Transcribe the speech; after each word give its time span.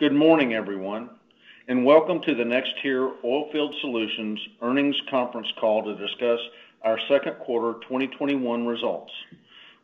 Good 0.00 0.14
morning, 0.14 0.54
everyone, 0.54 1.10
and 1.68 1.84
welcome 1.84 2.22
to 2.22 2.34
the 2.34 2.42
NexTier 2.42 3.20
Oilfield 3.22 3.78
Solutions 3.82 4.40
earnings 4.62 4.96
conference 5.10 5.52
call 5.60 5.84
to 5.84 5.94
discuss 5.94 6.40
our 6.80 6.98
second 7.06 7.34
quarter 7.34 7.78
2021 7.80 8.66
results. 8.66 9.12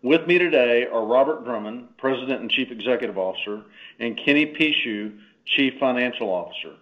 With 0.01 0.27
me 0.27 0.39
today 0.39 0.87
are 0.87 1.05
Robert 1.05 1.45
Drummond, 1.45 1.99
President 1.99 2.41
and 2.41 2.51
Chief 2.51 2.71
Executive 2.71 3.19
Officer, 3.19 3.61
and 4.01 4.17
Kenny 4.17 4.47
Pucheu, 4.47 5.19
Chief 5.45 5.75
Financial 5.79 6.31
Officer. 6.31 6.77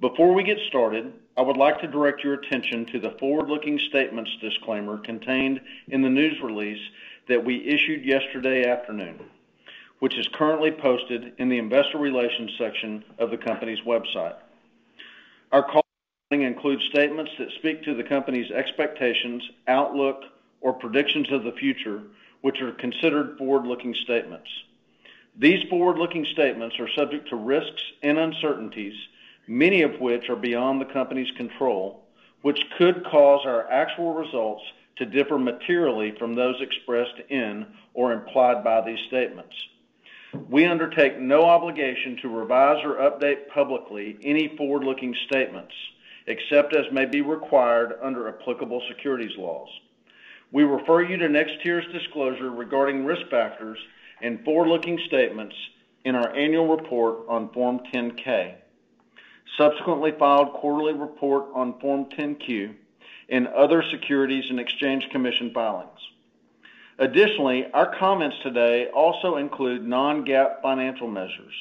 Before 0.00 0.32
we 0.32 0.42
get 0.42 0.58
started, 0.66 1.12
I 1.36 1.42
would 1.42 1.58
like 1.58 1.78
to 1.82 1.88
direct 1.88 2.24
your 2.24 2.40
attention 2.40 2.86
to 2.86 2.98
the 2.98 3.14
forward-looking 3.20 3.80
statements 3.80 4.34
disclaimer 4.40 4.96
contained 4.96 5.60
in 5.88 6.00
the 6.00 6.08
news 6.08 6.40
release 6.42 6.80
that 7.28 7.44
we 7.44 7.68
issued 7.68 8.06
yesterday 8.06 8.66
afternoon 8.66 9.20
which 10.02 10.18
is 10.18 10.26
currently 10.34 10.72
posted 10.72 11.32
in 11.38 11.48
the 11.48 11.58
investor 11.58 11.96
relations 11.96 12.50
section 12.58 13.04
of 13.20 13.30
the 13.30 13.36
company's 13.36 13.78
website. 13.86 14.34
Our 15.52 15.62
call 15.62 15.84
includes 16.32 16.82
statements 16.86 17.30
that 17.38 17.52
speak 17.52 17.84
to 17.84 17.94
the 17.94 18.02
company's 18.02 18.50
expectations, 18.50 19.48
outlook, 19.68 20.24
or 20.60 20.72
predictions 20.72 21.30
of 21.30 21.44
the 21.44 21.52
future, 21.52 22.02
which 22.40 22.60
are 22.60 22.72
considered 22.72 23.38
forward-looking 23.38 23.94
statements. 24.02 24.48
These 25.38 25.68
forward-looking 25.70 26.26
statements 26.32 26.80
are 26.80 26.90
subject 26.96 27.28
to 27.28 27.36
risks 27.36 27.84
and 28.02 28.18
uncertainties, 28.18 28.96
many 29.46 29.82
of 29.82 30.00
which 30.00 30.28
are 30.28 30.34
beyond 30.34 30.80
the 30.80 30.92
company's 30.92 31.30
control, 31.36 32.02
which 32.40 32.58
could 32.76 33.04
cause 33.04 33.46
our 33.46 33.70
actual 33.70 34.14
results 34.14 34.64
to 34.96 35.06
differ 35.06 35.38
materially 35.38 36.12
from 36.18 36.34
those 36.34 36.60
expressed 36.60 37.20
in 37.28 37.66
or 37.94 38.12
implied 38.12 38.64
by 38.64 38.80
these 38.80 38.98
statements. 39.06 39.54
We 40.48 40.64
undertake 40.64 41.18
no 41.18 41.44
obligation 41.44 42.16
to 42.22 42.28
revise 42.28 42.82
or 42.84 42.94
update 42.96 43.48
publicly 43.48 44.18
any 44.22 44.56
forward-looking 44.56 45.14
statements, 45.26 45.74
except 46.26 46.74
as 46.74 46.90
may 46.90 47.04
be 47.04 47.20
required 47.20 47.98
under 48.02 48.28
applicable 48.28 48.82
securities 48.88 49.36
laws. 49.36 49.68
We 50.50 50.64
refer 50.64 51.02
you 51.02 51.18
to 51.18 51.28
NexTier's 51.28 51.90
disclosure 51.92 52.50
regarding 52.50 53.04
risk 53.04 53.28
factors 53.30 53.78
and 54.22 54.42
forward-looking 54.44 55.00
statements 55.06 55.54
in 56.04 56.14
our 56.14 56.34
annual 56.34 56.76
report 56.76 57.28
on 57.28 57.52
Form 57.52 57.80
10-K, 57.92 58.56
subsequently 59.58 60.12
filed 60.18 60.54
quarterly 60.54 60.94
report 60.94 61.46
on 61.54 61.78
Form 61.78 62.06
10-Q, 62.06 62.74
and 63.28 63.48
other 63.48 63.82
Securities 63.90 64.44
and 64.48 64.58
Exchange 64.58 65.08
Commission 65.10 65.52
filings. 65.52 66.00
Additionally, 66.98 67.66
our 67.72 67.94
comments 67.98 68.36
today 68.42 68.88
also 68.88 69.36
include 69.36 69.86
non-GAAP 69.86 70.60
financial 70.62 71.08
measures. 71.08 71.54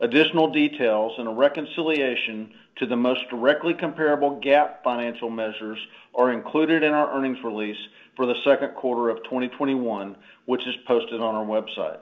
Additional 0.00 0.50
details 0.50 1.12
and 1.18 1.28
a 1.28 1.30
reconciliation 1.30 2.52
to 2.76 2.86
the 2.86 2.96
most 2.96 3.28
directly 3.30 3.72
comparable 3.72 4.40
GAAP 4.40 4.82
financial 4.82 5.30
measures 5.30 5.78
are 6.14 6.32
included 6.32 6.82
in 6.82 6.92
our 6.92 7.16
earnings 7.16 7.38
release 7.42 7.78
for 8.16 8.26
the 8.26 8.34
second 8.44 8.74
quarter 8.74 9.08
of 9.08 9.22
2021, 9.24 10.16
which 10.46 10.66
is 10.66 10.74
posted 10.86 11.20
on 11.20 11.34
our 11.34 11.44
website. 11.44 11.98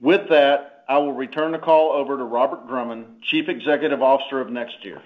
With 0.00 0.28
that, 0.30 0.84
I 0.88 0.98
will 0.98 1.12
return 1.12 1.52
the 1.52 1.58
call 1.58 1.92
over 1.92 2.16
to 2.16 2.24
Robert 2.24 2.66
Drummond, 2.66 3.22
Chief 3.22 3.48
Executive 3.48 4.02
Officer 4.02 4.40
of 4.40 4.48
NexTier. 4.48 5.02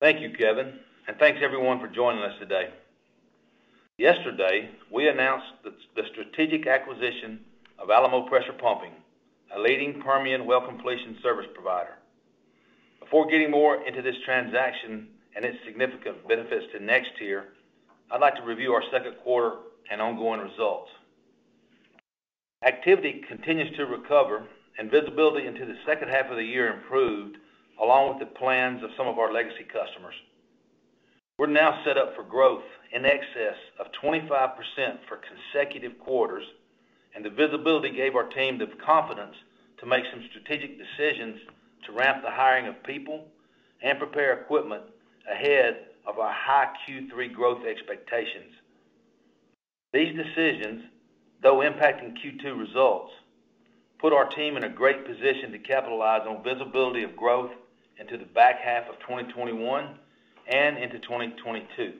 Thank 0.00 0.20
you, 0.20 0.30
Kevin, 0.30 0.78
and 1.08 1.18
thanks 1.18 1.40
everyone 1.42 1.80
for 1.80 1.88
joining 1.88 2.22
us 2.22 2.38
today. 2.38 2.68
Yesterday, 3.98 4.70
we 4.90 5.08
announced 5.08 5.46
the 5.62 6.02
strategic 6.10 6.66
acquisition 6.66 7.38
of 7.78 7.90
Alamo 7.90 8.26
Pressure 8.26 8.52
Pumping, 8.60 8.90
a 9.54 9.60
leading 9.60 10.02
Permian 10.02 10.46
well 10.46 10.66
completion 10.66 11.16
service 11.22 11.46
provider. 11.54 11.94
Before 12.98 13.28
getting 13.28 13.52
more 13.52 13.86
into 13.86 14.02
this 14.02 14.16
transaction 14.24 15.06
and 15.36 15.44
its 15.44 15.58
significant 15.64 16.26
benefits 16.26 16.64
to 16.72 16.80
NexTier, 16.80 17.44
I'd 18.10 18.20
like 18.20 18.34
to 18.34 18.42
review 18.42 18.72
our 18.72 18.82
second 18.90 19.14
quarter 19.22 19.58
and 19.88 20.02
ongoing 20.02 20.40
results. 20.40 20.90
Activity 22.66 23.22
continues 23.28 23.76
to 23.76 23.86
recover 23.86 24.44
and 24.76 24.90
visibility 24.90 25.46
into 25.46 25.66
the 25.66 25.78
second 25.86 26.08
half 26.08 26.30
of 26.30 26.36
the 26.36 26.42
year 26.42 26.72
improved, 26.72 27.36
along 27.80 28.08
with 28.08 28.18
the 28.18 28.34
plans 28.34 28.82
of 28.82 28.90
some 28.96 29.06
of 29.06 29.20
our 29.20 29.32
legacy 29.32 29.64
customers. 29.72 30.14
We're 31.36 31.46
now 31.48 31.82
set 31.84 31.98
up 31.98 32.14
for 32.14 32.22
growth 32.22 32.62
in 32.92 33.04
excess 33.04 33.56
of 33.80 33.88
25% 34.00 34.54
for 35.08 35.18
consecutive 35.18 35.98
quarters, 35.98 36.44
and 37.12 37.24
the 37.24 37.30
visibility 37.30 37.90
gave 37.90 38.14
our 38.14 38.28
team 38.28 38.56
the 38.56 38.68
confidence 38.86 39.34
to 39.78 39.86
make 39.86 40.04
some 40.12 40.22
strategic 40.30 40.78
decisions 40.78 41.40
to 41.86 41.92
ramp 41.92 42.22
the 42.22 42.30
hiring 42.30 42.68
of 42.68 42.80
people 42.84 43.26
and 43.82 43.98
prepare 43.98 44.32
equipment 44.32 44.84
ahead 45.28 45.86
of 46.06 46.20
our 46.20 46.32
high 46.32 46.68
Q3 46.88 47.32
growth 47.32 47.66
expectations. 47.66 48.54
These 49.92 50.14
decisions, 50.14 50.84
though 51.42 51.58
impacting 51.58 52.14
Q2 52.16 52.56
results, 52.56 53.12
put 53.98 54.12
our 54.12 54.28
team 54.28 54.56
in 54.56 54.62
a 54.62 54.68
great 54.68 55.04
position 55.04 55.50
to 55.50 55.58
capitalize 55.58 56.22
on 56.28 56.44
visibility 56.44 57.02
of 57.02 57.16
growth 57.16 57.50
into 57.98 58.18
the 58.18 58.24
back 58.24 58.60
half 58.60 58.88
of 58.88 59.00
2021 59.00 59.98
and 60.48 60.78
into 60.78 60.98
2022, 60.98 61.94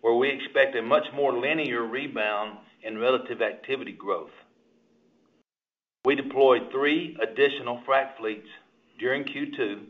where 0.00 0.14
we 0.14 0.28
expect 0.28 0.76
a 0.76 0.82
much 0.82 1.06
more 1.14 1.38
linear 1.38 1.82
rebound 1.84 2.58
in 2.82 2.98
relative 2.98 3.42
activity 3.42 3.92
growth. 3.92 4.30
We 6.04 6.14
deployed 6.14 6.70
three 6.70 7.16
additional 7.20 7.82
frac 7.86 8.16
fleets 8.16 8.48
during 8.98 9.24
Q2, 9.24 9.80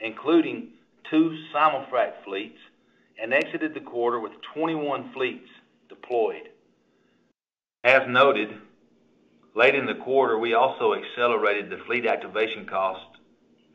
including 0.00 0.68
two 1.10 1.36
simul-frac 1.52 2.24
fleets, 2.24 2.58
and 3.20 3.32
exited 3.32 3.74
the 3.74 3.80
quarter 3.80 4.20
with 4.20 4.32
21 4.54 5.12
fleets 5.12 5.48
deployed. 5.88 6.50
As 7.82 8.02
noted, 8.08 8.50
late 9.54 9.74
in 9.74 9.86
the 9.86 9.94
quarter, 9.94 10.38
we 10.38 10.54
also 10.54 10.94
accelerated 10.94 11.70
the 11.70 11.82
fleet 11.86 12.06
activation 12.06 12.66
cost 12.66 13.00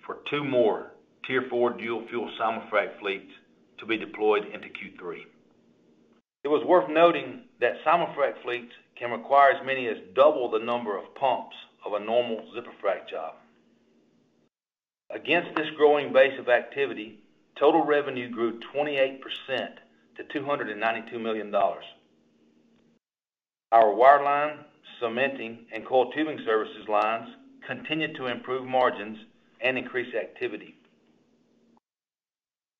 for 0.06 0.20
two 0.30 0.44
more 0.44 0.92
Tier 1.26 1.46
4 1.50 1.78
dual-fuel 1.78 2.30
simul-frac 2.38 3.00
fleets 3.00 3.32
to 3.80 3.86
be 3.86 3.98
deployed 3.98 4.46
into 4.54 4.68
Q3. 4.68 5.18
It 6.44 6.50
was 6.50 6.66
worth 6.66 6.90
noting 6.90 7.44
that 7.62 7.78
simul-frac 7.84 8.42
fleets 8.44 8.74
can 8.98 9.12
require 9.12 9.52
as 9.52 9.66
many 9.66 9.88
as 9.88 9.98
double 10.14 10.52
the 10.52 10.60
number 10.60 10.98
of 10.98 11.16
pumps 11.16 11.56
of 11.86 11.94
a 11.94 12.00
normal 12.00 12.46
zipper 12.54 12.74
frac 12.84 13.10
job. 13.10 13.36
Against 15.10 15.56
this 15.56 15.70
growing 15.78 16.12
base 16.12 16.38
of 16.40 16.50
activity, 16.50 17.20
total 17.58 17.86
revenue 17.86 18.30
grew 18.30 18.60
28% 18.76 19.20
to 20.18 20.24
$292 20.40 21.22
million. 21.22 21.54
Our 23.72 23.86
wireline, 23.86 24.58
cementing, 25.00 25.66
and 25.74 25.86
coiled 25.86 26.14
tubing 26.16 26.40
services 26.46 26.88
lines 26.88 27.30
continued 27.66 28.16
to 28.16 28.28
improve 28.28 28.68
margins 28.68 29.18
and 29.62 29.78
increase 29.78 30.14
activity. 30.14 30.76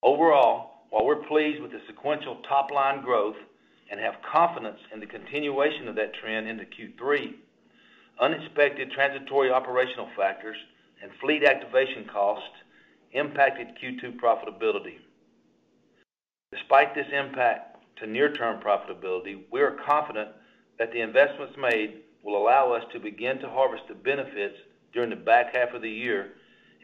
Overall, 0.04 0.73
while 0.94 1.08
we're 1.08 1.26
pleased 1.26 1.60
with 1.60 1.72
the 1.72 1.82
sequential 1.88 2.38
top-line 2.48 3.02
growth 3.02 3.36
and 3.90 4.00
have 4.00 4.14
confidence 4.32 4.78
in 4.94 5.00
the 5.00 5.08
continuation 5.08 5.88
of 5.88 5.96
that 5.96 6.14
trend 6.14 6.48
into 6.48 6.66
Q3, 6.66 7.34
unexpected 8.22 8.92
transitory 8.92 9.50
operational 9.50 10.08
factors 10.16 10.56
and 11.02 11.10
fleet 11.20 11.44
activation 11.44 12.06
costs 12.14 12.46
impacted 13.14 13.70
Q2 13.82 14.20
profitability. 14.20 14.98
Despite 16.52 16.94
this 16.94 17.08
impact 17.12 17.78
to 17.98 18.06
near-term 18.06 18.62
profitability, 18.62 19.46
we 19.52 19.62
are 19.62 19.80
confident 19.88 20.30
that 20.78 20.92
the 20.92 21.02
investments 21.02 21.56
made 21.58 22.02
will 22.24 22.38
allow 22.38 22.72
us 22.72 22.84
to 22.94 23.00
begin 23.00 23.40
to 23.40 23.50
harvest 23.50 23.86
the 23.90 23.96
benefits 23.96 24.58
during 24.94 25.10
the 25.10 25.16
back 25.16 25.56
half 25.56 25.74
of 25.74 25.82
the 25.82 25.90
year 25.90 26.34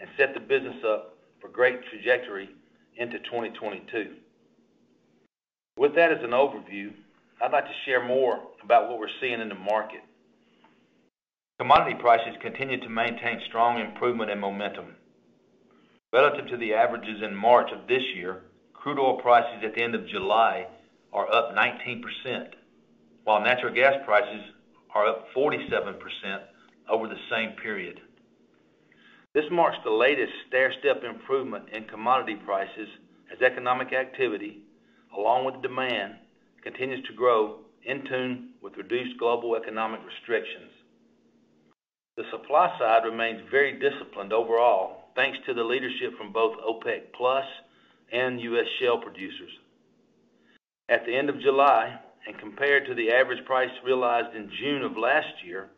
and 0.01 0.09
set 0.17 0.33
the 0.33 0.39
business 0.39 0.83
up 0.83 1.15
for 1.39 1.49
great 1.49 1.85
trajectory 1.91 2.49
into 2.99 3.17
2022. 3.19 4.15
With 5.77 5.95
that 5.95 6.11
as 6.11 6.21
an 6.21 6.31
overview, 6.31 6.91
I'd 7.41 7.53
like 7.53 7.65
to 7.65 7.81
share 7.85 8.05
more 8.05 8.41
about 8.63 8.89
what 8.89 8.99
we're 8.99 9.07
seeing 9.21 9.39
in 9.39 9.47
the 9.47 9.55
market. 9.55 10.01
Commodity 11.57 11.95
prices 11.99 12.35
continue 12.41 12.79
to 12.81 12.89
maintain 12.89 13.41
strong 13.47 13.79
improvement 13.79 14.29
and 14.29 14.41
momentum. 14.41 14.95
Relative 16.11 16.47
to 16.47 16.57
the 16.57 16.73
averages 16.73 17.21
in 17.23 17.33
March 17.33 17.69
of 17.71 17.87
this 17.87 18.03
year, 18.15 18.43
crude 18.73 18.99
oil 18.99 19.21
prices 19.21 19.63
at 19.63 19.75
the 19.75 19.81
end 19.81 19.95
of 19.95 20.07
July 20.07 20.67
are 21.13 21.33
up 21.33 21.55
19%, 21.55 22.01
while 23.23 23.41
natural 23.41 23.73
gas 23.73 23.93
prices 24.05 24.41
are 24.93 25.07
up 25.07 25.27
47% 25.35 25.99
over 26.89 27.07
the 27.07 27.15
same 27.31 27.51
period. 27.61 28.01
This 29.33 29.45
marks 29.51 29.77
the 29.83 29.91
latest 29.91 30.33
stair-step 30.47 31.03
improvement 31.03 31.69
in 31.71 31.83
commodity 31.85 32.35
prices 32.45 32.89
as 33.31 33.41
economic 33.41 33.93
activity, 33.93 34.63
along 35.15 35.45
with 35.45 35.61
demand, 35.61 36.15
continues 36.63 37.05
to 37.07 37.13
grow 37.13 37.59
in 37.85 38.05
tune 38.05 38.49
with 38.61 38.75
reduced 38.75 39.19
global 39.19 39.55
economic 39.55 39.99
restrictions. 40.05 40.71
The 42.17 42.23
supply 42.31 42.75
side 42.79 43.05
remains 43.05 43.41
very 43.51 43.79
disciplined 43.79 44.33
overall, 44.33 45.11
thanks 45.15 45.37
to 45.45 45.53
the 45.53 45.63
leadership 45.63 46.17
from 46.17 46.33
both 46.33 46.57
OPEC+ 46.67 47.03
and 48.11 48.41
U.S. 48.41 48.65
shale 48.79 48.97
producers. 48.97 49.51
At 50.89 51.05
the 51.05 51.15
end 51.15 51.29
of 51.29 51.39
July, 51.39 51.99
and 52.27 52.37
compared 52.39 52.87
to 52.87 52.95
the 52.95 53.11
average 53.11 53.45
price 53.45 53.69
realized 53.85 54.35
in 54.35 54.51
June 54.59 54.81
of 54.81 54.97
last 54.97 55.45
year, 55.45 55.69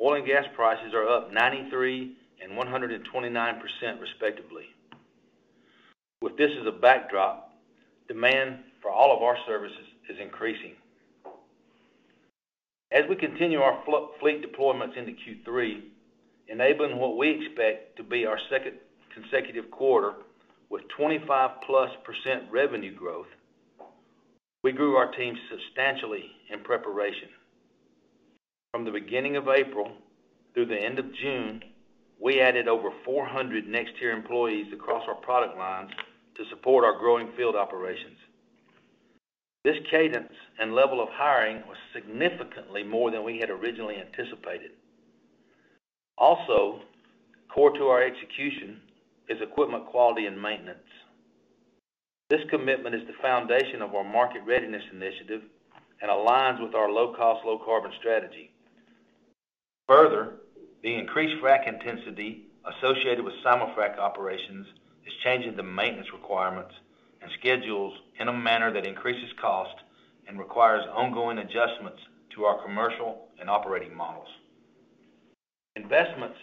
oil 0.00 0.16
and 0.16 0.26
gas 0.26 0.44
prices 0.54 0.92
are 0.94 1.08
up 1.08 1.32
93% 1.32 2.14
and 2.42 2.52
129% 2.52 4.00
respectively. 4.00 4.64
With 6.20 6.36
this 6.36 6.50
as 6.60 6.66
a 6.66 6.78
backdrop, 6.78 7.52
demand 8.08 8.58
for 8.80 8.90
all 8.90 9.16
of 9.16 9.22
our 9.22 9.36
services 9.46 9.86
is 10.08 10.16
increasing. 10.20 10.72
As 12.92 13.04
we 13.08 13.16
continue 13.16 13.60
our 13.60 13.82
fleet 14.20 14.44
deployments 14.44 14.96
into 14.96 15.12
Q3, 15.12 15.80
enabling 16.48 16.98
what 16.98 17.16
we 17.16 17.30
expect 17.30 17.96
to 17.96 18.02
be 18.02 18.26
our 18.26 18.38
second 18.50 18.74
consecutive 19.14 19.70
quarter 19.70 20.12
with 20.68 20.82
25%+ 20.98 21.52
revenue 22.50 22.94
growth, 22.94 23.26
we 24.62 24.72
grew 24.72 24.96
our 24.96 25.10
team 25.12 25.34
substantially 25.50 26.30
in 26.52 26.60
preparation. 26.60 27.28
From 28.72 28.84
the 28.84 28.90
beginning 28.90 29.36
of 29.36 29.48
April 29.48 29.92
through 30.54 30.66
the 30.66 30.78
end 30.78 30.98
of 30.98 31.06
June, 31.14 31.62
we 32.22 32.40
added 32.40 32.68
over 32.68 32.90
400 33.04 33.66
NexTier 33.66 34.14
employees 34.14 34.72
across 34.72 35.02
our 35.08 35.16
product 35.16 35.58
lines 35.58 35.90
to 36.36 36.44
support 36.50 36.84
our 36.84 36.96
growing 36.96 37.32
field 37.36 37.56
operations. 37.56 38.16
This 39.64 39.76
cadence 39.90 40.32
and 40.60 40.72
level 40.72 41.02
of 41.02 41.08
hiring 41.10 41.56
was 41.66 41.76
significantly 41.92 42.84
more 42.84 43.10
than 43.10 43.24
we 43.24 43.38
had 43.40 43.50
originally 43.50 43.96
anticipated. 43.96 44.70
Also, 46.16 46.82
core 47.52 47.72
to 47.72 47.84
our 47.86 48.02
execution 48.04 48.80
is 49.28 49.38
equipment 49.42 49.86
quality 49.86 50.26
and 50.26 50.40
maintenance. 50.40 50.78
This 52.30 52.40
commitment 52.50 52.94
is 52.94 53.02
the 53.08 53.20
foundation 53.20 53.82
of 53.82 53.94
our 53.96 54.04
market 54.04 54.42
readiness 54.46 54.82
initiative 54.92 55.42
and 56.00 56.10
aligns 56.10 56.62
with 56.62 56.74
our 56.74 56.90
low-cost, 56.90 57.44
low-carbon 57.44 57.92
strategy. 57.98 58.52
Further, 59.88 60.34
the 60.82 60.94
increased 60.94 61.42
frac 61.42 61.68
intensity 61.68 62.46
associated 62.64 63.24
with 63.24 63.34
simul-frac 63.42 63.98
operations 63.98 64.66
is 65.06 65.12
changing 65.24 65.56
the 65.56 65.62
maintenance 65.62 66.12
requirements 66.12 66.74
and 67.20 67.30
schedules 67.38 67.94
in 68.18 68.28
a 68.28 68.32
manner 68.32 68.72
that 68.72 68.86
increases 68.86 69.30
cost 69.40 69.74
and 70.26 70.38
requires 70.38 70.84
ongoing 70.94 71.38
adjustments 71.38 72.00
to 72.34 72.44
our 72.44 72.62
commercial 72.62 73.28
and 73.40 73.48
operating 73.48 73.94
models. 73.94 74.28
Investments 75.76 76.36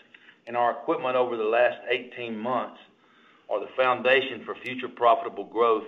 in 0.47 0.55
our 0.55 0.71
equipment 0.71 1.15
over 1.15 1.35
the 1.35 1.43
last 1.43 1.77
18 1.89 2.37
months 2.37 2.79
are 3.49 3.59
the 3.59 3.71
foundation 3.75 4.43
for 4.45 4.55
future 4.63 4.87
profitable 4.87 5.45
growth, 5.45 5.87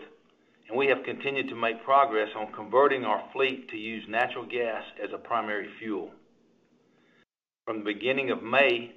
and 0.68 0.77
we 0.77 0.88
have 0.88 1.04
continued 1.04 1.47
to 1.50 1.56
make 1.56 1.83
progress 1.83 2.30
on 2.36 2.51
converting 2.54 3.06
our 3.06 3.24
fleet 3.33 3.69
to 3.69 3.77
use 3.77 4.04
natural 4.09 4.45
gas 4.45 4.83
as 5.01 5.09
a 5.13 5.18
primary 5.18 5.69
fuel. 5.80 6.12
From 7.66 7.80
the 7.80 7.94
beginning 7.94 8.31
of 8.31 8.42
May 8.42 8.92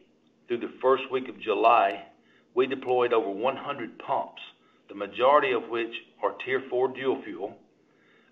through 0.48 0.60
the 0.60 0.72
first 0.80 1.02
week 1.12 1.28
of 1.28 1.38
July, 1.38 2.06
we 2.54 2.66
deployed 2.66 3.12
over 3.12 3.28
100 3.28 3.98
pumps, 3.98 4.40
the 4.88 4.94
majority 4.94 5.52
of 5.52 5.68
which 5.68 5.92
are 6.22 6.32
Tier 6.44 6.62
4 6.70 6.88
dual 6.88 7.20
fuel, 7.24 7.58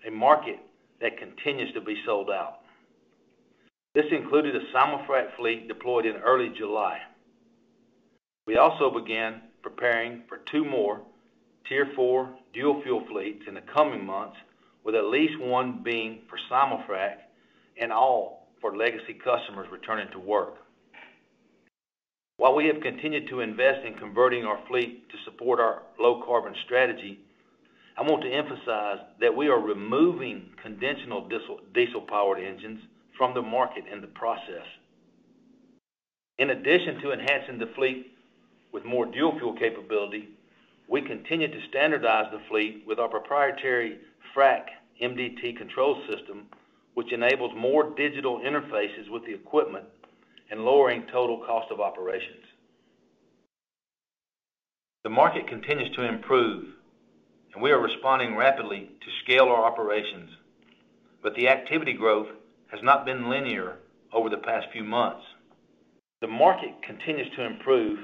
a 0.07 0.09
market 0.09 0.57
that 1.01 1.19
continues 1.19 1.71
to 1.75 1.81
be 1.81 2.01
sold 2.03 2.31
out. 2.31 2.61
This 3.93 4.05
included 4.11 4.55
a 4.55 4.71
simul-frac 4.73 5.35
fleet 5.37 5.67
deployed 5.67 6.07
in 6.07 6.15
early 6.15 6.49
July. 6.57 6.97
We 8.47 8.57
also 8.57 8.89
began 8.89 9.39
preparing 9.61 10.23
for 10.27 10.39
two 10.51 10.65
more 10.65 11.01
Tier 11.69 11.91
4 11.95 12.35
dual 12.55 12.81
fuel 12.81 13.05
fleets 13.07 13.43
in 13.47 13.53
the 13.53 13.61
coming 13.71 14.03
months, 14.03 14.37
with 14.83 14.95
at 14.95 15.05
least 15.05 15.39
one 15.39 15.83
being 15.83 16.21
for 16.27 16.39
simul-frac 16.49 17.17
and 17.79 17.93
all 17.93 18.42
for 18.63 18.77
legacy 18.77 19.13
customers 19.13 19.67
returning 19.69 20.07
to 20.13 20.19
work. 20.19 20.55
While 22.37 22.55
we 22.55 22.65
have 22.67 22.79
continued 22.81 23.27
to 23.27 23.41
invest 23.41 23.85
in 23.85 23.95
converting 23.95 24.45
our 24.45 24.57
fleet 24.69 25.09
to 25.09 25.17
support 25.25 25.59
our 25.59 25.83
low-carbon 25.99 26.55
strategy, 26.63 27.19
I 27.97 28.03
want 28.03 28.23
to 28.23 28.31
emphasize 28.31 28.99
that 29.19 29.35
we 29.35 29.49
are 29.49 29.59
removing 29.59 30.49
conventional 30.63 31.29
diesel-powered 31.73 32.39
engines 32.39 32.79
from 33.17 33.33
the 33.33 33.41
market 33.41 33.83
in 33.91 33.99
the 33.99 34.07
process. 34.07 34.65
In 36.39 36.51
addition 36.51 37.01
to 37.01 37.11
enhancing 37.11 37.59
the 37.59 37.71
fleet 37.75 38.13
with 38.71 38.85
more 38.85 39.05
dual 39.05 39.37
fuel 39.37 39.53
capability, 39.53 40.29
we 40.87 41.01
continue 41.01 41.49
to 41.49 41.67
standardize 41.67 42.31
the 42.31 42.41
fleet 42.49 42.83
with 42.87 42.97
our 42.97 43.09
proprietary 43.09 43.99
Frac 44.33 44.63
MDT 45.01 45.57
control 45.57 46.01
system, 46.07 46.47
which 46.93 47.11
enables 47.11 47.55
more 47.55 47.93
digital 47.95 48.39
interfaces 48.39 49.09
with 49.09 49.25
the 49.25 49.33
equipment 49.33 49.85
and 50.51 50.63
lowering 50.63 51.03
total 51.11 51.43
cost 51.45 51.71
of 51.71 51.79
operations. 51.79 52.45
The 55.03 55.09
market 55.09 55.47
continues 55.47 55.93
to 55.95 56.07
improve, 56.07 56.65
and 57.53 57.61
we 57.61 57.71
are 57.71 57.79
responding 57.79 58.35
rapidly 58.35 58.89
to 59.01 59.23
scale 59.23 59.45
our 59.45 59.65
operations. 59.65 60.29
But 61.21 61.35
the 61.35 61.49
activity 61.49 61.93
growth 61.93 62.27
has 62.71 62.81
not 62.83 63.05
been 63.05 63.29
linear 63.29 63.79
over 64.13 64.29
the 64.29 64.37
past 64.37 64.67
few 64.71 64.83
months. 64.83 65.23
The 66.21 66.27
market 66.27 66.81
continues 66.83 67.27
to 67.35 67.45
improve, 67.45 67.99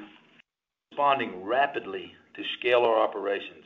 responding 0.91 1.43
rapidly 1.45 2.13
to 2.35 2.43
scale 2.59 2.81
our 2.81 2.99
operations. 2.99 3.63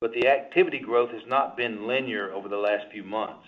But 0.00 0.12
the 0.12 0.28
activity 0.28 0.78
growth 0.78 1.10
has 1.12 1.22
not 1.26 1.56
been 1.56 1.86
linear 1.86 2.32
over 2.32 2.48
the 2.48 2.58
last 2.58 2.84
few 2.92 3.02
months. 3.02 3.46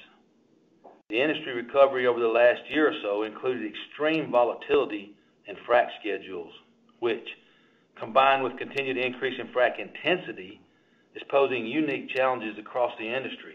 The 1.10 1.22
industry 1.22 1.54
recovery 1.54 2.06
over 2.06 2.20
the 2.20 2.28
last 2.28 2.60
year 2.68 2.90
or 2.90 2.94
so 3.00 3.22
included 3.22 3.64
extreme 3.64 4.30
volatility 4.30 5.16
in 5.46 5.56
frac 5.66 5.88
schedules, 6.00 6.52
which, 6.98 7.26
combined 7.94 8.44
with 8.44 8.58
continued 8.58 8.98
increase 8.98 9.40
in 9.40 9.48
frac 9.48 9.78
intensity, 9.78 10.60
is 11.14 11.22
posing 11.30 11.66
unique 11.66 12.10
challenges 12.10 12.58
across 12.58 12.92
the 12.98 13.08
industry. 13.08 13.54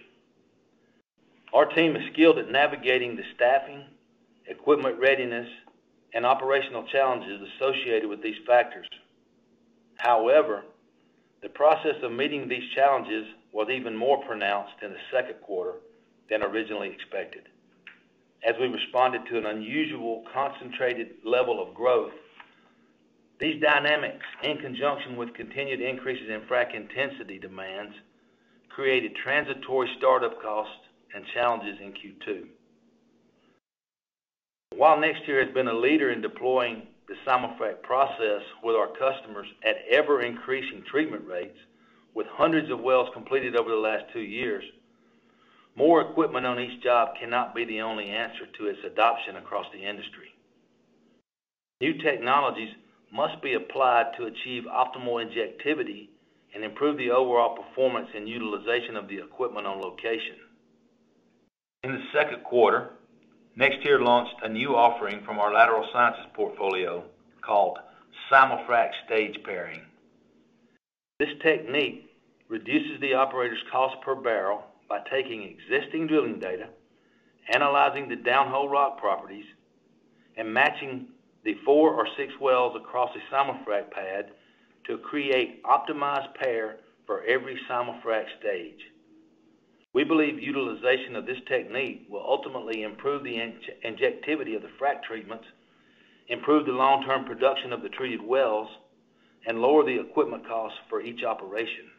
Our 1.54 1.66
team 1.66 1.96
is 1.96 2.12
skilled 2.12 2.40
at 2.40 2.50
navigating 2.50 3.16
the 3.16 3.24
staffing, 3.36 3.86
equipment 4.48 5.00
readiness, 5.00 5.48
and 6.16 6.26
operational 6.26 6.88
challenges 6.88 7.40
associated 7.56 8.10
with 8.10 8.24
these 8.24 8.44
factors. 8.48 8.88
However, 9.98 10.64
the 11.44 11.50
process 11.50 12.02
of 12.02 12.12
meeting 12.12 12.48
these 12.48 12.72
challenges 12.74 13.28
was 13.52 13.70
even 13.70 13.96
more 13.96 14.26
pronounced 14.26 14.82
in 14.82 14.90
the 14.90 15.00
second 15.12 15.36
quarter 15.44 15.76
than 16.30 16.44
originally 16.44 16.90
expected. 16.90 17.44
As 18.46 18.56
we 18.60 18.68
responded 18.68 19.22
to 19.30 19.38
an 19.38 19.46
unusual 19.46 20.24
concentrated 20.34 21.12
level 21.24 21.62
of 21.66 21.74
growth, 21.74 22.12
these 23.40 23.62
dynamics, 23.62 24.26
in 24.44 24.58
conjunction 24.58 25.18
with 25.18 25.34
continued 25.34 25.82
increases 25.82 26.30
in 26.30 26.42
frac 26.42 26.76
intensity 26.76 27.40
demands, 27.40 27.94
created 28.70 29.16
transitory 29.16 29.90
startup 29.98 30.42
costs 30.42 30.86
and 31.14 31.26
challenges 31.34 31.78
in 31.82 31.94
Q2. 31.94 32.46
While 34.76 34.98
NexTier 34.98 35.46
has 35.46 35.54
been 35.54 35.68
a 35.68 35.74
leader 35.74 36.12
in 36.12 36.22
deploying 36.22 36.88
the 37.08 37.16
simul-frac 37.26 37.82
process 37.84 38.42
with 38.64 38.76
our 38.76 38.88
customers 38.88 39.48
at 39.64 39.76
ever-increasing 39.92 40.84
treatment 40.90 41.26
rates, 41.28 41.58
with 42.14 42.28
hundreds 42.28 42.72
of 42.72 42.80
wells 42.80 43.10
completed 43.14 43.56
over 43.56 43.70
the 43.70 43.76
last 43.76 44.06
two 44.14 44.22
years, 44.22 44.64
more 45.76 46.02
equipment 46.02 46.46
on 46.46 46.60
each 46.60 46.84
job 46.84 47.16
cannot 47.20 47.56
be 47.56 47.66
the 47.66 47.82
only 47.82 48.10
answer 48.10 48.46
to 48.58 48.68
its 48.68 48.80
adoption 48.86 49.38
across 49.38 49.66
the 49.74 49.84
industry. 49.84 50.34
New 51.82 51.98
technologies 52.02 52.74
must 53.12 53.42
be 53.42 53.54
applied 53.54 54.12
to 54.18 54.26
achieve 54.26 54.64
optimal 54.64 55.24
injectivity 55.24 56.10
and 56.54 56.64
improve 56.64 56.98
the 56.98 57.12
overall 57.12 57.56
performance 57.56 58.10
and 58.16 58.30
utilization 58.30 58.96
of 58.96 59.08
the 59.08 59.18
equipment 59.18 59.66
on 59.66 59.82
location. 59.82 60.36
In 61.84 61.92
the 61.92 62.04
second 62.14 62.44
quarter, 62.44 62.92
NexTier 63.58 64.02
launched 64.02 64.36
a 64.44 64.50
new 64.50 64.76
offering 64.76 65.24
from 65.26 65.40
our 65.40 65.54
lateral 65.54 65.88
sciences 65.92 66.26
portfolio 66.34 67.04
called 67.42 67.78
simul-frac 68.30 68.92
stage 69.06 69.38
pairing. 69.44 69.82
This 71.20 71.30
technique 71.44 72.10
reduces 72.48 73.00
the 73.02 73.14
operator's 73.14 73.64
cost 73.72 73.96
per 74.02 74.16
barrel 74.16 74.64
by 74.94 75.00
taking 75.10 75.42
existing 75.42 76.06
drilling 76.06 76.40
data, 76.40 76.68
analyzing 77.52 78.08
the 78.08 78.16
downhole 78.16 78.70
rock 78.70 79.00
properties, 79.00 79.46
and 80.38 80.54
matching 80.54 81.08
the 81.44 81.56
four 81.66 81.96
or 81.96 82.08
six 82.16 82.32
wells 82.40 82.76
across 82.76 83.10
a 83.16 83.20
simul-frac 83.32 83.90
pad 83.90 84.30
to 84.86 85.00
create 85.00 85.64
optimized 85.64 86.36
pair 86.36 86.76
for 87.08 87.24
every 87.24 87.58
simul-frac 87.68 88.26
stage. 88.40 88.82
We 89.94 90.04
believe 90.04 90.40
utilization 90.40 91.16
of 91.16 91.26
this 91.26 91.42
technique 91.48 92.06
will 92.08 92.24
ultimately 92.24 92.84
improve 92.84 93.24
the 93.24 93.38
injectivity 93.84 94.56
of 94.56 94.62
the 94.62 94.70
frac 94.80 95.02
treatments, 95.02 95.46
improve 96.28 96.68
the 96.68 96.72
long-term 96.72 97.26
production 97.26 97.74
of 97.74 97.82
the 97.82 97.90
treated 97.90 98.22
wells, 98.22 98.70
and 99.48 99.58
lower 99.58 99.84
the 99.84 100.00
equipment 100.00 100.48
costs 100.48 100.78
for 100.88 101.02
each 101.02 101.24
operation, 101.24 101.90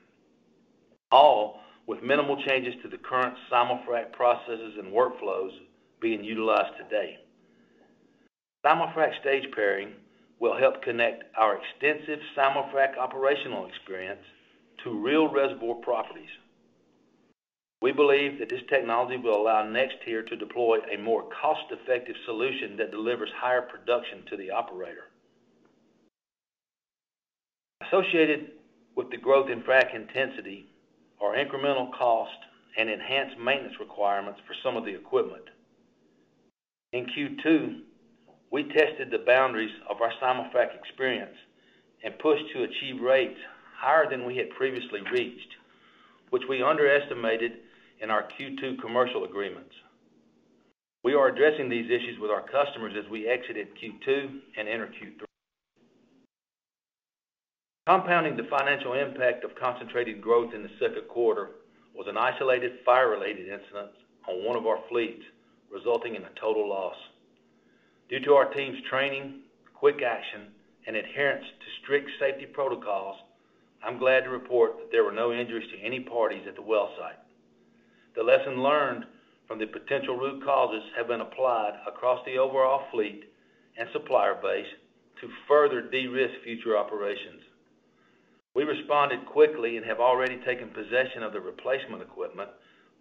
all 1.10 1.60
with 1.86 2.02
minimal 2.02 2.42
changes 2.46 2.74
to 2.82 2.88
the 2.88 2.98
current 2.98 3.34
simul-frac 3.50 4.12
processes 4.12 4.74
and 4.78 4.92
workflows 4.92 5.50
being 6.00 6.24
utilized 6.24 6.76
today. 6.78 7.18
simul-frac 8.64 9.20
stage 9.20 9.44
pairing 9.54 9.92
will 10.40 10.56
help 10.56 10.82
connect 10.82 11.24
our 11.36 11.58
extensive 11.58 12.18
simul-frac 12.34 12.96
operational 12.98 13.66
experience 13.66 14.24
to 14.82 14.90
real 14.90 15.28
reservoir 15.28 15.76
properties. 15.76 16.28
We 17.82 17.92
believe 17.92 18.38
that 18.38 18.48
this 18.48 18.62
technology 18.70 19.18
will 19.18 19.42
allow 19.42 19.62
NexTier 19.62 20.26
to 20.28 20.36
deploy 20.36 20.78
a 20.92 20.98
more 20.98 21.28
cost-effective 21.40 22.16
solution 22.24 22.76
that 22.78 22.90
delivers 22.90 23.28
higher 23.36 23.62
production 23.62 24.24
to 24.30 24.36
the 24.38 24.50
operator. 24.50 25.04
Associated 27.86 28.52
with 28.96 29.10
the 29.10 29.18
growth 29.18 29.50
in 29.50 29.60
frac 29.62 29.94
intensity 29.94 30.66
are 31.24 31.36
incremental 31.36 31.90
cost 31.92 32.36
and 32.78 32.90
enhanced 32.90 33.38
maintenance 33.38 33.74
requirements 33.80 34.40
for 34.46 34.54
some 34.62 34.76
of 34.76 34.84
the 34.84 34.94
equipment. 34.94 35.44
In 36.92 37.06
Q2, 37.06 37.80
we 38.50 38.64
tested 38.64 39.10
the 39.10 39.24
boundaries 39.26 39.72
of 39.88 40.00
our 40.00 40.12
simul-frac 40.20 40.76
experience 40.78 41.36
and 42.04 42.18
pushed 42.18 42.44
to 42.52 42.64
achieve 42.64 43.00
rates 43.00 43.38
higher 43.76 44.08
than 44.08 44.24
we 44.24 44.36
had 44.36 44.50
previously 44.50 45.00
reached, 45.12 45.48
which 46.30 46.42
we 46.48 46.62
underestimated 46.62 47.52
in 48.00 48.10
our 48.10 48.28
Q2 48.38 48.80
commercial 48.80 49.24
agreements. 49.24 49.74
We 51.02 51.14
are 51.14 51.28
addressing 51.28 51.68
these 51.68 51.86
issues 51.86 52.18
with 52.20 52.30
our 52.30 52.42
customers 52.42 52.94
as 52.98 53.10
we 53.10 53.26
exited 53.26 53.68
Q2 53.76 54.40
and 54.58 54.68
enter 54.68 54.86
Q3. 54.86 55.24
Compounding 57.86 58.34
the 58.34 58.44
financial 58.44 58.94
impact 58.94 59.44
of 59.44 59.54
concentrated 59.56 60.22
growth 60.22 60.54
in 60.54 60.62
the 60.62 60.70
second 60.80 61.06
quarter 61.06 61.50
was 61.94 62.06
an 62.08 62.16
isolated 62.16 62.78
fire-related 62.82 63.46
incident 63.46 63.90
on 64.26 64.42
one 64.42 64.56
of 64.56 64.66
our 64.66 64.78
fleets, 64.88 65.22
resulting 65.70 66.14
in 66.14 66.22
a 66.22 66.40
total 66.40 66.66
loss. 66.66 66.96
Due 68.08 68.20
to 68.20 68.32
our 68.32 68.50
team's 68.54 68.78
training, 68.88 69.40
quick 69.74 70.00
action, 70.00 70.46
and 70.86 70.96
adherence 70.96 71.44
to 71.44 71.82
strict 71.82 72.08
safety 72.18 72.46
protocols, 72.46 73.18
I'm 73.84 73.98
glad 73.98 74.24
to 74.24 74.30
report 74.30 74.78
that 74.78 74.90
there 74.90 75.04
were 75.04 75.12
no 75.12 75.34
injuries 75.34 75.70
to 75.72 75.78
any 75.86 76.00
parties 76.00 76.46
at 76.48 76.56
the 76.56 76.62
well 76.62 76.90
site. 76.98 77.18
The 78.16 78.22
lesson 78.22 78.62
learned 78.62 79.04
from 79.46 79.58
the 79.58 79.66
potential 79.66 80.16
root 80.16 80.42
causes 80.42 80.84
have 80.96 81.08
been 81.08 81.20
applied 81.20 81.78
across 81.86 82.24
the 82.24 82.38
overall 82.38 82.86
fleet 82.90 83.24
and 83.76 83.90
supplier 83.92 84.36
base 84.40 84.72
to 85.20 85.28
further 85.46 85.82
de-risk 85.82 86.32
future 86.44 86.78
operations. 86.78 87.42
We 88.54 88.62
responded 88.64 89.26
quickly 89.26 89.76
and 89.76 89.86
have 89.86 90.00
already 90.00 90.38
taken 90.46 90.68
possession 90.68 91.22
of 91.22 91.32
the 91.32 91.40
replacement 91.40 92.02
equipment, 92.02 92.50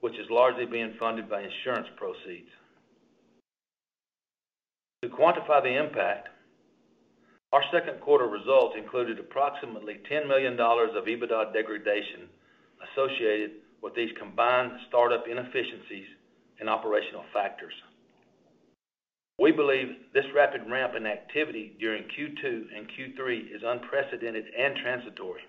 which 0.01 0.13
is 0.13 0.29
largely 0.29 0.65
being 0.65 0.95
funded 0.99 1.29
by 1.29 1.43
insurance 1.43 1.87
proceeds. 1.95 2.49
To 5.03 5.09
quantify 5.09 5.61
the 5.61 5.77
impact, 5.77 6.29
our 7.51 7.63
second 7.71 8.01
quarter 8.01 8.25
results 8.25 8.75
included 8.77 9.19
approximately 9.19 9.99
$10 10.09 10.27
million 10.27 10.53
of 10.53 11.05
EBITDA 11.05 11.53
degradation 11.53 12.27
associated 12.89 13.51
with 13.83 13.93
these 13.93 14.09
combined 14.17 14.71
startup 14.87 15.25
inefficiencies 15.29 16.07
and 16.59 16.67
operational 16.67 17.25
factors. 17.31 17.73
We 19.39 19.51
believe 19.51 19.87
this 20.13 20.25
rapid 20.35 20.61
ramp 20.69 20.93
in 20.95 21.07
activity 21.07 21.75
during 21.79 22.03
Q2 22.03 22.65
and 22.75 22.87
Q3 22.87 23.55
is 23.55 23.61
unprecedented 23.65 24.45
and 24.57 24.75
transitory. 24.77 25.41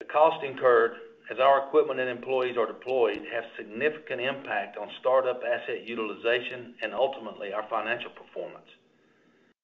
The 0.00 0.06
cost 0.06 0.44
incurred 0.44 0.96
as 1.30 1.38
our 1.38 1.66
equipment 1.66 2.00
and 2.00 2.10
employees 2.10 2.56
are 2.58 2.66
deployed 2.66 3.22
have 3.32 3.44
significant 3.56 4.20
impact 4.20 4.76
on 4.76 4.88
startup 5.00 5.40
asset 5.42 5.86
utilization 5.86 6.74
and 6.82 6.92
ultimately 6.92 7.52
our 7.52 7.66
financial 7.70 8.10
performance. 8.10 8.68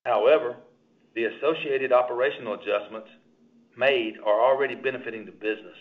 However, 0.06 0.56
the 1.14 1.24
associated 1.24 1.92
operational 1.92 2.54
adjustments 2.54 3.08
made 3.76 4.14
are 4.24 4.40
already 4.40 4.74
benefiting 4.74 5.26
the 5.26 5.32
business. 5.32 5.76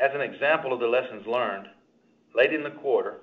As 0.00 0.10
an 0.14 0.22
example 0.22 0.72
of 0.72 0.80
the 0.80 0.86
lessons 0.86 1.26
learned, 1.26 1.66
late 2.34 2.52
in 2.52 2.62
the 2.62 2.70
quarter, 2.70 3.20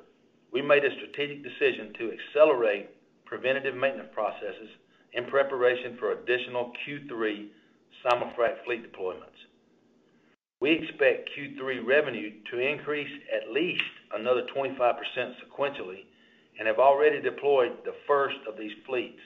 we 0.52 0.62
made 0.62 0.84
a 0.84 0.96
strategic 0.96 1.44
decision 1.44 1.94
to 1.98 2.12
accelerate 2.12 2.90
preventative 3.26 3.76
maintenance 3.76 4.10
processes 4.14 4.70
in 5.14 5.26
preparation 5.26 5.98
for 5.98 6.12
additional 6.12 6.72
Q3 6.86 7.48
simul-frac 8.04 8.64
fleet 8.66 8.92
deployments. 8.92 9.40
We 10.60 10.72
expect 10.72 11.30
Q3 11.38 11.86
revenue 11.86 12.32
to 12.52 12.60
increase 12.60 13.12
at 13.34 13.52
least 13.52 13.84
another 14.14 14.44
25% 14.56 14.78
sequentially 15.18 16.06
and 16.60 16.68
have 16.68 16.80
already 16.80 17.22
deployed 17.22 17.72
the 17.84 17.96
first 18.08 18.38
of 18.48 18.58
these 18.58 18.74
fleets. 18.86 19.20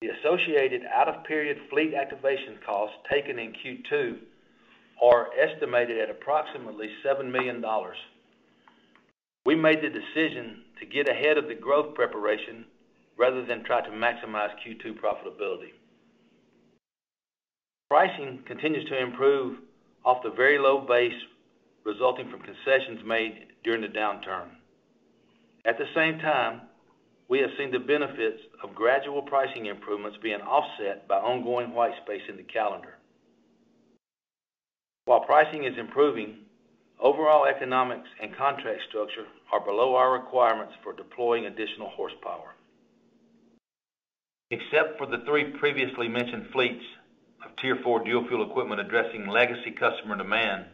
The 0.00 0.08
associated 0.08 0.82
out-of-period 0.92 1.56
fleet 1.70 1.94
activation 1.94 2.58
costs 2.66 2.96
taken 3.10 3.38
in 3.38 3.52
Q2 3.52 4.18
are 5.02 5.28
estimated 5.38 5.98
at 5.98 6.10
approximately 6.10 6.88
$7 7.04 7.30
million. 7.30 7.64
We 9.46 9.54
made 9.54 9.82
the 9.82 9.90
decision 9.90 10.62
to 10.80 10.86
get 10.86 11.08
ahead 11.08 11.36
of 11.36 11.48
the 11.48 11.54
growth 11.54 11.94
preparation 11.94 12.64
rather 13.18 13.44
than 13.44 13.62
try 13.64 13.82
to 13.82 13.90
maximize 13.90 14.54
Q2 14.66 14.98
profitability. 14.98 15.72
Pricing 17.90 18.42
continues 18.46 18.88
to 18.88 18.98
improve 19.00 19.58
off 20.04 20.22
the 20.22 20.30
very 20.30 20.58
low 20.58 20.80
base 20.80 21.12
resulting 21.84 22.30
from 22.30 22.40
concessions 22.40 23.00
made 23.04 23.48
during 23.62 23.82
the 23.82 23.88
downturn. 23.88 24.48
At 25.66 25.78
the 25.78 25.86
same 25.94 26.18
time, 26.18 26.62
we 27.28 27.38
have 27.40 27.50
seen 27.58 27.70
the 27.70 27.78
benefits 27.78 28.40
of 28.62 28.74
gradual 28.74 29.22
pricing 29.22 29.66
improvements 29.66 30.18
being 30.22 30.40
offset 30.40 31.06
by 31.06 31.16
ongoing 31.16 31.72
white 31.72 31.94
space 32.04 32.22
in 32.28 32.36
the 32.36 32.42
calendar. 32.42 32.98
While 35.06 35.20
pricing 35.20 35.64
is 35.64 35.78
improving, 35.78 36.43
overall 37.00 37.46
economics 37.46 38.08
and 38.22 38.36
contract 38.36 38.80
structure 38.88 39.26
are 39.52 39.60
below 39.60 39.94
our 39.94 40.12
requirements 40.12 40.74
for 40.82 40.92
deploying 40.92 41.46
additional 41.46 41.90
horsepower. 41.90 42.54
Except 44.50 44.98
for 44.98 45.06
the 45.06 45.24
three 45.26 45.44
previously 45.58 46.08
mentioned 46.08 46.46
fleets 46.52 46.84
of 47.44 47.56
Tier 47.56 47.78
4 47.82 48.04
dual 48.04 48.26
fuel 48.26 48.48
equipment 48.48 48.80
addressing 48.80 49.26
legacy 49.26 49.70
customer 49.70 50.16
demand, 50.16 50.66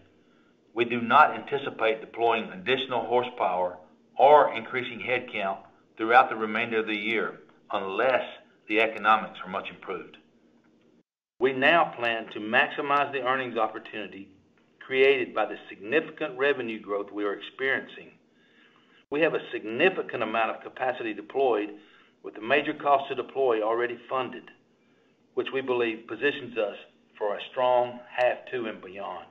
we 0.75 0.85
do 0.85 1.01
not 1.01 1.35
anticipate 1.35 2.01
deploying 2.01 2.51
additional 2.53 3.07
horsepower 3.07 3.79
or 4.19 4.55
increasing 4.55 5.01
headcount 5.01 5.59
throughout 5.97 6.29
the 6.29 6.37
remainder 6.37 6.81
of 6.81 6.87
the 6.87 6.97
year 6.97 7.41
unless 7.73 8.23
the 8.69 8.81
economics 8.81 9.39
are 9.45 9.51
much 9.51 9.69
improved. 9.69 10.17
We 11.41 11.53
now 11.53 11.93
plan 11.97 12.27
to 12.33 12.39
maximize 12.39 13.13
the 13.13 13.23
earnings 13.23 13.57
opportunity 13.57 14.29
created 14.91 15.33
by 15.33 15.47
the 15.47 15.55
significant 15.69 16.37
revenue 16.37 16.81
growth 16.81 17.13
we 17.13 17.23
are 17.23 17.35
experiencing. 17.35 18.11
We 19.09 19.21
have 19.21 19.35
a 19.35 19.51
significant 19.53 20.21
amount 20.21 20.51
of 20.51 20.65
capacity 20.65 21.15
deployed 21.15 21.69
with 22.25 22.35
the 22.35 22.41
major 22.41 22.75
cost 22.75 23.09
to 23.09 23.15
deploy 23.15 23.63
already 23.63 23.97
funded, 24.09 24.43
which 25.35 25.47
we 25.55 25.61
believe 25.61 26.09
positions 26.09 26.59
us 26.59 26.75
for 27.17 27.37
a 27.37 27.41
strong 27.53 28.01
half 28.11 28.39
two 28.51 28.67
and 28.67 28.83
beyond. 28.83 29.27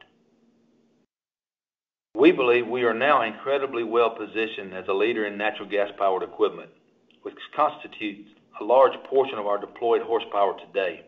We 2.16 2.32
believe 2.32 2.66
we 2.66 2.86
are 2.86 2.94
now 2.94 3.24
incredibly 3.24 3.84
well-positioned 3.84 4.74
as 4.74 4.88
a 4.88 4.94
leader 4.94 5.26
in 5.26 5.38
natural 5.38 5.68
gas-powered 5.68 6.24
equipment, 6.24 6.70
which 7.24 7.36
constitutes 7.54 8.30
a 8.62 8.64
large 8.64 8.94
portion 9.10 9.38
of 9.38 9.46
our 9.46 9.58
deployed 9.58 10.04
horsepower 10.04 10.58
today. 10.66 11.02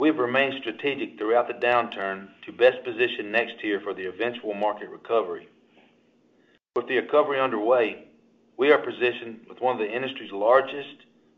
We've 0.00 0.18
remained 0.18 0.54
strategic 0.60 1.16
throughout 1.16 1.46
the 1.46 1.54
downturn 1.54 2.26
to 2.46 2.52
best 2.52 2.82
position 2.82 3.26
NexTier 3.26 3.80
for 3.84 3.94
the 3.94 4.06
eventual 4.06 4.52
market 4.52 4.88
recovery. 4.88 5.48
With 6.74 6.88
the 6.88 6.96
recovery 6.96 7.38
underway, 7.38 8.06
we 8.56 8.72
are 8.72 8.78
positioned 8.78 9.46
with 9.48 9.60
one 9.60 9.74
of 9.74 9.78
the 9.78 9.94
industry's 9.94 10.32
largest 10.32 10.96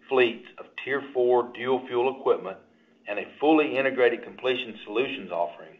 fleets 0.08 0.46
of 0.56 0.64
Tier 0.82 1.02
4 1.12 1.52
dual 1.54 1.86
fuel 1.86 2.18
equipment 2.18 2.56
and 3.06 3.18
a 3.18 3.28
fully 3.38 3.76
integrated 3.76 4.24
completion 4.24 4.78
solutions 4.86 5.30
offering. 5.30 5.76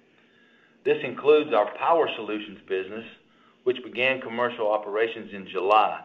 This 0.85 0.99
includes 1.03 1.55
our 1.55 1.75
Power 1.79 2.11
Solutions 2.15 2.59
business, 2.69 3.07
which 3.65 3.83
began 3.85 4.21
commercial 4.21 4.71
operations 4.71 5.33
in 5.33 5.49
July, 5.49 6.03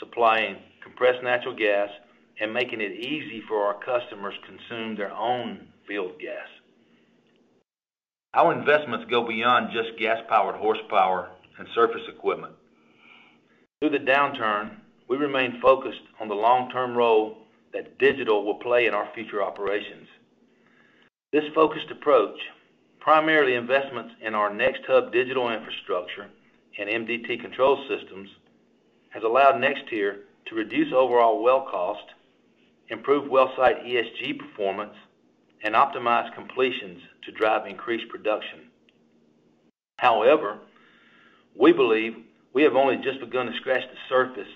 supplying 0.00 0.56
compressed 0.82 1.22
natural 1.22 1.54
gas 1.54 1.90
and 2.40 2.54
making 2.54 2.80
it 2.80 2.92
easy 2.92 3.42
for 3.46 3.66
our 3.66 3.78
customers 3.84 4.34
to 4.40 4.46
consume 4.46 4.96
their 4.96 5.12
own 5.12 5.68
field 5.86 6.18
gas. 6.18 6.48
Our 8.34 8.52
investments 8.52 9.06
go 9.10 9.26
beyond 9.26 9.70
just 9.72 9.98
gas-powered 9.98 10.56
horsepower 10.56 11.30
and 11.58 11.68
surface 11.74 12.02
equipment. 12.08 12.54
Through 13.80 13.90
the 13.90 13.98
downturn, 13.98 14.76
we 15.08 15.16
remain 15.16 15.60
focused 15.60 16.02
on 16.20 16.28
the 16.28 16.34
long-term 16.34 16.96
role 16.96 17.38
that 17.72 17.98
digital 17.98 18.44
will 18.44 18.56
play 18.56 18.86
in 18.86 18.94
our 18.94 19.08
future 19.14 19.42
operations. 19.42 20.08
This 21.32 21.44
focused 21.54 21.90
approach, 21.90 22.38
primarily 23.00 23.54
investments 23.54 24.14
in 24.20 24.34
our 24.34 24.50
NexHub 24.50 25.12
digital 25.12 25.50
infrastructure 25.50 26.28
and 26.78 26.88
MDT 26.88 27.40
control 27.40 27.84
systems, 27.88 28.30
has 29.10 29.22
allowed 29.22 29.56
NexTier 29.56 30.20
to 30.46 30.54
reduce 30.54 30.92
overall 30.92 31.42
well 31.42 31.66
cost, 31.70 32.04
improve 32.88 33.30
well 33.30 33.52
site 33.56 33.84
ESG 33.84 34.38
performance, 34.38 34.94
and 35.64 35.74
optimize 35.74 36.32
completions 36.34 37.00
to 37.24 37.32
drive 37.32 37.66
increased 37.66 38.08
production. 38.10 38.60
However, 39.98 40.58
we 41.58 41.72
believe 41.72 42.14
we 42.52 42.62
have 42.62 42.76
only 42.76 42.96
just 42.98 43.18
begun 43.20 43.46
to 43.46 43.56
scratch 43.56 43.82
the 43.82 43.98
surface 44.08 44.52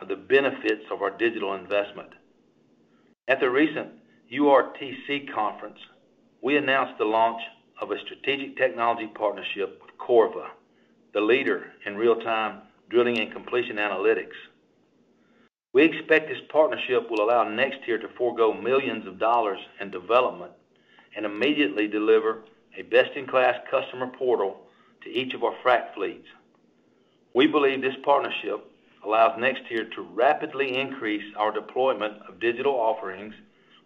of 0.00 0.08
the 0.08 0.16
benefits 0.16 0.84
of 0.90 1.02
our 1.02 1.10
digital 1.10 1.54
investment. 1.54 2.10
At 3.28 3.40
the 3.40 3.50
recent 3.50 3.88
URTeC 4.32 5.32
conference, 5.34 5.78
we 6.40 6.56
announced 6.56 6.98
the 6.98 7.04
launch 7.04 7.42
of 7.80 7.90
a 7.90 8.00
strategic 8.00 8.56
technology 8.56 9.08
partnership 9.08 9.80
with 9.82 9.98
Corva, 9.98 10.46
the 11.12 11.20
leader 11.20 11.72
in 11.84 11.96
real-time 11.96 12.62
drilling 12.88 13.18
and 13.18 13.32
completion 13.32 13.76
analytics. 13.76 14.36
We 15.72 15.84
expect 15.84 16.28
this 16.28 16.42
partnership 16.50 17.10
will 17.10 17.24
allow 17.24 17.44
NexTier 17.44 18.00
to 18.02 18.08
forego 18.18 18.52
millions 18.52 19.06
of 19.06 19.18
dollars 19.18 19.58
in 19.80 19.90
development 19.90 20.52
and 21.16 21.24
immediately 21.24 21.88
deliver 21.88 22.42
a 22.76 22.82
best-in-class 22.82 23.60
customer 23.70 24.08
portal 24.18 24.60
to 25.02 25.10
each 25.10 25.32
of 25.34 25.42
our 25.42 25.54
frac 25.64 25.94
fleets. 25.94 26.26
We 27.34 27.46
believe 27.46 27.80
this 27.80 27.96
partnership 28.04 28.66
allows 29.04 29.38
NexTier 29.38 29.90
to 29.94 30.02
rapidly 30.02 30.78
increase 30.78 31.24
our 31.36 31.50
deployment 31.50 32.20
of 32.28 32.38
digital 32.38 32.74
offerings, 32.74 33.34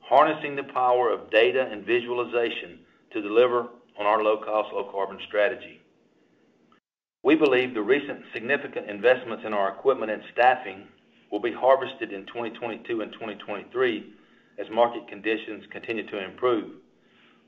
harnessing 0.00 0.56
the 0.56 0.64
power 0.64 1.10
of 1.10 1.30
data 1.30 1.68
and 1.70 1.84
visualization 1.84 2.80
to 3.12 3.22
deliver 3.22 3.68
on 3.98 4.06
our 4.06 4.22
low-cost, 4.22 4.72
low-carbon 4.72 5.18
strategy. 5.26 5.80
We 7.22 7.36
believe 7.36 7.74
the 7.74 7.82
recent 7.82 8.24
significant 8.32 8.90
investments 8.90 9.44
in 9.46 9.52
our 9.52 9.72
equipment 9.72 10.10
and 10.10 10.22
staffing 10.32 10.86
will 11.36 11.42
be 11.42 11.52
harvested 11.52 12.14
in 12.14 12.24
2022 12.24 13.02
and 13.02 13.12
2023 13.12 14.10
as 14.58 14.66
market 14.72 15.06
conditions 15.06 15.64
continue 15.70 16.08
to 16.08 16.24
improve, 16.24 16.76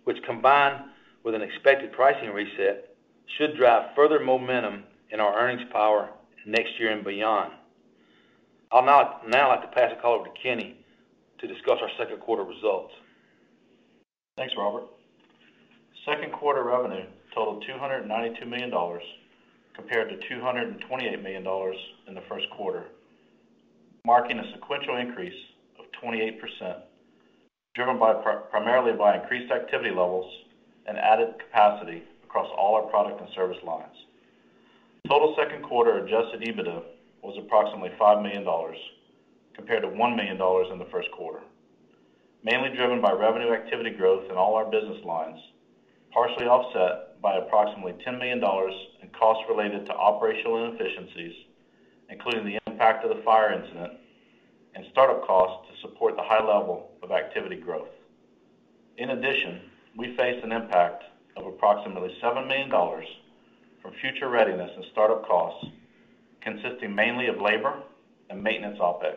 which 0.04 0.18
combined 0.26 0.85
with 1.25 1.35
an 1.35 1.40
expected 1.40 1.90
pricing 1.92 2.28
reset, 2.28 2.95
should 3.38 3.57
drive 3.57 3.95
further 3.97 4.21
momentum 4.21 4.85
in 5.11 5.21
our 5.21 5.40
earnings 5.40 5.62
power 5.73 6.11
next 6.45 6.78
year 6.78 6.90
and 6.90 7.02
beyond. 7.02 7.50
I'll 8.71 8.85
now 8.85 9.49
like 9.49 9.62
to 9.62 9.68
pass 9.68 9.90
the 9.95 10.02
call 10.02 10.16
over 10.16 10.26
to 10.26 10.35
Kenny 10.42 10.76
to 11.40 11.47
discuss 11.47 11.78
our 11.80 11.88
second 11.99 12.21
quarter 12.21 12.42
results. 12.42 12.92
Thanks, 14.37 14.52
Robert. 14.59 14.85
Second 16.05 16.35
quarter 16.35 16.62
revenue 16.62 17.07
totaled 17.35 17.64
$292 17.64 18.46
million 18.46 18.70
compared 19.74 20.11
to 20.11 20.35
$228 20.35 21.22
million 21.22 21.46
in 22.07 22.14
the 22.14 22.22
first 22.29 22.51
quarter, 22.51 22.85
marking 24.09 24.38
a 24.38 24.53
sequential 24.55 24.97
increase 24.97 25.38
of 25.79 25.85
28%, 26.03 26.40
driven 27.75 27.99
primarily 28.51 28.97
by 28.97 29.21
increased 29.21 29.53
activity 29.53 29.90
levels 29.90 30.25
and 30.87 30.97
added 30.97 31.35
capacity 31.38 32.03
across 32.25 32.49
all 32.57 32.75
our 32.77 32.88
product 32.88 33.21
and 33.21 33.29
service 33.35 33.62
lines. 33.62 33.92
Total 35.07 35.37
second 35.37 35.62
quarter 35.62 35.99
adjusted 35.99 36.40
EBITDA 36.40 36.85
was 37.23 37.37
approximately 37.38 37.90
$5 38.01 38.23
million 38.23 38.47
compared 39.55 39.83
to 39.83 39.88
$1 39.88 40.16
million 40.16 40.40
in 40.73 40.79
the 40.79 40.88
first 40.90 41.11
quarter, 41.11 41.40
mainly 42.42 42.75
driven 42.75 43.03
by 43.03 43.12
revenue 43.12 43.53
activity 43.53 43.90
growth 43.90 44.25
in 44.31 44.38
all 44.38 44.55
our 44.55 44.71
business 44.71 45.05
lines, 45.05 45.38
partially 46.14 46.47
offset 46.47 47.21
by 47.21 47.37
approximately 47.37 47.92
$10 48.07 48.18
million 48.18 48.38
in 49.03 49.09
costs 49.11 49.44
related 49.51 49.85
to 49.85 49.92
operational 49.92 50.64
inefficiencies, 50.64 51.35
including 52.11 52.44
the 52.44 52.59
impact 52.66 53.05
of 53.05 53.16
the 53.16 53.23
fire 53.23 53.53
incident 53.53 53.92
and 54.75 54.85
startup 54.92 55.27
costs 55.27 55.68
to 55.68 55.88
support 55.88 56.16
the 56.16 56.23
high 56.23 56.44
level 56.44 56.90
of 57.03 57.11
activity 57.11 57.57
growth. 57.57 57.88
In 58.97 59.11
addition, 59.11 59.61
we 59.97 60.16
faced 60.16 60.44
an 60.44 60.53
impact 60.53 61.05
of 61.37 61.47
approximately 61.47 62.16
$7 62.23 62.47
million 62.47 62.71
from 62.71 63.92
future 64.01 64.29
readiness 64.29 64.71
and 64.75 64.85
startup 64.92 65.27
costs, 65.27 65.66
consisting 66.40 66.94
mainly 66.94 67.27
of 67.27 67.40
labor 67.40 67.83
and 68.31 68.42
maintenance 68.42 68.79
OpEx. 68.79 69.16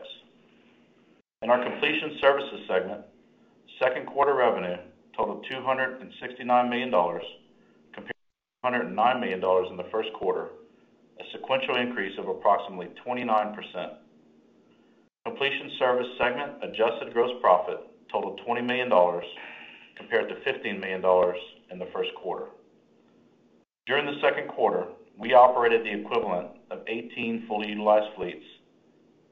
In 1.41 1.49
our 1.49 1.63
Completion 1.63 2.17
Services 2.21 2.61
segment, 2.67 3.01
second 3.81 4.05
quarter 4.05 4.35
revenue 4.35 4.77
totaled 5.17 5.45
$269 5.51 6.69
million 6.69 6.91
compared 7.93 8.13
to 8.63 8.69
$209 8.69 9.19
million 9.19 9.39
in 9.71 9.77
the 9.77 9.89
first 9.91 10.13
quarter, 10.13 10.49
a 11.21 11.37
sequential 11.37 11.77
increase 11.77 12.17
of 12.17 12.27
approximately 12.27 12.89
29%. 13.05 13.55
Completion 15.25 15.71
Services 15.77 16.13
segment 16.17 16.53
adjusted 16.63 17.13
gross 17.13 17.31
profit 17.41 17.77
totaled 18.11 18.41
$20 18.47 18.65
million 18.65 18.89
compared 19.95 20.29
to 20.29 20.35
$15 20.51 20.79
million 20.79 21.03
in 21.69 21.77
the 21.77 21.87
first 21.93 22.09
quarter. 22.15 22.47
During 23.85 24.05
the 24.05 24.19
second 24.21 24.49
quarter, 24.49 24.85
we 25.17 25.33
operated 25.33 25.85
the 25.85 26.01
equivalent 26.01 26.47
of 26.71 26.79
18 26.87 27.45
fully 27.47 27.69
utilized 27.69 28.15
fleets, 28.15 28.45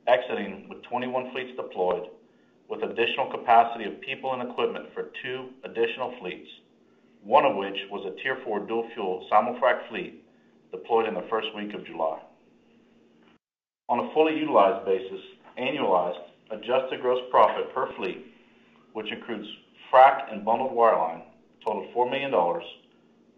exiting 0.08 0.70
with 0.70 0.84
21 0.84 1.32
fleets 1.32 1.56
deployed 1.56 2.10
with 2.70 2.84
additional 2.84 3.32
capacity 3.32 3.86
of 3.86 4.00
people 4.02 4.34
and 4.34 4.48
equipment 4.48 4.86
for 4.94 5.10
two 5.24 5.50
additional 5.64 6.14
fleets, 6.20 6.48
one 7.24 7.46
of 7.46 7.56
which 7.56 7.78
was 7.90 8.06
a 8.06 8.22
Tier 8.22 8.38
4 8.46 8.68
dual 8.68 8.88
fuel 8.94 9.26
simul-frac 9.32 9.90
fleet 9.90 10.24
deployed 10.72 11.08
in 11.08 11.14
the 11.14 11.28
first 11.30 11.48
week 11.56 11.74
of 11.74 11.86
July. 11.86 12.20
On 13.90 14.00
a 14.00 14.14
fully 14.14 14.38
utilized 14.38 14.86
basis, 14.86 15.22
annualized 15.58 16.20
adjusted 16.52 17.02
gross 17.02 17.22
profit 17.32 17.74
per 17.74 17.92
fleet, 17.96 18.26
which 18.94 19.12
includes 19.12 19.48
frac 19.92 20.32
and 20.32 20.46
bundled 20.46 20.72
wireline, 20.72 21.24
totaled 21.66 21.94
$4 21.96 22.10
million, 22.10 22.32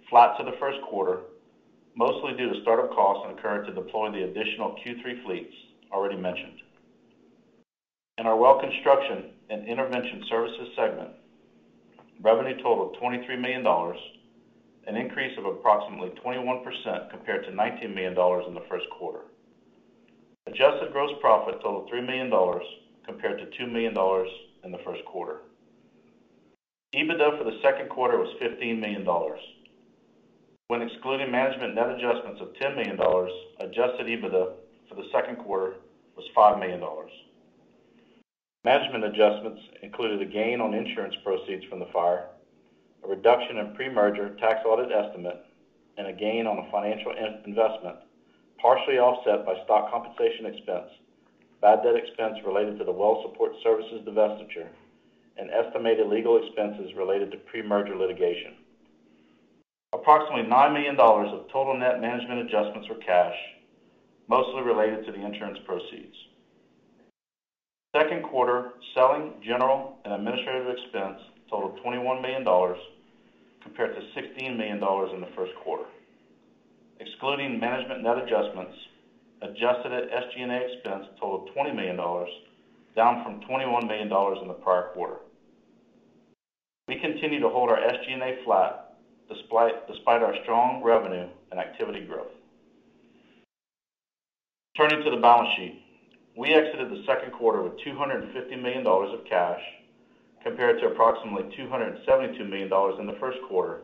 flat 0.10 0.38
to 0.38 0.44
the 0.44 0.58
first 0.60 0.80
quarter, 0.90 1.22
mostly 1.96 2.34
due 2.38 2.54
to 2.54 2.62
startup 2.62 2.92
costs 2.94 3.28
incurred 3.30 3.66
to 3.66 3.74
deploy 3.74 4.12
the 4.12 4.24
additional 4.24 4.76
Q3 4.86 5.24
fleets 5.26 5.54
already 5.92 6.18
mentioned. 6.18 6.60
In 8.18 8.28
our 8.28 8.38
Well 8.38 8.60
Construction 8.60 9.32
and 9.50 9.68
Intervention 9.68 10.24
Services 10.30 10.68
segment, 10.76 11.10
revenue 12.22 12.58
totaled 12.58 12.98
$23 13.02 13.40
million, 13.40 13.66
an 14.88 14.96
increase 14.96 15.38
of 15.38 15.46
approximately 15.46 16.10
21% 16.26 17.10
compared 17.12 17.46
to 17.46 17.52
$19 17.52 17.94
million 17.94 18.14
in 18.48 18.54
the 18.54 18.66
first 18.70 18.86
quarter. 18.90 19.22
Adjusted 20.48 20.92
gross 20.92 21.12
profit 21.22 21.62
totaled 21.62 21.90
$3 21.92 22.06
million 22.06 22.32
compared 23.06 23.40
to 23.40 23.64
$2 23.64 23.72
million 23.72 23.96
in 24.64 24.72
the 24.72 24.80
first 24.84 25.06
quarter. 25.06 25.42
EBITDA 26.96 27.38
for 27.38 27.44
the 27.44 27.60
second 27.64 27.90
quarter 27.90 28.18
was 28.18 28.36
$15 28.42 28.80
million. 28.80 29.06
When 30.68 30.82
excluding 30.82 31.32
management 31.32 31.76
net 31.76 31.90
adjustments 31.90 32.42
of 32.42 32.54
$10 32.62 32.76
million, 32.76 32.98
adjusted 33.60 34.08
EBITDA 34.08 34.54
for 34.90 34.96
the 34.96 35.08
second 35.14 35.38
quarter 35.38 35.76
was 36.16 36.26
$5 36.36 36.60
million. 36.60 36.82
Management 38.64 39.06
adjustments 39.06 39.62
included 39.84 40.22
a 40.22 40.26
gain 40.26 40.60
on 40.60 40.74
insurance 40.74 41.16
proceeds 41.24 41.66
from 41.66 41.80
the 41.80 41.88
fire, 41.94 42.28
a 43.04 43.08
reduction 43.08 43.58
in 43.58 43.76
pre-merger 43.76 44.36
tax 44.40 44.60
audit 44.66 44.92
estimate, 44.92 45.46
and 45.98 46.08
a 46.08 46.14
gain 46.14 46.48
on 46.48 46.60
a 46.60 46.72
financial 46.72 47.14
investment, 47.46 47.98
partially 48.62 48.98
offset 48.98 49.46
by 49.46 49.56
stock 49.66 49.92
compensation 49.92 50.46
expense, 50.46 50.90
bad 51.62 51.84
debt 51.84 51.96
expense 51.96 52.38
related 52.46 52.78
to 52.78 52.86
the 52.86 52.92
Well 52.92 53.24
Support 53.28 53.54
Services 53.64 54.02
divestiture, 54.06 54.68
and 55.38 55.50
estimated 55.52 56.08
legal 56.08 56.38
expenses 56.44 56.94
related 56.96 57.32
to 57.32 57.38
pre-merger 57.38 57.96
litigation. 57.96 58.54
Approximately 59.94 60.50
$9 60.50 60.74
million 60.74 61.00
of 61.00 61.52
total 61.52 61.78
net 61.78 62.00
management 62.00 62.48
adjustments 62.48 62.88
were 62.88 62.96
cash, 62.96 63.36
mostly 64.30 64.62
related 64.62 65.06
to 65.06 65.12
the 65.12 65.26
insurance 65.26 65.60
proceeds. 65.66 66.16
Second 67.96 68.24
quarter 68.24 68.72
selling, 68.96 69.34
general, 69.44 69.98
and 70.06 70.14
administrative 70.14 70.70
expense 70.70 71.20
totaled 71.50 71.78
$21 71.86 72.22
million 72.22 72.48
compared 73.64 73.96
to 73.96 74.02
$16 74.22 74.58
million 74.58 74.78
in 74.78 75.22
the 75.22 75.30
first 75.36 75.54
quarter. 75.64 75.86
Excluding 77.00 77.60
management 77.60 78.04
net 78.04 78.18
adjustments, 78.18 78.76
adjusted 79.42 79.92
SG&A 80.12 80.74
expense 80.74 81.08
totaled 81.20 81.50
$20 81.56 81.76
million, 81.76 81.98
down 82.96 83.24
from 83.24 83.42
$21 83.50 83.88
million 83.88 84.08
in 84.42 84.48
the 84.48 84.54
prior 84.62 84.90
quarter. 84.94 85.18
We 86.88 87.00
continue 87.00 87.40
to 87.40 87.50
hold 87.50 87.70
our 87.70 87.78
SG&A 87.78 88.44
flat 88.44 88.88
despite 89.30 90.22
our 90.22 90.36
strong 90.44 90.84
revenue 90.84 91.28
and 91.52 91.60
activity 91.60 92.06
growth. 92.06 92.32
Turning 94.78 95.04
to 95.04 95.12
the 95.12 95.18
balance 95.18 95.50
sheet. 95.56 95.82
We 96.38 96.54
exited 96.54 96.90
the 96.90 97.04
second 97.06 97.32
quarter 97.34 97.62
with 97.62 97.80
$250 97.80 98.62
million 98.62 98.86
of 98.86 99.26
cash 99.30 99.62
compared 100.44 100.80
to 100.80 100.88
approximately 100.88 101.44
$272 101.56 102.50
million 102.50 102.72
in 103.00 103.08
the 103.08 103.18
first 103.20 103.38
quarter, 103.48 103.82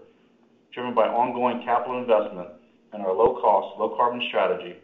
driven 0.73 0.93
by 0.93 1.07
ongoing 1.07 1.63
capital 1.63 1.99
investment 1.99 2.49
and 2.93 3.01
our 3.01 3.13
low-cost, 3.13 3.79
low-carbon 3.79 4.21
strategy, 4.27 4.77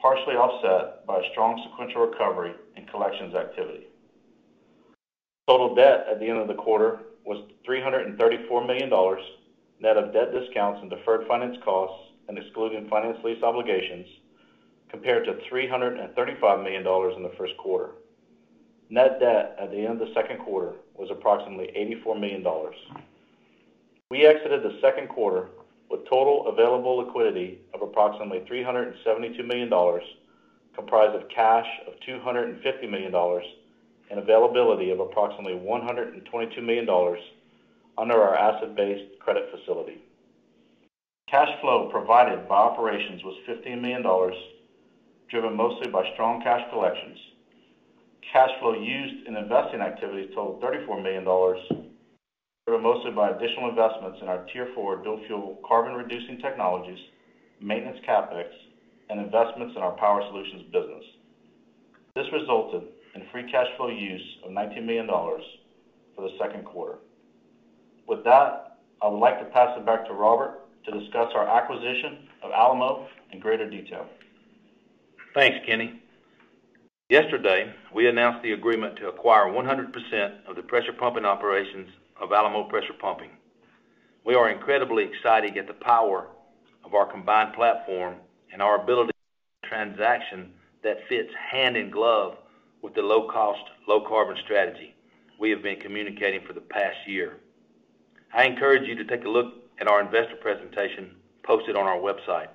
partially 0.00 0.34
offset 0.34 1.06
by 1.06 1.18
a 1.18 1.30
strong 1.30 1.62
sequential 1.68 2.06
recovery 2.06 2.52
in 2.76 2.84
collections 2.86 3.34
activity. 3.34 3.86
Total 5.48 5.74
debt 5.74 6.06
at 6.10 6.18
the 6.18 6.28
end 6.28 6.38
of 6.38 6.48
the 6.48 6.54
quarter 6.54 7.00
was 7.24 7.44
$334 7.68 8.66
million, 8.66 8.90
net 9.80 9.96
of 9.96 10.12
debt 10.12 10.32
discounts 10.32 10.80
and 10.80 10.90
deferred 10.90 11.26
finance 11.28 11.56
costs 11.64 12.12
and 12.28 12.38
excluding 12.38 12.88
finance 12.88 13.18
lease 13.24 13.42
obligations, 13.42 14.06
compared 14.90 15.24
to 15.24 15.34
$335 15.50 16.62
million 16.62 16.82
in 17.16 17.22
the 17.22 17.32
first 17.38 17.56
quarter. 17.58 17.92
Net 18.90 19.20
debt 19.20 19.56
at 19.60 19.70
the 19.70 19.78
end 19.78 20.00
of 20.00 20.08
the 20.08 20.14
second 20.14 20.38
quarter 20.38 20.74
was 20.96 21.08
approximately 21.10 21.70
$84 22.04 22.20
million. 22.20 22.44
We 24.10 24.26
exited 24.26 24.62
the 24.62 24.78
second 24.80 25.08
quarter 25.08 25.48
with 25.90 26.08
total 26.08 26.46
available 26.48 26.96
liquidity 26.96 27.60
of 27.74 27.82
approximately 27.82 28.40
$372 28.40 29.46
million, 29.46 29.70
comprised 30.74 31.14
of 31.14 31.28
cash 31.28 31.66
of 31.86 31.94
$250 32.08 32.90
million 32.90 33.14
and 34.10 34.18
availability 34.18 34.90
of 34.90 35.00
approximately 35.00 35.54
$122 35.54 36.62
million 36.62 36.88
under 37.98 38.22
our 38.22 38.36
asset-based 38.36 39.18
credit 39.20 39.48
facility. 39.50 40.02
Cash 41.30 41.48
flow 41.60 41.88
provided 41.90 42.46
by 42.46 42.56
operations 42.56 43.22
was 43.24 43.36
$15 43.48 43.80
million, 43.80 44.02
driven 45.30 45.56
mostly 45.56 45.90
by 45.90 46.04
strong 46.12 46.42
cash 46.42 46.62
collections. 46.70 47.18
Cash 48.30 48.50
flow 48.60 48.74
used 48.74 49.26
in 49.26 49.36
investing 49.36 49.80
activities 49.80 50.30
totaled 50.34 50.62
$34 50.62 51.02
million, 51.02 51.24
driven 52.66 52.82
mostly 52.82 53.10
by 53.10 53.30
additional 53.30 53.68
investments 53.68 54.18
in 54.22 54.28
our 54.28 54.44
Tier 54.52 54.68
4 54.74 55.02
dual-fuel 55.02 55.58
carbon-reducing 55.66 56.38
technologies, 56.38 56.98
maintenance 57.60 57.98
CapEx, 58.08 58.46
and 59.10 59.20
investments 59.20 59.74
in 59.76 59.82
our 59.82 59.92
Power 59.92 60.22
Solutions 60.28 60.62
business. 60.72 61.04
This 62.14 62.26
resulted 62.32 62.82
in 63.14 63.22
free 63.32 63.50
cash 63.50 63.66
flow 63.76 63.88
use 63.88 64.36
of 64.44 64.52
$19 64.52 64.84
million 64.84 65.06
for 65.06 66.28
the 66.28 66.30
second 66.38 66.64
quarter. 66.64 66.98
With 68.06 68.24
that, 68.24 68.78
I 69.02 69.08
would 69.08 69.18
like 69.18 69.38
to 69.40 69.46
pass 69.46 69.76
it 69.76 69.84
back 69.84 70.06
to 70.06 70.12
Robert 70.12 70.60
to 70.84 70.98
discuss 70.98 71.30
our 71.34 71.48
acquisition 71.48 72.28
of 72.42 72.50
Alamo 72.52 73.06
in 73.32 73.40
greater 73.40 73.68
detail. 73.68 74.06
Thanks, 75.34 75.58
Kenny. 75.66 76.01
Yesterday, 77.12 77.70
we 77.94 78.08
announced 78.08 78.42
the 78.42 78.52
agreement 78.52 78.96
to 78.96 79.08
acquire 79.08 79.44
100% 79.44 80.48
of 80.48 80.56
the 80.56 80.62
pressure 80.62 80.94
pumping 80.94 81.26
operations 81.26 81.90
of 82.18 82.32
Alamo 82.32 82.64
Pressure 82.70 82.94
Pumping. 82.98 83.28
We 84.24 84.34
are 84.34 84.48
incredibly 84.48 85.04
excited 85.04 85.58
at 85.58 85.66
the 85.66 85.74
power 85.74 86.28
of 86.82 86.94
our 86.94 87.04
combined 87.04 87.52
platform 87.52 88.14
and 88.50 88.62
our 88.62 88.82
ability 88.82 89.12
to 89.62 89.68
transaction 89.68 90.54
that 90.82 91.06
fits 91.10 91.28
hand 91.50 91.76
in 91.76 91.90
glove 91.90 92.38
with 92.80 92.94
the 92.94 93.02
low-cost, 93.02 93.60
low-carbon 93.86 94.38
strategy 94.42 94.94
we 95.38 95.50
have 95.50 95.62
been 95.62 95.80
communicating 95.80 96.40
for 96.46 96.54
the 96.54 96.62
past 96.62 96.96
year. 97.06 97.40
I 98.32 98.46
encourage 98.46 98.88
you 98.88 98.94
to 98.94 99.04
take 99.04 99.26
a 99.26 99.28
look 99.28 99.52
at 99.78 99.86
our 99.86 100.00
investor 100.00 100.36
presentation 100.40 101.16
posted 101.42 101.76
on 101.76 101.84
our 101.84 101.98
website. 101.98 102.48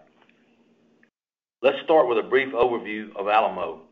Let's 1.61 1.77
start 1.83 2.07
with 2.07 2.17
a 2.17 2.27
brief 2.27 2.55
overview 2.55 3.15
of 3.15 3.27
Alamo. 3.27 3.86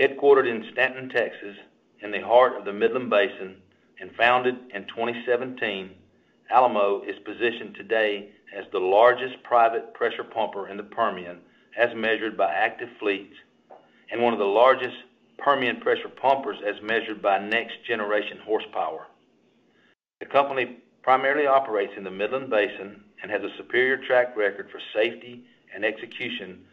Headquartered 0.00 0.48
in 0.48 0.70
Stanton, 0.72 1.10
Texas, 1.10 1.56
in 2.00 2.10
the 2.10 2.20
heart 2.22 2.56
of 2.56 2.64
the 2.64 2.72
Midland 2.72 3.10
Basin, 3.10 3.56
and 4.00 4.10
founded 4.16 4.56
in 4.74 4.86
2017, 4.86 5.90
Alamo 6.50 7.02
is 7.02 7.18
positioned 7.24 7.74
today 7.74 8.30
as 8.56 8.64
the 8.72 8.78
largest 8.78 9.42
private 9.42 9.92
pressure 9.92 10.24
pumper 10.24 10.68
in 10.68 10.78
the 10.78 10.82
Permian, 10.82 11.40
as 11.76 11.94
measured 11.94 12.38
by 12.38 12.52
active 12.52 12.88
fleets, 12.98 13.34
and 14.10 14.22
one 14.22 14.32
of 14.32 14.38
the 14.38 14.44
largest 14.44 14.96
Permian 15.36 15.80
pressure 15.80 16.08
pumpers 16.08 16.58
as 16.66 16.80
measured 16.82 17.20
by 17.20 17.38
next-generation 17.38 18.38
horsepower. 18.44 19.08
The 20.20 20.26
company 20.26 20.78
primarily 21.02 21.46
operates 21.46 21.92
in 21.98 22.04
the 22.04 22.10
Midland 22.10 22.48
Basin 22.48 23.04
and 23.22 23.30
has 23.30 23.42
a 23.42 23.56
superior 23.58 23.98
track 23.98 24.36
record 24.36 24.70
for 24.70 24.80
safety 24.94 25.44
and 25.74 25.84
execution 25.84 26.64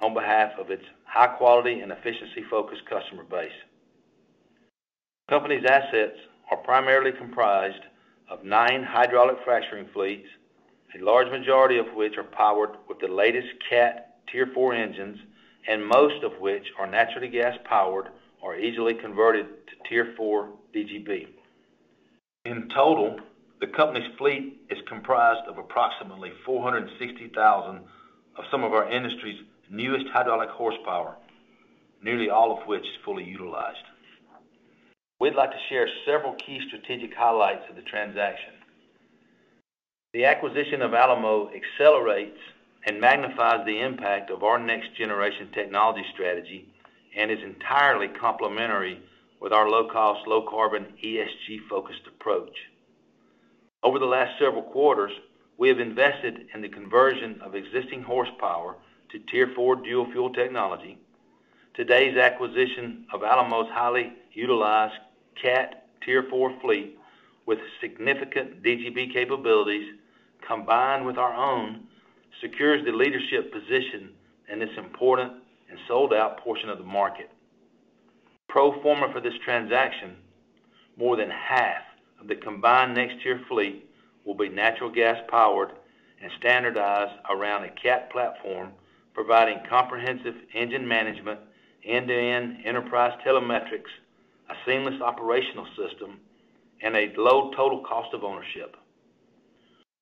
on 0.00 0.14
behalf 0.14 0.52
of 0.58 0.70
its 0.70 0.84
high-quality 1.04 1.80
and 1.80 1.92
efficiency-focused 1.92 2.86
customer 2.86 3.24
base. 3.24 3.52
The 5.28 5.34
company's 5.34 5.64
assets 5.64 6.16
are 6.50 6.56
primarily 6.58 7.12
comprised 7.12 7.82
of 8.28 8.44
nine 8.44 8.82
hydraulic 8.82 9.38
fracturing 9.44 9.86
fleets, 9.92 10.26
a 10.98 11.04
large 11.04 11.28
majority 11.30 11.78
of 11.78 11.86
which 11.94 12.16
are 12.16 12.24
powered 12.24 12.70
with 12.88 12.98
the 13.00 13.08
latest 13.08 13.48
Cat 13.68 14.18
Tier 14.30 14.48
4 14.54 14.74
engines, 14.74 15.18
and 15.68 15.86
most 15.86 16.24
of 16.24 16.32
which 16.40 16.66
are 16.78 16.86
naturally 16.86 17.28
gas-powered 17.28 18.08
or 18.40 18.56
easily 18.56 18.94
converted 18.94 19.46
to 19.66 19.88
Tier 19.88 20.14
4 20.16 20.48
DGB. 20.74 21.28
In 22.44 22.68
total, 22.68 23.20
the 23.60 23.66
company's 23.66 24.10
fleet 24.16 24.62
is 24.70 24.78
comprised 24.88 25.46
of 25.46 25.58
approximately 25.58 26.32
460,000 26.46 27.80
of 28.36 28.44
some 28.50 28.64
of 28.64 28.72
our 28.72 28.90
industry's 28.90 29.40
newest 29.70 30.06
hydraulic 30.12 30.50
horsepower, 30.50 31.16
nearly 32.02 32.28
all 32.28 32.58
of 32.58 32.66
which 32.66 32.82
is 32.82 33.04
fully 33.04 33.24
utilized. 33.24 33.78
We'd 35.20 35.34
like 35.34 35.52
to 35.52 35.66
share 35.68 35.86
several 36.04 36.34
key 36.34 36.60
strategic 36.66 37.14
highlights 37.14 37.64
of 37.70 37.76
the 37.76 37.82
transaction. 37.82 38.54
The 40.12 40.24
acquisition 40.24 40.82
of 40.82 40.92
Alamo 40.92 41.50
accelerates 41.54 42.38
and 42.86 43.00
magnifies 43.00 43.64
the 43.64 43.80
impact 43.80 44.30
of 44.30 44.42
our 44.42 44.58
next-generation 44.58 45.50
technology 45.54 46.04
strategy 46.14 46.66
and 47.16 47.30
is 47.30 47.42
entirely 47.44 48.08
complementary 48.08 49.00
with 49.40 49.52
our 49.52 49.68
low-cost, 49.68 50.26
low-carbon, 50.26 50.86
ESG-focused 51.04 52.06
approach. 52.08 52.56
Over 53.82 53.98
the 53.98 54.06
last 54.06 54.38
several 54.38 54.62
quarters, 54.62 55.12
we 55.58 55.68
have 55.68 55.78
invested 55.78 56.46
in 56.54 56.62
the 56.62 56.68
conversion 56.68 57.40
of 57.42 57.54
existing 57.54 58.02
horsepower 58.02 58.76
to 59.12 59.18
Tier 59.18 59.50
4 59.54 59.76
dual-fuel 59.76 60.32
technology. 60.32 60.98
Today's 61.74 62.16
acquisition 62.16 63.06
of 63.12 63.22
Alamo's 63.22 63.70
highly 63.70 64.12
utilized 64.32 64.94
Cat 65.40 65.88
Tier 66.04 66.26
4 66.30 66.60
fleet 66.60 66.98
with 67.46 67.58
significant 67.80 68.62
DGB 68.62 69.12
capabilities, 69.12 69.94
combined 70.46 71.04
with 71.04 71.18
our 71.18 71.34
own, 71.34 71.84
secures 72.40 72.84
the 72.84 72.92
leadership 72.92 73.52
position 73.52 74.10
in 74.48 74.60
this 74.60 74.76
important 74.76 75.32
and 75.68 75.78
sold-out 75.88 76.38
portion 76.38 76.68
of 76.68 76.78
the 76.78 76.84
market. 76.84 77.30
Pro 78.48 78.80
forma 78.82 79.12
for 79.12 79.20
this 79.20 79.34
transaction, 79.44 80.16
more 80.96 81.16
than 81.16 81.30
half 81.30 81.82
of 82.20 82.28
the 82.28 82.36
combined 82.36 82.96
NexTier 82.96 83.46
fleet 83.48 83.88
will 84.24 84.34
be 84.34 84.48
natural 84.48 84.90
gas-powered 84.90 85.72
and 86.22 86.30
standardized 86.38 87.18
around 87.30 87.64
a 87.64 87.70
Cat 87.70 88.10
platform, 88.12 88.72
providing 89.24 89.58
comprehensive 89.68 90.34
engine 90.54 90.88
management, 90.88 91.38
end-to-end 91.84 92.56
enterprise 92.64 93.12
telemetrics, 93.22 93.92
a 94.48 94.54
seamless 94.66 94.98
operational 95.02 95.66
system, 95.76 96.18
and 96.82 96.96
a 96.96 97.12
low 97.18 97.50
total 97.54 97.80
cost 97.80 98.14
of 98.14 98.24
ownership. 98.24 98.76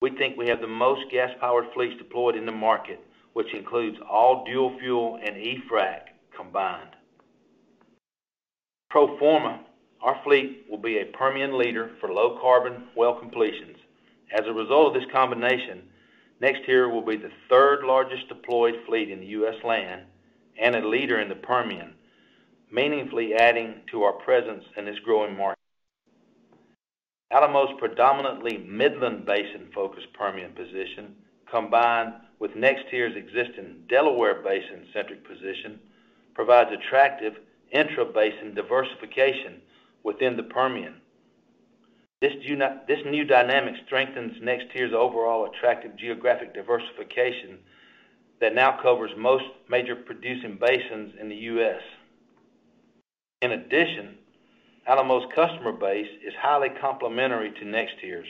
We 0.01 0.11
think 0.11 0.37
we 0.37 0.47
have 0.47 0.61
the 0.61 0.69
most 0.69 1.11
gas-powered 1.11 1.65
fleets 1.75 1.99
deployed 1.99 2.37
in 2.37 2.47
the 2.47 2.53
market, 2.53 3.01
which 3.33 3.53
includes 3.53 3.99
all 4.09 4.45
dual-fuel 4.45 5.19
and 5.21 5.37
e-frac 5.37 6.03
combined. 6.37 6.91
Pro 8.89 9.19
forma, 9.19 9.65
our 10.01 10.21
fleet 10.23 10.67
will 10.71 10.79
be 10.79 10.99
a 10.99 11.07
Permian 11.07 11.59
leader 11.59 11.91
for 12.01 12.13
low-carbon 12.13 12.85
well 12.95 13.19
completions. 13.19 13.79
As 14.33 14.47
a 14.47 14.53
result 14.53 14.95
of 14.95 15.03
this 15.03 15.11
combination, 15.11 15.83
NexTier 16.43 16.93
will 16.93 17.03
be 17.05 17.17
the 17.17 17.33
third-largest 17.51 18.29
deployed 18.29 18.77
fleet 18.87 19.11
in 19.11 19.21
the 19.21 19.27
U.S. 19.27 19.57
land 19.65 20.03
and 20.61 20.77
a 20.77 20.87
leader 20.87 21.21
in 21.21 21.29
the 21.29 21.35
Permian, 21.35 21.95
meaningfully 22.71 23.35
adding 23.35 23.83
to 23.91 24.03
our 24.03 24.13
presence 24.13 24.65
in 24.77 24.85
this 24.85 24.99
growing 25.05 25.37
market. 25.37 25.59
Alamo's 27.33 27.77
predominantly 27.79 28.59
Midland 28.59 29.27
Basin-focused 29.27 30.13
Permian 30.15 30.53
position, 30.53 31.17
combined 31.51 32.15
with 32.39 32.55
Next 32.55 32.85
NexTier's 32.87 33.17
existing 33.17 33.83
Delaware 33.89 34.41
Basin-centric 34.43 35.27
position, 35.27 35.81
provides 36.35 36.71
attractive 36.73 37.35
intra-basin 37.73 38.55
diversification 38.55 39.61
within 40.05 40.37
the 40.37 40.45
Permian. 40.45 40.95
This 42.21 42.33
new 42.43 43.25
dynamic 43.25 43.75
strengthens 43.87 44.43
NexTier's 44.43 44.93
overall 44.93 45.49
attractive 45.51 45.97
geographic 45.97 46.53
diversification 46.53 47.59
that 48.41 48.57
now 48.57 48.81
covers 48.83 49.13
most 49.17 49.45
major 49.69 49.95
producing 49.95 50.59
basins 50.61 51.15
in 51.21 51.29
the 51.29 51.37
U.S. 51.37 51.81
In 53.41 53.53
addition, 53.53 54.19
Alamo's 54.89 55.31
customer 55.33 55.73
base 55.73 56.09
is 56.27 56.35
highly 56.41 56.71
complementary 56.81 57.53
to 57.53 57.65
NexTier's, 57.65 58.27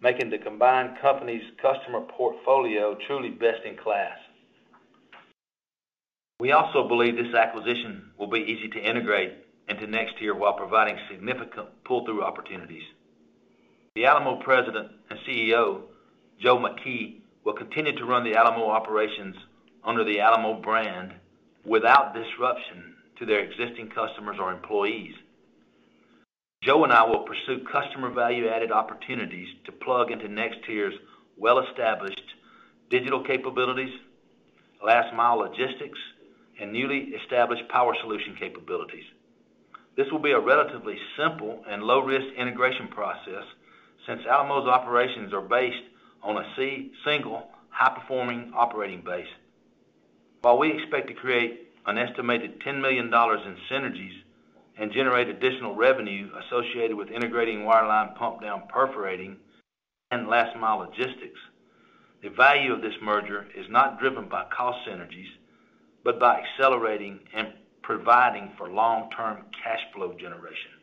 making 0.00 0.30
the 0.30 0.38
combined 0.38 0.96
company's 1.02 1.44
customer 1.60 2.00
portfolio 2.00 2.96
truly 3.06 3.30
best 3.30 3.62
in 3.66 3.76
class. 3.76 4.16
We 6.40 6.52
also 6.52 6.88
believe 6.88 7.16
this 7.16 7.34
acquisition 7.34 8.12
will 8.16 8.28
be 8.28 8.40
easy 8.40 8.68
to 8.68 8.80
integrate 8.80 9.32
into 9.68 9.86
NexTier 9.86 10.34
while 10.34 10.54
providing 10.54 10.96
significant 11.10 11.68
pull-through 11.84 12.22
opportunities. 12.22 12.84
The 13.98 14.06
Alamo 14.06 14.36
President 14.36 14.92
and 15.10 15.18
CEO, 15.26 15.80
Joe 16.40 16.56
McKee, 16.56 17.16
will 17.42 17.54
continue 17.54 17.96
to 17.98 18.04
run 18.04 18.22
the 18.22 18.36
Alamo 18.36 18.70
operations 18.70 19.34
under 19.82 20.04
the 20.04 20.20
Alamo 20.20 20.62
brand 20.62 21.14
without 21.64 22.14
disruption 22.14 22.94
to 23.18 23.26
their 23.26 23.40
existing 23.40 23.88
customers 23.88 24.36
or 24.40 24.52
employees. 24.52 25.14
Joe 26.62 26.84
and 26.84 26.92
I 26.92 27.06
will 27.06 27.24
pursue 27.24 27.64
customer 27.72 28.12
value-added 28.12 28.70
opportunities 28.70 29.48
to 29.66 29.72
plug 29.72 30.12
into 30.12 30.28
NexTier's 30.28 30.94
well-established 31.36 32.22
digital 32.90 33.24
capabilities, 33.24 33.98
last 34.80 35.12
mile 35.12 35.38
logistics, 35.38 35.98
and 36.60 36.72
newly 36.72 37.14
established 37.20 37.68
power 37.68 37.96
solution 38.00 38.36
capabilities. 38.38 39.06
This 39.96 40.06
will 40.12 40.20
be 40.20 40.30
a 40.30 40.38
relatively 40.38 40.96
simple 41.16 41.64
and 41.68 41.82
low-risk 41.82 42.28
integration 42.38 42.86
process 42.86 43.42
since 44.08 44.22
Alamo's 44.26 44.66
operations 44.66 45.34
are 45.34 45.42
based 45.42 45.84
on 46.22 46.38
a 46.38 46.86
single 47.04 47.48
high-performing 47.68 48.52
operating 48.56 49.02
base. 49.02 49.28
While 50.40 50.58
we 50.58 50.72
expect 50.72 51.08
to 51.08 51.14
create 51.14 51.68
an 51.86 51.98
estimated 51.98 52.60
$10 52.62 52.80
million 52.80 53.06
in 53.06 53.56
synergies 53.70 54.16
and 54.78 54.92
generate 54.92 55.28
additional 55.28 55.76
revenue 55.76 56.30
associated 56.46 56.96
with 56.96 57.10
integrating 57.10 57.60
wireline 57.60 58.16
pump 58.16 58.40
down 58.40 58.62
perforating 58.68 59.36
and 60.10 60.26
last 60.28 60.56
mile 60.56 60.78
logistics, 60.78 61.40
the 62.22 62.30
value 62.30 62.72
of 62.72 62.80
this 62.80 62.94
merger 63.02 63.46
is 63.56 63.66
not 63.68 64.00
driven 64.00 64.28
by 64.28 64.44
cost 64.56 64.78
synergies, 64.88 65.28
but 66.02 66.18
by 66.18 66.40
accelerating 66.40 67.20
and 67.34 67.48
providing 67.82 68.52
for 68.56 68.70
long-term 68.70 69.44
cash 69.62 69.80
flow 69.94 70.14
generation. 70.14 70.77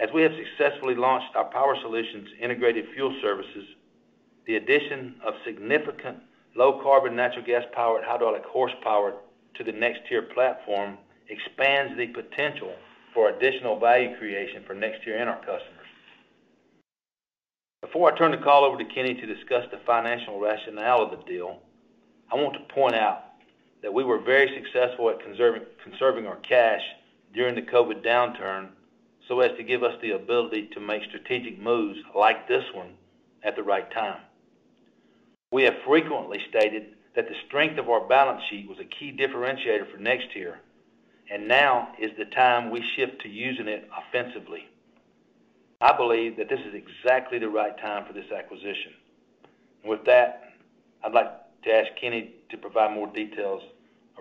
As 0.00 0.08
we 0.14 0.22
have 0.22 0.32
successfully 0.32 0.94
launched 0.94 1.36
our 1.36 1.44
Power 1.44 1.76
Solutions 1.82 2.30
integrated 2.40 2.86
fuel 2.94 3.14
services, 3.20 3.66
the 4.46 4.56
addition 4.56 5.16
of 5.22 5.34
significant 5.44 6.16
low 6.56 6.80
carbon 6.82 7.14
natural 7.14 7.44
gas 7.44 7.64
powered 7.72 8.02
hydraulic 8.02 8.44
horsepower 8.46 9.12
to 9.56 9.64
the 9.64 9.72
NexTier 9.72 10.32
platform 10.32 10.96
expands 11.28 11.98
the 11.98 12.06
potential 12.06 12.72
for 13.12 13.28
additional 13.28 13.78
value 13.78 14.16
creation 14.16 14.64
for 14.66 14.74
NexTier 14.74 15.20
and 15.20 15.28
our 15.28 15.38
customers. 15.40 15.86
Before 17.82 18.10
I 18.10 18.16
turn 18.16 18.30
the 18.30 18.38
call 18.38 18.64
over 18.64 18.78
to 18.78 18.84
Kenny 18.86 19.14
to 19.14 19.26
discuss 19.26 19.66
the 19.70 19.80
financial 19.84 20.40
rationale 20.40 21.02
of 21.02 21.10
the 21.10 21.24
deal, 21.26 21.58
I 22.32 22.36
want 22.36 22.54
to 22.54 22.74
point 22.74 22.94
out 22.94 23.24
that 23.82 23.92
we 23.92 24.04
were 24.04 24.18
very 24.18 24.48
successful 24.62 25.10
at 25.10 25.20
conserving 25.20 26.26
our 26.26 26.36
cash 26.36 26.82
during 27.34 27.54
the 27.54 27.62
COVID 27.62 28.02
downturn 28.02 28.70
so 29.28 29.40
as 29.40 29.56
to 29.56 29.62
give 29.62 29.82
us 29.82 29.94
the 30.02 30.12
ability 30.12 30.70
to 30.74 30.80
make 30.80 31.02
strategic 31.04 31.58
moves 31.58 31.98
like 32.14 32.48
this 32.48 32.64
one 32.74 32.94
at 33.42 33.56
the 33.56 33.62
right 33.62 33.90
time. 33.92 34.20
We 35.52 35.64
have 35.64 35.74
frequently 35.86 36.38
stated 36.48 36.94
that 37.16 37.28
the 37.28 37.34
strength 37.46 37.78
of 37.78 37.88
our 37.88 38.06
balance 38.06 38.42
sheet 38.50 38.68
was 38.68 38.78
a 38.78 38.84
key 38.84 39.16
differentiator 39.16 39.90
for 39.90 39.98
NexTier, 39.98 40.56
and 41.30 41.48
now 41.48 41.92
is 41.98 42.10
the 42.18 42.24
time 42.26 42.70
we 42.70 42.84
shift 42.96 43.22
to 43.22 43.28
using 43.28 43.68
it 43.68 43.88
offensively. 43.96 44.68
I 45.80 45.96
believe 45.96 46.36
that 46.36 46.48
this 46.48 46.60
is 46.60 46.74
exactly 46.74 47.38
the 47.38 47.48
right 47.48 47.76
time 47.78 48.04
for 48.06 48.12
this 48.12 48.30
acquisition. 48.30 48.92
With 49.84 50.04
that, 50.04 50.52
I'd 51.02 51.12
like 51.12 51.30
to 51.64 51.70
ask 51.72 51.88
Kenny 52.00 52.34
to 52.50 52.58
provide 52.58 52.94
more 52.94 53.06
details 53.06 53.62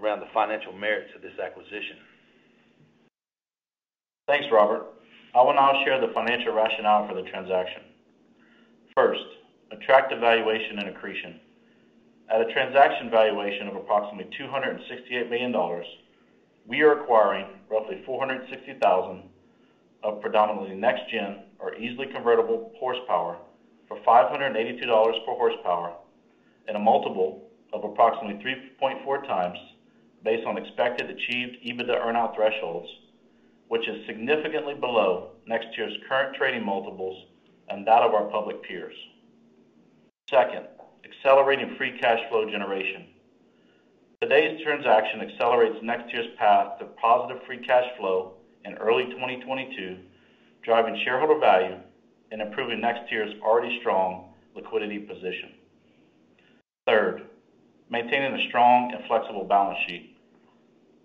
around 0.01 0.21
the 0.21 0.27
financial 0.33 0.71
merits 0.71 1.12
of 1.15 1.21
this 1.21 1.38
acquisition. 1.38 1.97
Thanks, 4.29 4.45
Robert. 4.51 4.85
I 5.33 5.41
will 5.41 5.55
now 5.55 5.83
share 5.83 5.99
the 5.99 6.13
financial 6.13 6.53
rationale 6.53 7.07
for 7.07 7.15
the 7.15 7.27
transaction. 7.31 7.81
First, 8.95 9.25
attractive 9.71 10.19
valuation 10.19 10.77
and 10.77 10.89
accretion. 10.89 11.39
At 12.29 12.41
a 12.41 12.53
transaction 12.53 13.09
valuation 13.09 13.67
of 13.67 13.75
approximately 13.75 14.31
$268 14.39 15.31
million, 15.31 15.83
we 16.67 16.81
are 16.83 17.01
acquiring 17.01 17.47
roughly 17.71 18.03
460,000 18.05 19.23
of 20.03 20.21
predominantly 20.21 20.75
next-gen 20.75 21.45
or 21.57 21.73
easily 21.73 22.05
convertible 22.05 22.71
horsepower 22.77 23.39
for 23.87 23.97
$582 24.01 25.25
per 25.25 25.33
horsepower 25.33 25.95
and 26.67 26.77
a 26.77 26.79
multiple 26.79 27.49
of 27.73 27.83
approximately 27.83 28.39
3.4x 28.79 29.55
based 30.23 30.45
on 30.45 30.59
expected 30.59 31.09
achieved 31.09 31.57
EBITDA 31.65 32.05
earn-out 32.05 32.35
thresholds, 32.35 32.87
which 33.69 33.88
is 33.88 34.05
significantly 34.05 34.73
below 34.73 35.29
NexTier's 35.49 35.95
current 36.10 36.36
trading 36.36 36.65
multiples 36.65 37.25
and 37.69 37.88
that 37.88 38.01
of 38.01 38.13
our 38.13 38.25
public 38.25 38.62
peers. 38.63 38.95
Second, 40.27 40.65
accelerating 41.05 41.75
free 41.77 41.97
cash 41.99 42.19
flow 42.29 42.49
generation. 42.49 43.05
Today's 44.21 44.62
transaction 44.63 45.21
accelerates 45.21 45.84
NexTier's 45.84 46.36
path 46.38 46.79
to 46.79 46.86
positive 47.01 47.43
free 47.45 47.60
cash 47.60 47.86
flow 47.97 48.34
in 48.65 48.73
early 48.75 49.05
2022, 49.05 49.97
driving 50.63 50.99
shareholder 51.05 51.39
value 51.39 51.77
and 52.32 52.41
improving 52.41 52.82
NexTier's 52.82 53.39
already 53.41 53.79
strong 53.79 54.34
liquidity 54.55 54.97
position. 54.97 55.51
Third, 56.88 57.27
maintaining 57.89 58.34
a 58.34 58.47
strong 58.49 58.91
and 58.93 59.05
flexible 59.08 59.45
balance 59.45 59.77
sheet. 59.88 60.17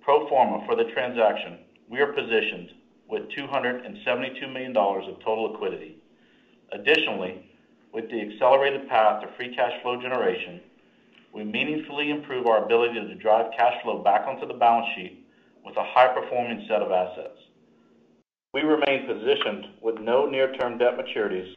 Pro 0.03 0.29
forma 0.29 0.64
for 0.66 0.77
the 0.77 0.90
transaction, 0.92 1.59
we 1.94 2.00
are 2.00 2.12
positioned 2.12 2.70
with 3.09 3.22
$272 3.38 4.52
million 4.52 4.76
of 4.76 5.18
total 5.24 5.52
liquidity. 5.52 5.96
Additionally, 6.72 7.48
with 7.92 8.11
the 8.11 8.20
accelerated 8.20 8.88
path 8.88 9.22
to 9.22 9.28
free 9.37 9.54
cash 9.54 9.80
flow 9.80 10.02
generation, 10.02 10.61
we 11.33 11.44
meaningfully 11.44 12.11
improve 12.11 12.48
our 12.48 12.64
ability 12.64 12.94
to 12.94 13.14
drive 13.14 13.52
cash 13.57 13.80
flow 13.85 14.02
back 14.02 14.26
onto 14.26 14.48
the 14.48 14.59
balance 14.59 14.88
sheet 14.96 15.24
with 15.64 15.76
a 15.76 15.85
high-performing 15.85 16.66
set 16.68 16.83
of 16.83 16.90
assets. 16.90 17.38
We 18.52 18.62
remain 18.62 19.07
positioned 19.07 19.66
with 19.80 20.00
no 20.00 20.26
near-term 20.26 20.78
debt 20.78 20.98
maturities, 20.98 21.54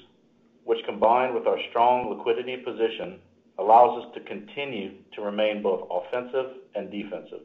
which 0.65 0.86
combined 0.86 1.34
with 1.34 1.47
our 1.47 1.58
strong 1.71 2.15
liquidity 2.15 2.58
position, 2.58 3.17
allows 3.58 4.06
us 4.06 4.13
to 4.13 4.19
continue 4.19 4.97
to 5.15 5.21
remain 5.23 5.63
both 5.63 5.88
offensive 5.89 6.58
and 6.76 6.91
defensive. 6.91 7.41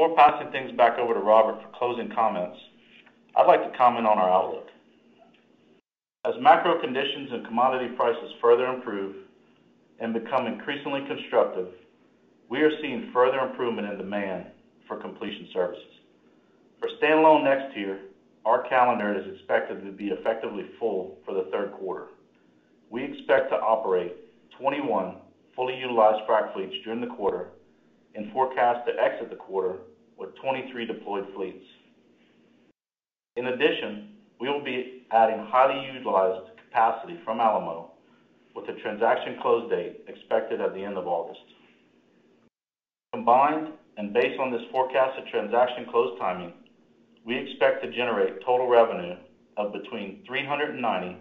Before 0.00 0.16
passing 0.16 0.50
things 0.50 0.72
back 0.78 0.98
over 0.98 1.12
to 1.12 1.20
Robert 1.20 1.60
for 1.60 1.68
closing 1.76 2.10
comments, 2.14 2.56
I'd 3.36 3.46
like 3.46 3.70
to 3.70 3.76
comment 3.76 4.06
on 4.06 4.16
our 4.16 4.30
outlook. 4.30 4.68
As 6.24 6.32
macro 6.40 6.80
conditions 6.80 7.28
and 7.30 7.46
commodity 7.46 7.94
prices 7.96 8.32
further 8.40 8.64
improve 8.64 9.14
and 9.98 10.14
become 10.14 10.46
increasingly 10.46 11.04
constructive, 11.06 11.68
we 12.48 12.62
are 12.62 12.70
seeing 12.80 13.10
further 13.12 13.40
improvement 13.40 13.92
in 13.92 13.98
demand 13.98 14.46
for 14.88 14.96
completion 14.96 15.48
services. 15.52 15.92
For 16.78 16.88
standalone 16.96 17.44
NexTier, 17.44 17.98
our 18.46 18.66
calendar 18.70 19.20
is 19.20 19.34
expected 19.34 19.84
to 19.84 19.92
be 19.92 20.06
effectively 20.06 20.64
full 20.78 21.18
for 21.26 21.34
the 21.34 21.50
third 21.52 21.72
quarter. 21.72 22.06
We 22.88 23.04
expect 23.04 23.50
to 23.50 23.56
operate 23.56 24.16
21 24.58 25.16
fully 25.54 25.76
utilized 25.76 26.26
frac 26.26 26.54
fleets 26.54 26.76
during 26.84 27.02
the 27.02 27.14
quarter 27.14 27.48
and 28.14 28.32
forecast 28.32 28.86
to 28.86 28.92
exit 28.98 29.28
the 29.28 29.36
quarter 29.36 29.76
with 30.20 30.36
23 30.36 30.86
deployed 30.86 31.26
fleets. 31.34 31.64
In 33.36 33.46
addition, 33.46 34.10
we 34.38 34.48
will 34.48 34.62
be 34.62 35.06
adding 35.10 35.46
highly 35.48 35.92
utilized 35.94 36.50
capacity 36.66 37.18
from 37.24 37.40
Alamo 37.40 37.92
with 38.54 38.66
the 38.66 38.74
transaction 38.82 39.38
close 39.40 39.68
date 39.70 40.04
expected 40.08 40.60
at 40.60 40.74
the 40.74 40.84
end 40.84 40.98
of 40.98 41.06
August. 41.06 41.40
Combined 43.14 43.68
and 43.96 44.12
based 44.12 44.38
on 44.38 44.52
this 44.52 44.62
forecasted 44.70 45.24
transaction 45.30 45.86
close 45.90 46.18
timing, 46.18 46.52
we 47.24 47.36
expect 47.36 47.82
to 47.82 47.90
generate 47.90 48.44
total 48.44 48.68
revenue 48.68 49.16
of 49.56 49.72
between 49.72 50.22
$390 50.30 50.80
million 50.80 51.16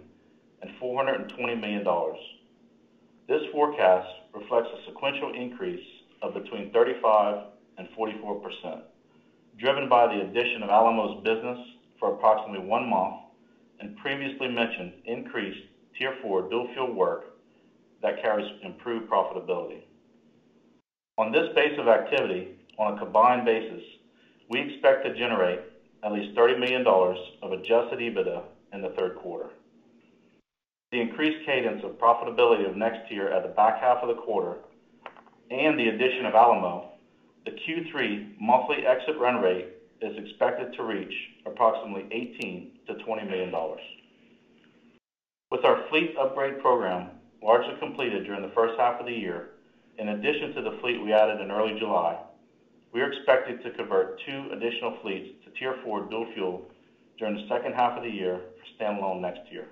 and 0.61 0.71
$420 0.81 1.59
million. 1.59 1.85
This 3.27 3.41
forecast 3.51 4.07
reflects 4.33 4.69
a 4.73 4.91
sequential 4.91 5.33
increase 5.33 5.85
of 6.21 6.33
between 6.33 6.71
35% 6.71 7.45
and 7.79 7.87
44%, 7.97 8.81
driven 9.57 9.89
by 9.89 10.07
the 10.07 10.21
addition 10.21 10.61
of 10.61 10.69
Alamo's 10.69 11.23
business 11.23 11.57
for 11.99 12.13
approximately 12.13 12.65
one 12.65 12.87
month 12.87 13.15
and 13.79 13.97
previously 13.97 14.49
mentioned 14.49 14.93
increased 15.05 15.65
Tier 15.97 16.15
4 16.21 16.49
dual 16.49 16.67
fuel 16.73 16.93
work 16.93 17.37
that 18.01 18.21
carries 18.21 18.49
improved 18.63 19.09
profitability. 19.09 19.81
On 21.17 21.31
this 21.31 21.49
base 21.55 21.77
of 21.79 21.87
activity, 21.87 22.59
on 22.77 22.95
a 22.95 22.99
combined 22.99 23.45
basis, 23.45 23.83
we 24.49 24.59
expect 24.59 25.05
to 25.05 25.17
generate 25.17 25.59
at 26.03 26.11
least 26.11 26.35
$30 26.37 26.59
million 26.59 26.85
of 26.87 27.51
adjusted 27.51 27.99
EBITDA 27.99 28.43
in 28.73 28.81
the 28.81 28.93
third 28.97 29.17
quarter. 29.17 29.49
The 30.91 31.01
increased 31.01 31.45
cadence 31.45 31.83
of 31.83 31.99
profitability 31.99 32.67
of 32.67 32.75
NexTier 32.75 33.31
at 33.31 33.43
the 33.43 33.53
back 33.55 33.81
half 33.81 33.97
of 34.01 34.07
the 34.07 34.21
quarter 34.21 34.57
and 35.51 35.79
the 35.79 35.89
addition 35.89 36.25
of 36.25 36.35
Alamo, 36.35 36.88
the 37.49 37.55
Q3 37.55 38.39
monthly 38.39 38.85
exit 38.85 39.17
run 39.19 39.41
rate 39.41 39.69
is 40.01 40.15
expected 40.17 40.73
to 40.73 40.83
reach 40.83 41.13
approximately 41.47 42.03
$18 42.03 42.69
million-$20 42.87 43.29
million. 43.29 43.53
With 45.49 45.65
our 45.65 45.83
fleet 45.89 46.15
upgrade 46.19 46.61
program 46.61 47.09
largely 47.41 47.73
completed 47.79 48.25
during 48.25 48.43
the 48.43 48.53
first 48.53 48.79
half 48.79 48.99
of 48.99 49.07
the 49.07 49.13
year, 49.13 49.51
in 49.97 50.09
addition 50.09 50.53
to 50.53 50.61
the 50.61 50.77
fleet 50.79 51.03
we 51.03 51.11
added 51.11 51.41
in 51.41 51.49
early 51.49 51.77
July, 51.79 52.19
we 52.93 53.01
are 53.01 53.11
expected 53.11 53.63
to 53.63 53.71
convert 53.71 54.21
two 54.25 54.49
additional 54.51 54.97
fleets 55.01 55.29
to 55.43 55.51
Tier 55.59 55.75
4 55.83 56.09
dual 56.09 56.27
fuel 56.33 56.69
during 57.17 57.35
the 57.35 57.47
second 57.47 57.73
half 57.73 57.97
of 57.97 58.03
the 58.03 58.09
year 58.09 58.41
for 58.59 58.83
standalone 58.83 59.21
next 59.21 59.51
year. 59.51 59.69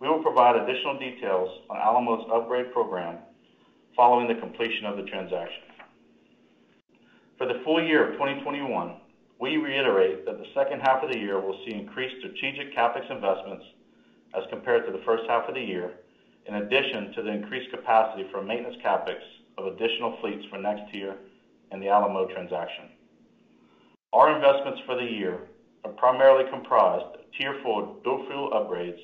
We 0.00 0.08
will 0.08 0.22
provide 0.22 0.56
additional 0.56 0.98
details 0.98 1.48
on 1.70 1.76
Alamo's 1.76 2.28
upgrade 2.32 2.72
program 2.72 3.18
following 3.94 4.26
the 4.26 4.40
completion 4.40 4.86
of 4.86 4.96
the 4.96 5.04
transaction. 5.04 5.71
For 7.42 7.48
the 7.48 7.64
full 7.64 7.82
year 7.82 8.06
of 8.06 8.12
2021, 8.12 8.70
we 9.40 9.56
reiterate 9.56 10.24
that 10.26 10.38
the 10.38 10.46
second 10.54 10.78
half 10.78 11.02
of 11.02 11.10
the 11.10 11.18
year 11.18 11.40
will 11.40 11.58
see 11.66 11.74
increased 11.74 12.14
strategic 12.20 12.72
CapEx 12.72 13.10
investments 13.10 13.64
as 14.38 14.44
compared 14.48 14.86
to 14.86 14.92
the 14.92 15.02
first 15.04 15.24
half 15.28 15.48
of 15.48 15.56
the 15.56 15.60
year, 15.60 15.90
in 16.46 16.54
addition 16.54 17.10
to 17.16 17.22
the 17.22 17.32
increased 17.32 17.68
capacity 17.72 18.28
for 18.30 18.44
maintenance 18.44 18.76
CapEx 18.86 19.18
of 19.58 19.74
additional 19.74 20.18
fleets 20.20 20.46
for 20.50 20.58
NexTier 20.58 21.16
and 21.72 21.82
the 21.82 21.88
Alamo 21.88 22.28
transaction. 22.32 22.84
Our 24.12 24.36
investments 24.36 24.80
for 24.86 24.94
the 24.94 25.10
year 25.10 25.40
are 25.84 25.90
primarily 25.98 26.48
comprised 26.48 27.16
of 27.16 27.26
Tier 27.36 27.58
4 27.64 27.96
dual 28.04 28.24
fuel 28.28 28.50
upgrades, 28.54 29.02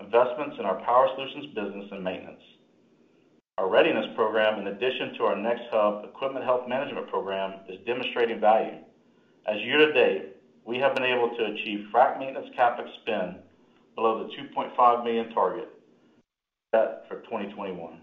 investments 0.00 0.56
in 0.58 0.64
our 0.64 0.80
Power 0.80 1.10
Solutions 1.14 1.52
business, 1.54 1.92
and 1.92 2.02
maintenance. 2.02 2.40
Our 3.58 3.70
readiness 3.70 4.06
program, 4.14 4.60
in 4.60 4.66
addition 4.66 5.14
to 5.14 5.24
our 5.24 5.34
NexHub 5.34 6.04
equipment 6.04 6.44
health 6.44 6.68
management 6.68 7.08
program, 7.08 7.60
is 7.70 7.78
demonstrating 7.86 8.38
value. 8.38 8.76
As 9.46 9.62
year 9.62 9.78
to 9.78 9.92
date, 9.94 10.36
we 10.66 10.76
have 10.78 10.94
been 10.94 11.04
able 11.04 11.30
to 11.36 11.44
achieve 11.46 11.86
frac 11.90 12.18
maintenance 12.18 12.48
CapEx 12.58 12.86
spend 13.00 13.36
below 13.94 14.26
the 14.26 14.34
2.5 14.34 15.04
million 15.04 15.32
target 15.32 15.70
set 16.74 17.08
for 17.08 17.20
2021. 17.22 17.98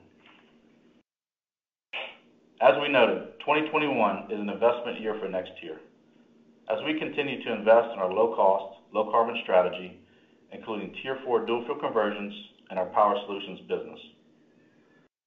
As 2.61 2.73
we 2.81 2.89
noted, 2.89 3.39
2021 3.39 4.31
is 4.31 4.39
an 4.39 4.49
investment 4.49 4.99
year 4.99 5.19
for 5.19 5.27
NexTier 5.27 5.77
as 6.69 6.77
we 6.85 6.97
continue 6.97 7.43
to 7.43 7.53
invest 7.53 7.91
in 7.93 7.99
our 7.99 8.11
low-cost, 8.11 8.79
low-carbon 8.93 9.37
strategy, 9.43 9.99
including 10.51 10.95
Tier 11.01 11.19
4 11.25 11.45
dual 11.45 11.63
fuel 11.65 11.77
conversions 11.77 12.33
and 12.69 12.79
our 12.79 12.85
Power 12.87 13.17
Solutions 13.25 13.59
business. 13.67 13.99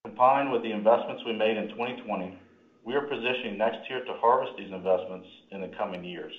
Combined 0.07 0.53
with 0.53 0.63
the 0.63 0.71
investments 0.71 1.21
we 1.25 1.33
made 1.33 1.57
in 1.57 1.67
2020, 1.67 2.39
we 2.85 2.95
are 2.95 3.01
positioning 3.01 3.59
NexTier 3.59 4.05
to 4.05 4.13
harvest 4.21 4.53
these 4.57 4.71
investments 4.71 5.27
in 5.51 5.59
the 5.59 5.67
coming 5.77 6.01
years. 6.05 6.31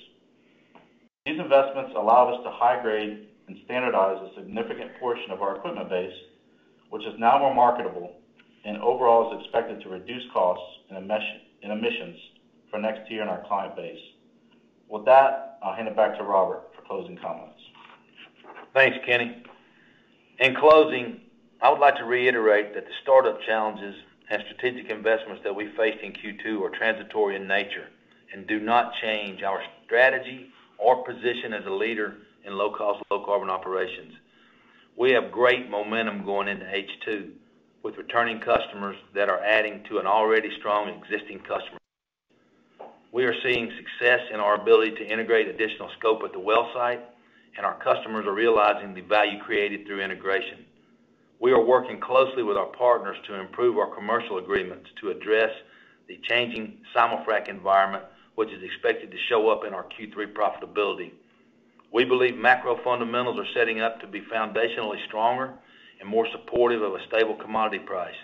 These 1.27 1.39
investments 1.39 1.93
allow 1.95 2.33
us 2.33 2.43
to 2.43 2.49
high 2.49 2.81
grade 2.81 3.27
and 3.47 3.57
standardize 3.65 4.17
a 4.23 4.33
significant 4.41 4.89
portion 4.99 5.29
of 5.29 5.43
our 5.43 5.57
equipment 5.57 5.87
base, 5.87 6.15
which 6.89 7.03
is 7.03 7.13
now 7.19 7.37
more 7.37 7.53
marketable 7.53 8.15
and 8.65 8.77
overall 8.77 9.37
is 9.37 9.45
expected 9.45 9.83
to 9.83 9.89
reduce 9.89 10.23
costs 10.33 10.65
and 10.89 10.97
emissions 10.97 12.17
for 12.71 12.79
NexTier 12.79 13.21
and 13.21 13.29
our 13.29 13.45
client 13.47 13.75
base. 13.75 14.01
With 14.89 15.05
that, 15.05 15.59
I'll 15.61 15.75
hand 15.75 15.87
it 15.87 15.95
back 15.95 16.17
to 16.17 16.23
Robert 16.23 16.63
for 16.75 16.81
closing 16.87 17.17
comments. 17.17 17.59
Thanks, 18.73 18.97
Kenny. 19.05 19.43
In 20.39 20.55
closing, 20.55 21.21
I 21.61 21.69
would 21.69 21.79
like 21.79 21.97
to 21.97 22.05
reiterate 22.05 22.73
that 22.73 22.85
the 22.85 22.93
startup 23.03 23.41
challenges 23.41 23.93
and 24.29 24.41
strategic 24.47 24.89
investments 24.89 25.41
that 25.43 25.53
we 25.53 25.67
faced 25.75 26.01
in 26.01 26.13
Q2 26.13 26.61
are 26.61 26.69
transitory 26.69 27.35
in 27.35 27.49
nature 27.49 27.87
and 28.33 28.47
do 28.47 28.61
not 28.61 28.93
change 29.01 29.43
our 29.43 29.61
strategy 29.85 30.51
or 30.77 31.03
position 31.03 31.51
as 31.53 31.65
a 31.65 31.69
leader 31.69 32.15
in 32.45 32.53
low-cost, 32.53 33.03
low-carbon 33.11 33.49
operations. 33.49 34.13
We 34.95 35.11
have 35.11 35.33
great 35.33 35.69
momentum 35.69 36.23
going 36.23 36.47
into 36.47 36.63
H2 36.63 37.31
with 37.83 37.97
returning 37.97 38.39
customers 38.39 38.95
that 39.13 39.27
are 39.27 39.43
adding 39.43 39.83
to 39.89 39.97
an 39.97 40.07
already 40.07 40.49
strong 40.59 40.87
existing 40.87 41.39
customer. 41.39 41.79
We 43.11 43.25
are 43.25 43.35
seeing 43.43 43.69
success 43.75 44.21
in 44.33 44.39
our 44.39 44.55
ability 44.55 44.91
to 44.91 45.05
integrate 45.05 45.49
additional 45.49 45.89
scope 45.97 46.23
at 46.23 46.31
the 46.31 46.39
well 46.39 46.69
site, 46.73 47.01
and 47.57 47.65
our 47.65 47.77
customers 47.83 48.25
are 48.25 48.33
realizing 48.33 48.93
the 48.93 49.01
value 49.01 49.39
created 49.43 49.85
through 49.85 50.01
integration. 50.01 50.65
We 51.39 51.51
are 51.53 51.63
working 51.63 52.01
closely 52.01 52.43
with 52.43 52.57
our 52.57 52.67
partners 52.67 53.15
to 53.27 53.39
improve 53.39 53.77
our 53.77 53.93
commercial 53.95 54.39
agreements 54.39 54.89
to 54.99 55.09
address 55.09 55.51
the 56.07 56.19
changing 56.29 56.79
simul-frac 56.93 57.47
environment, 57.47 58.03
which 58.35 58.49
is 58.49 58.61
expected 58.61 59.09
to 59.11 59.17
show 59.29 59.49
up 59.49 59.63
in 59.63 59.73
our 59.73 59.85
Q3 59.85 60.33
profitability. 60.33 61.11
We 61.93 62.03
believe 62.03 62.35
macro 62.37 62.77
fundamentals 62.83 63.39
are 63.39 63.53
setting 63.53 63.79
up 63.79 64.01
to 64.01 64.07
be 64.07 64.21
foundationally 64.21 65.03
stronger 65.07 65.53
and 65.99 66.09
more 66.09 66.27
supportive 66.31 66.81
of 66.81 66.93
a 66.93 67.05
stable 67.07 67.35
commodity 67.35 67.79
price, 67.85 68.15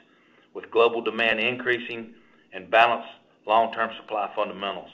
with 0.53 0.69
global 0.71 1.01
demand 1.01 1.39
increasing 1.39 2.13
and 2.53 2.69
balanced 2.69 3.09
long-term 3.47 3.91
supply 4.01 4.29
fundamentals. 4.35 4.89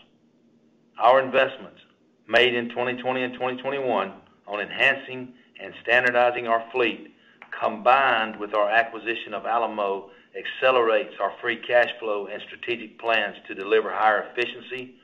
Our 1.00 1.22
investments 1.22 1.80
made 2.28 2.54
in 2.54 2.70
2020 2.70 3.24
and 3.24 3.34
2021 3.34 4.14
on 4.48 4.60
enhancing 4.60 5.34
and 5.60 5.74
standardizing 5.82 6.48
our 6.48 6.64
fleet, 6.72 7.14
combined 7.60 8.40
with 8.40 8.54
our 8.54 8.70
acquisition 8.70 9.34
of 9.34 9.46
Alamo, 9.46 10.10
accelerates 10.36 11.14
our 11.20 11.34
free 11.42 11.58
cash 11.58 11.90
flow 12.00 12.28
and 12.28 12.42
strategic 12.48 13.00
plans 13.00 13.36
to 13.48 13.56
deliver 13.56 13.92
higher 13.92 14.30
efficiency, 14.32 14.96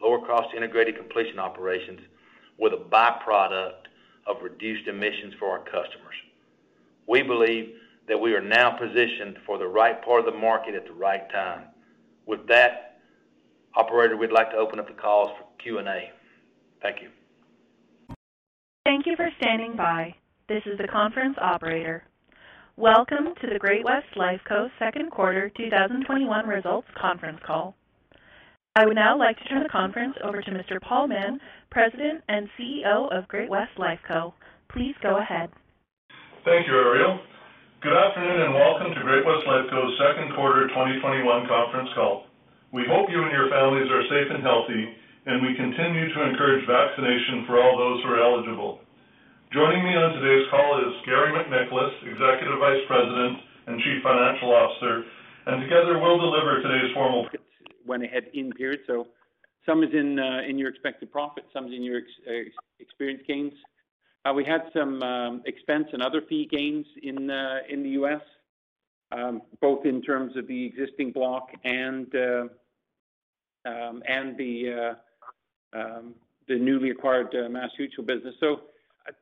lower 0.00 0.24
cost 0.26 0.54
integrated 0.54 0.96
completion 0.96 1.38
operations 1.38 2.00
with 2.58 2.72
a 2.72 2.76
byproduct 2.76 3.86
of 4.26 4.36
reduced 4.42 4.86
emissions 4.88 5.34
for 5.38 5.50
our 5.50 5.64
customers. 5.64 6.14
We 7.06 7.22
believe 7.22 7.74
that 8.08 8.18
we 8.18 8.34
are 8.34 8.40
now 8.40 8.70
positioned 8.78 9.38
for 9.44 9.58
the 9.58 9.66
right 9.66 10.02
part 10.04 10.20
of 10.20 10.32
the 10.32 10.38
market 10.38 10.74
at 10.74 10.86
the 10.86 10.92
right 10.92 11.28
time. 11.30 11.64
With 12.26 12.46
that, 12.48 12.98
operator, 13.74 14.16
we'd 14.16 14.32
like 14.32 14.50
to 14.50 14.56
open 14.56 14.78
up 14.78 14.86
the 14.86 14.94
calls 14.94 15.30
for 15.38 15.46
Q&A. 15.62 16.10
Thank 16.82 17.02
you. 17.02 17.08
Thank 18.84 19.06
you 19.06 19.16
for 19.16 19.28
standing 19.40 19.76
by. 19.76 20.14
This 20.48 20.62
is 20.62 20.78
the 20.78 20.86
conference 20.86 21.34
operator. 21.42 22.06
Welcome 22.78 23.34
to 23.42 23.50
the 23.50 23.58
Great-West 23.58 24.14
Lifeco 24.14 24.70
second 24.78 25.10
quarter 25.10 25.50
2021 25.58 26.06
results 26.46 26.86
conference 26.94 27.42
call. 27.44 27.74
I 28.78 28.86
would 28.86 28.94
now 28.94 29.18
like 29.18 29.34
to 29.42 29.44
turn 29.50 29.64
the 29.64 29.74
conference 29.74 30.14
over 30.22 30.38
to 30.38 30.50
Mr. 30.54 30.78
Paul 30.78 31.08
Mahon, 31.10 31.40
President 31.74 32.22
and 32.30 32.46
CEO 32.54 33.10
of 33.10 33.26
Great-West 33.26 33.74
Lifeco. 33.74 34.34
Please 34.70 34.94
go 35.02 35.18
ahead. 35.18 35.50
Thank 36.46 36.70
you, 36.70 36.78
Ariel. 36.78 37.18
Good 37.82 37.98
afternoon, 37.98 38.46
and 38.46 38.54
welcome 38.54 38.94
to 38.94 39.02
Great-West 39.02 39.50
Lifeco's 39.50 39.98
second 39.98 40.30
quarter 40.38 40.70
2021 40.70 41.26
conference 41.50 41.90
call. 41.98 42.30
We 42.70 42.86
hope 42.86 43.10
you 43.10 43.18
and 43.18 43.34
your 43.34 43.50
families 43.50 43.90
are 43.90 44.06
safe 44.06 44.30
and 44.30 44.46
healthy, 44.46 44.94
and 45.26 45.42
we 45.42 45.58
continue 45.58 46.06
to 46.14 46.22
encourage 46.22 46.62
vaccination 46.70 47.50
for 47.50 47.58
all 47.58 47.74
those 47.74 47.98
who 48.06 48.14
are 48.14 48.22
eligible. 48.22 48.85
Joining 49.52 49.84
me 49.84 49.94
on 49.94 50.12
today's 50.20 50.50
call 50.50 50.80
is 50.80 50.92
Garry 51.06 51.30
MacNicholas, 51.30 51.92
Executive 52.02 52.58
Vice 52.58 52.82
President 52.88 53.38
and 53.68 53.80
Chief 53.80 54.02
Financial 54.02 54.52
Officer, 54.52 55.04
and 55.46 55.62
together 55.62 56.00
we'll 56.00 56.18
deliver 56.18 56.60
today's 56.62 56.92
formal. 56.92 57.28
Went 57.86 58.02
ahead 58.02 58.24
in 58.34 58.50
period. 58.50 58.80
So 58.88 59.06
some 59.64 59.84
is 59.84 59.90
in 59.94 60.18
uh, 60.18 60.40
your 60.58 60.68
expected 60.68 61.12
profit, 61.12 61.44
some 61.52 61.68
is 61.68 61.74
in 61.74 61.84
your 61.84 62.00
uh, 62.28 62.32
experience 62.80 63.22
gains. 63.28 63.52
Uh, 64.24 64.32
we 64.32 64.44
had 64.44 64.62
some 64.72 65.00
um, 65.04 65.42
expense 65.46 65.86
and 65.92 66.02
other 66.02 66.22
fee 66.28 66.48
gains 66.50 66.84
in 67.04 67.28
the 67.28 67.90
U.S., 67.90 68.22
um, 69.12 69.42
both 69.60 69.86
in 69.86 70.02
terms 70.02 70.36
of 70.36 70.48
the 70.48 70.66
existing 70.66 71.12
block 71.12 71.50
and 71.64 72.12
um, 73.64 74.02
and 74.08 74.36
the 74.36 74.96
newly 76.48 76.90
acquired 76.90 77.30
MassMutual 77.32 78.04
business. 78.04 78.34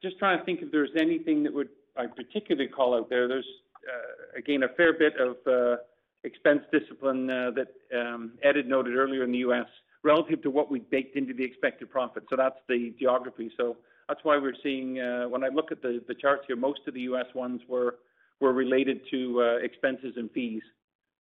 Just 0.02 0.18
trying 0.18 0.38
to 0.38 0.44
think 0.44 0.62
if 0.62 0.70
there's 0.70 0.90
anything 0.96 1.42
that 1.42 1.52
would 1.52 1.68
I'd 1.96 2.14
particularly 2.16 2.68
call 2.68 2.94
out 2.96 3.08
there. 3.08 3.28
There's 3.28 3.46
uh, 3.86 4.38
again 4.38 4.62
a 4.64 4.68
fair 4.68 4.92
bit 4.92 5.14
of 5.18 5.36
uh, 5.46 5.76
expense 6.24 6.62
discipline 6.72 7.30
uh, 7.30 7.50
that 7.52 7.68
um, 7.98 8.32
Ed 8.42 8.56
had 8.56 8.66
noted 8.66 8.96
earlier 8.96 9.24
in 9.24 9.32
the 9.32 9.38
U.S. 9.38 9.66
relative 10.02 10.42
to 10.42 10.50
what 10.50 10.70
we 10.70 10.80
baked 10.80 11.16
into 11.16 11.34
the 11.34 11.44
expected 11.44 11.90
profit. 11.90 12.24
So 12.30 12.36
that's 12.36 12.58
the 12.68 12.94
geography. 12.98 13.50
So 13.56 13.76
that's 14.08 14.20
why 14.22 14.36
we're 14.38 14.56
seeing 14.62 14.96
when 15.30 15.44
I 15.44 15.48
look 15.48 15.70
at 15.70 15.82
the 15.82 16.02
the 16.08 16.14
charts 16.14 16.44
here, 16.46 16.56
most 16.56 16.80
of 16.86 16.94
the 16.94 17.02
U.S. 17.02 17.26
ones 17.34 17.60
were 17.68 17.96
were 18.40 18.52
related 18.52 19.00
to 19.10 19.58
expenses 19.62 20.14
and 20.16 20.30
fees. 20.32 20.62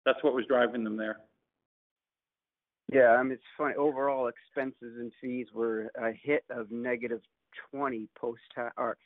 That's 0.06 0.24
what 0.24 0.34
was 0.34 0.46
driving 0.48 0.84
them 0.84 0.98
there. 0.98 1.18
Yeah. 2.92 3.12
I 3.12 3.24
mean, 3.24 3.34
it's 3.34 3.44
funny. 3.58 3.76
Overall 3.76 4.28
expenses 4.28 4.98
and 5.00 5.12
fees 5.22 5.48
were 5.54 5.92
a 5.96 6.12
hit 6.12 6.44
of 6.50 6.72
-20 7.74 8.08
post-tax 8.16 8.74
or 8.78 8.98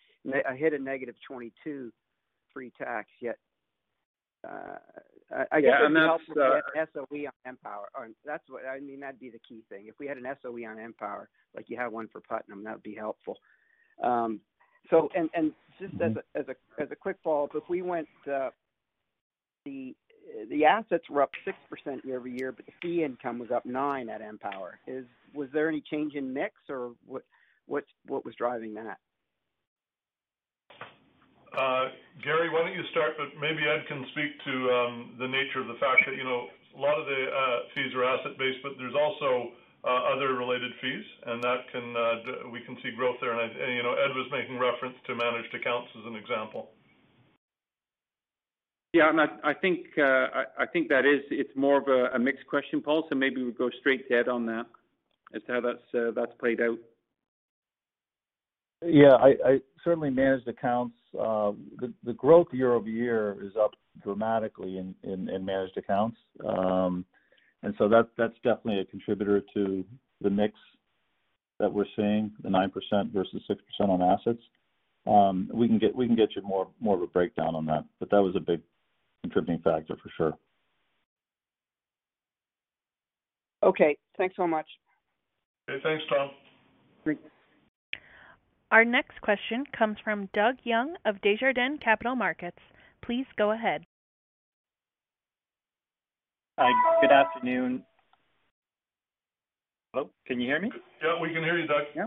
I 0.48 0.56
hit 0.56 0.74
a 0.74 0.78
-22 0.78 1.92
pre-tax, 2.52 3.10
yet 3.22 3.38
uh, 4.46 4.78
I 5.52 5.62
guess. 5.62 5.72
Yeah. 5.82 6.18
That's 6.76 6.92
SOE 6.94 7.26
uh, 7.26 7.30
on 7.30 7.32
Empower. 7.46 7.90
That's 8.26 8.44
what 8.50 8.64
I 8.66 8.80
mean, 8.80 9.00
that'd 9.00 9.20
be 9.20 9.30
the 9.30 9.40
key 9.48 9.64
thing. 9.70 9.86
If 9.88 9.96
we 10.00 10.08
had 10.08 10.18
an 10.18 10.28
SOE 10.42 10.66
on 10.68 10.80
Empower, 10.80 11.30
like 11.56 11.70
you 11.70 11.78
have 11.78 11.92
one 11.92 12.08
for 12.10 12.22
Putnam, 12.22 12.64
that 12.64 12.74
would 12.74 12.84
be 12.84 12.96
helpful. 12.96 13.38
Um, 14.04 14.40
so, 14.90 15.10
and 15.16 15.30
and 15.34 15.52
just 15.80 15.94
as 16.02 16.12
a 16.16 16.40
as 16.40 16.46
a 16.48 16.82
as 16.82 16.90
a 16.92 16.96
quick 16.96 17.18
follow-up, 17.24 17.56
if 17.56 17.64
we 17.70 17.82
went, 17.82 18.08
uh, 18.32 18.50
the 19.66 19.96
the 20.50 20.66
assets 20.66 21.04
were 21.10 21.22
up 21.22 21.30
6% 21.48 22.04
year-over-year, 22.04 22.52
but 22.52 22.66
the 22.66 22.72
fee 22.82 23.04
income 23.04 23.38
was 23.40 23.52
up 23.52 23.66
9 23.66 24.10
at 24.10 24.22
Empower. 24.22 24.80
Is 24.88 25.06
Was 25.34 25.50
there 25.54 25.70
any 25.70 25.82
change 25.82 26.16
in 26.16 26.34
mix 26.34 26.56
or 26.68 26.94
what 27.06 27.24
was 27.68 28.36
driving 28.38 28.74
that? 28.76 28.98
Uh, 31.56 31.90
Garry, 32.24 32.50
why 32.50 32.62
don't 32.64 32.74
you 32.74 32.84
start, 32.92 33.16
but 33.18 33.40
maybe 33.40 33.64
Ed 33.64 33.88
can 33.88 34.06
speak 34.12 34.32
to 34.44 34.54
um, 34.72 35.16
the 35.18 35.28
nature 35.28 35.62
of 35.62 35.68
the 35.68 35.80
fact 35.80 36.04
that, 36.06 36.16
you 36.16 36.24
know, 36.24 36.48
a 36.76 36.80
lot 36.80 37.00
of 37.00 37.06
the 37.06 37.22
uh, 37.32 37.60
fees 37.74 37.96
are 37.96 38.04
asset-based, 38.04 38.60
but 38.62 38.74
there's 38.78 38.96
also 38.96 39.54
uh, 39.86 40.14
other 40.14 40.34
related 40.34 40.72
fees, 40.82 41.06
and 41.28 41.42
that 41.44 41.70
can 41.72 42.52
we 42.52 42.60
can 42.62 42.76
see 42.84 42.92
growth 42.92 43.16
there. 43.22 43.40
And 43.40 43.54
you 43.74 43.84
know, 43.84 43.94
Ed 43.94 44.12
was 44.14 44.28
making 44.32 44.60
reference 44.60 44.96
to 45.08 45.16
managed 45.16 45.54
accounts 45.54 45.90
as 45.98 46.06
an 46.06 46.16
example. 46.16 46.72
Yeah. 48.94 49.12
I 49.44 49.54
think 49.54 49.96
that 49.96 51.06
is, 51.06 51.22
it's 51.30 51.56
more 51.56 51.78
of 51.78 51.88
a 51.88 52.20
mixed 52.20 52.48
question, 52.48 52.82
Paul, 52.82 53.06
so 53.10 53.16
maybe 53.16 53.44
we 53.44 53.52
go 53.52 53.70
straight 53.80 54.08
to 54.10 54.16
Ed 54.16 54.28
on 54.28 54.46
that 54.48 54.66
as 55.34 55.42
to 55.48 55.54
how 55.54 56.12
that's 56.12 56.34
played 56.40 56.62
out. 56.62 56.80
Yeah. 58.86 59.16
I 59.16 59.60
certainly 59.84 60.10
managed 60.10 60.48
accounts. 60.48 60.96
The 61.14 62.14
growth 62.16 62.48
year-over-year 62.52 63.38
is 63.42 63.54
up 63.62 63.72
dramatically 64.04 64.78
in 64.78 65.46
managed 65.46 65.78
accounts. 65.78 66.18
Um 66.46 67.06
and 67.64 67.74
so 67.80 67.90
that's 67.90 68.36
definitely 68.44 68.80
a 68.80 68.86
contributor 68.86 69.42
to 69.56 69.84
the 70.22 70.30
mix 70.30 70.54
that 71.60 71.72
we're 71.72 71.86
seeing, 71.96 72.32
the 72.44 72.50
9% 72.50 72.72
versus 73.12 73.42
6% 73.50 73.90
on 73.90 74.02
assets. 74.02 74.42
We 75.54 75.68
can 75.68 75.80
get 75.80 76.36
you 76.36 76.42
more 76.44 76.96
of 76.96 77.02
a 77.02 77.08
breakdown 77.08 77.56
on 77.56 77.66
that, 77.66 77.86
but 78.00 78.10
that 78.12 78.22
was 78.22 78.36
a 78.36 78.40
big 78.40 78.62
contributing 79.24 79.64
factor 79.64 79.96
for 79.96 80.10
sure. 80.16 80.38
Okay. 83.64 83.98
Thanks 84.18 84.36
so 84.36 84.46
much. 84.46 84.68
Okay. 85.68 85.82
Thanks, 85.82 86.04
Tom. 86.10 86.30
Great. 87.04 87.20
Our 88.72 88.84
next 88.84 89.22
question 89.22 89.64
comes 89.78 89.98
from 90.04 90.30
Doug 90.34 90.56
Young 90.64 90.96
of 91.06 91.22
Desjardins 91.22 91.80
Capital 91.84 92.16
Markets. 92.16 92.58
Please 93.04 93.26
go 93.38 93.52
ahead. 93.52 93.86
Hi. 96.58 96.72
Good 97.02 97.12
afternoon. 97.12 97.84
Hello, 99.94 100.10
can 100.26 100.40
you 100.40 100.48
hear 100.48 100.60
me? 100.60 100.72
Yeah, 101.04 101.22
we 101.22 101.30
can 101.34 101.44
hear 101.44 101.58
you, 101.58 101.68
Doug. 101.68 101.84
Yeah. 101.96 102.06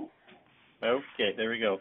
Okay, 0.83 1.35
there 1.37 1.51
we 1.51 1.59
go. 1.59 1.79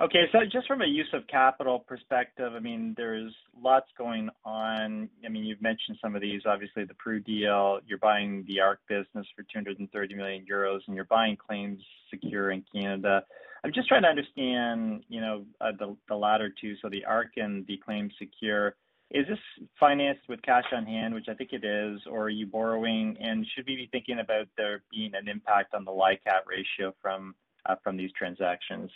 Okay. 0.00 0.26
So 0.30 0.38
just 0.50 0.68
from 0.68 0.82
a 0.82 0.86
use 0.86 1.08
of 1.12 1.26
capital 1.26 1.80
perspective, 1.80 2.52
I 2.54 2.60
mean, 2.60 2.94
there's 2.96 3.34
lots 3.60 3.88
going 3.98 4.28
on. 4.44 5.08
I 5.24 5.28
mean, 5.28 5.44
you've 5.44 5.60
mentioned 5.60 5.98
some 6.00 6.14
of 6.14 6.22
these, 6.22 6.42
obviously 6.46 6.84
the 6.84 6.94
Pru 6.94 7.24
deal. 7.24 7.80
You're 7.84 7.98
buying 7.98 8.44
the 8.46 8.60
ARK 8.60 8.80
business 8.88 9.26
for 9.34 9.42
230 9.52 10.14
million 10.14 10.46
euros, 10.50 10.80
and 10.86 10.94
you're 10.94 11.04
buying 11.04 11.36
Claims 11.36 11.80
Secure 12.10 12.52
in 12.52 12.64
Canada. 12.72 13.24
I'm 13.64 13.72
just 13.72 13.88
trying 13.88 14.02
to 14.02 14.08
understand, 14.08 15.02
you 15.08 15.20
know, 15.20 15.44
uh, 15.60 15.72
the 15.76 15.96
the 16.08 16.14
latter 16.14 16.52
two, 16.60 16.76
so 16.80 16.88
the 16.88 17.04
ARK 17.04 17.32
and 17.36 17.66
the 17.66 17.76
Claims 17.78 18.12
Secure. 18.18 18.76
Is 19.10 19.26
this 19.26 19.38
financed 19.80 20.28
with 20.28 20.40
cash 20.42 20.66
on 20.72 20.84
hand, 20.84 21.14
which 21.14 21.26
I 21.28 21.34
think 21.34 21.50
it 21.52 21.64
is, 21.64 21.98
or 22.08 22.24
are 22.24 22.28
you 22.28 22.46
borrowing? 22.46 23.16
And 23.20 23.44
should 23.54 23.66
we 23.66 23.74
be 23.74 23.88
thinking 23.90 24.20
about 24.20 24.46
there 24.56 24.82
being 24.92 25.12
an 25.14 25.28
impact 25.28 25.74
on 25.74 25.84
the 25.84 25.90
LICAT 25.90 26.46
ratio 26.46 26.94
from 27.02 27.34
uh, 27.66 27.74
from 27.82 27.96
these 27.96 28.12
transactions? 28.12 28.90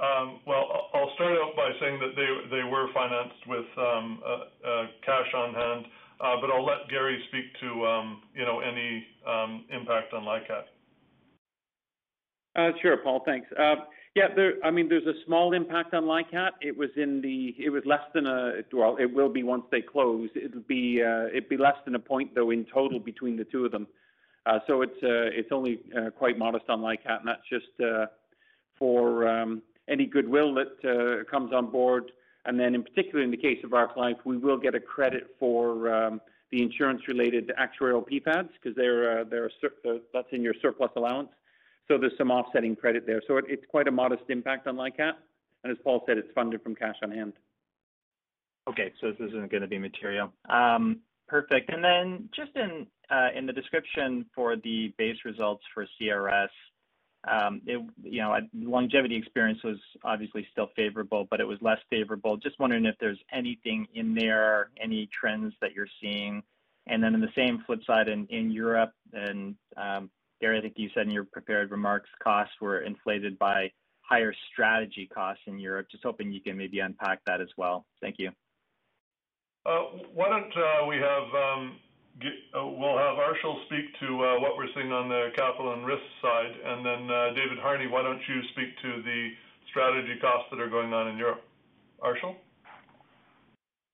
Um, 0.00 0.40
well, 0.46 0.88
I'll 0.94 1.12
start 1.14 1.32
out 1.32 1.54
by 1.54 1.70
saying 1.78 2.00
that 2.00 2.16
they 2.16 2.56
they 2.56 2.64
were 2.64 2.88
financed 2.94 3.46
with 3.46 3.66
um, 3.76 4.22
uh, 4.24 4.68
uh, 4.68 4.86
cash 5.04 5.34
on 5.34 5.54
hand. 5.54 5.86
Uh, 6.20 6.36
but 6.40 6.50
I'll 6.50 6.64
let 6.64 6.88
Garry 6.90 7.18
speak 7.28 7.44
to, 7.60 7.86
um, 7.86 8.22
you 8.34 8.44
know, 8.44 8.60
any 8.60 9.06
impact 9.74 10.12
on 10.12 10.24
LICAT. 10.24 10.64
Uh, 12.56 12.76
sure, 12.82 12.98
Paul. 12.98 13.22
Thanks. 13.24 13.48
Yeah, 14.16 14.26
I 14.62 14.70
mean, 14.70 14.88
there's 14.88 15.06
a 15.06 15.14
small 15.24 15.54
impact 15.54 15.94
on 15.94 16.04
LICAT. 16.04 16.50
It 16.60 16.76
was 16.76 16.90
in 16.96 17.22
the, 17.22 17.54
it 17.58 17.70
was 17.70 17.82
less 17.86 18.02
than 18.12 18.26
a. 18.26 18.60
Well, 18.70 18.98
it 18.98 19.06
will 19.06 19.30
be 19.30 19.42
once 19.44 19.64
they 19.70 19.80
close. 19.80 20.28
It'd 20.34 20.66
be 20.68 21.02
less 21.58 21.76
than 21.86 21.94
a 21.94 21.98
point, 21.98 22.34
though, 22.34 22.50
in 22.50 22.66
total 22.66 23.00
between 23.00 23.38
the 23.38 23.44
two 23.44 23.64
of 23.64 23.72
them. 23.72 23.86
Uh, 24.44 24.58
so 24.66 24.82
it's 24.82 24.98
it's 25.02 25.52
only 25.52 25.80
quite 26.18 26.36
modest 26.36 26.64
on 26.68 26.80
LICAT, 26.80 27.20
and 27.20 27.28
that's 27.28 27.48
just 27.48 27.66
for 28.78 29.60
any 29.90 30.06
goodwill 30.06 30.54
that 30.54 30.68
uh, 30.84 31.30
comes 31.30 31.52
on 31.52 31.70
board. 31.70 32.12
And 32.46 32.58
then 32.58 32.74
in 32.74 32.82
particular, 32.82 33.22
in 33.22 33.30
the 33.30 33.36
case 33.36 33.58
of 33.64 33.74
Ark 33.74 33.96
Life, 33.96 34.16
we 34.24 34.38
will 34.38 34.56
get 34.56 34.74
a 34.74 34.80
credit 34.80 35.34
for 35.38 35.92
um, 35.92 36.20
the 36.50 36.62
insurance-related 36.62 37.52
actuarial 37.60 38.08
PfADs 38.08 38.48
because 38.62 38.78
uh, 38.78 39.98
that's 40.12 40.28
in 40.32 40.42
your 40.42 40.54
surplus 40.62 40.90
allowance. 40.96 41.28
So 41.88 41.98
there's 41.98 42.16
some 42.16 42.30
offsetting 42.30 42.76
credit 42.76 43.04
there. 43.06 43.20
So 43.26 43.36
it's 43.36 43.64
quite 43.68 43.88
a 43.88 43.90
modest 43.90 44.22
impact 44.28 44.66
on 44.66 44.76
LICAT. 44.76 45.12
And 45.64 45.70
as 45.70 45.76
Paul 45.84 46.02
said, 46.06 46.18
it's 46.18 46.30
funded 46.34 46.62
from 46.62 46.74
cash 46.74 46.96
on 47.02 47.10
hand. 47.10 47.34
Okay. 48.68 48.92
So 49.00 49.10
this 49.10 49.28
isn't 49.28 49.50
gonna 49.50 49.66
be 49.66 49.78
material. 49.78 50.32
Um, 50.48 51.00
perfect. 51.28 51.70
And 51.70 51.82
then 51.82 52.28
just 52.34 52.52
uh, 52.56 53.28
in 53.36 53.46
the 53.46 53.52
description 53.52 54.24
for 54.34 54.56
the 54.56 54.94
base 54.98 55.16
results 55.24 55.62
for 55.74 55.86
CRS, 56.00 56.48
Um, 57.28 57.60
longevity 58.54 59.16
experience 59.16 59.62
was 59.62 59.76
obviously 60.04 60.46
still 60.52 60.70
favorable, 60.74 61.26
but 61.30 61.40
it 61.40 61.46
was 61.46 61.58
less 61.60 61.78
favorable. 61.90 62.36
Just 62.36 62.58
wondering 62.58 62.86
if 62.86 62.94
there's 62.98 63.20
anything 63.32 63.86
in 63.94 64.14
there, 64.14 64.70
any 64.80 65.08
trends 65.18 65.52
that 65.60 65.74
you're 65.74 65.86
seeing. 66.00 66.42
And 66.86 67.02
then, 67.02 67.14
in 67.14 67.20
the 67.20 67.32
same 67.36 67.62
flip 67.66 67.80
side 67.86 68.08
in 68.08 68.50
Europe, 68.50 68.92
and 69.12 69.54
um, 69.76 70.10
Garry, 70.40 70.58
I 70.58 70.62
think 70.62 70.74
you 70.76 70.88
said 70.94 71.06
in 71.06 71.12
your 71.12 71.24
prepared 71.24 71.70
remarks, 71.70 72.08
costs 72.22 72.54
were 72.60 72.80
inflated 72.80 73.38
by 73.38 73.70
higher 74.00 74.34
strategy 74.52 75.08
costs 75.12 75.42
in 75.46 75.58
Europe. 75.58 75.88
Just 75.90 76.02
hoping 76.02 76.32
you 76.32 76.40
can 76.40 76.56
maybe 76.56 76.80
unpack 76.80 77.20
that 77.26 77.40
as 77.40 77.48
well. 77.56 77.84
Thank 78.00 78.16
you. 78.18 78.30
Uh, 79.66 79.82
why 80.14 80.30
don't 80.30 80.56
uh, 80.56 80.86
we 80.86 80.96
have 80.96 81.34
um, 81.34 81.76
Uh, 82.54 82.58
Arshil 82.58 83.64
speak 83.66 83.86
to 84.00 84.06
uh, 84.06 84.40
what 84.40 84.56
we're 84.56 84.68
seeing 84.74 84.92
on 84.92 85.08
the 85.08 85.28
capital 85.36 85.72
and 85.72 85.86
risk 85.86 86.02
side, 86.20 86.52
and 86.64 86.84
then 86.84 87.10
uh, 87.10 87.28
David 87.34 87.58
Harney, 87.58 87.86
why 87.86 88.02
don't 88.02 88.20
you 88.28 88.42
speak 88.52 88.76
to 88.82 89.02
the 89.02 89.30
strategy 89.70 90.18
costs 90.20 90.48
that 90.50 90.60
are 90.60 90.68
going 90.68 90.92
on 90.92 91.08
in 91.08 91.16
Europe? 91.16 91.42
Arshil? 92.02 92.34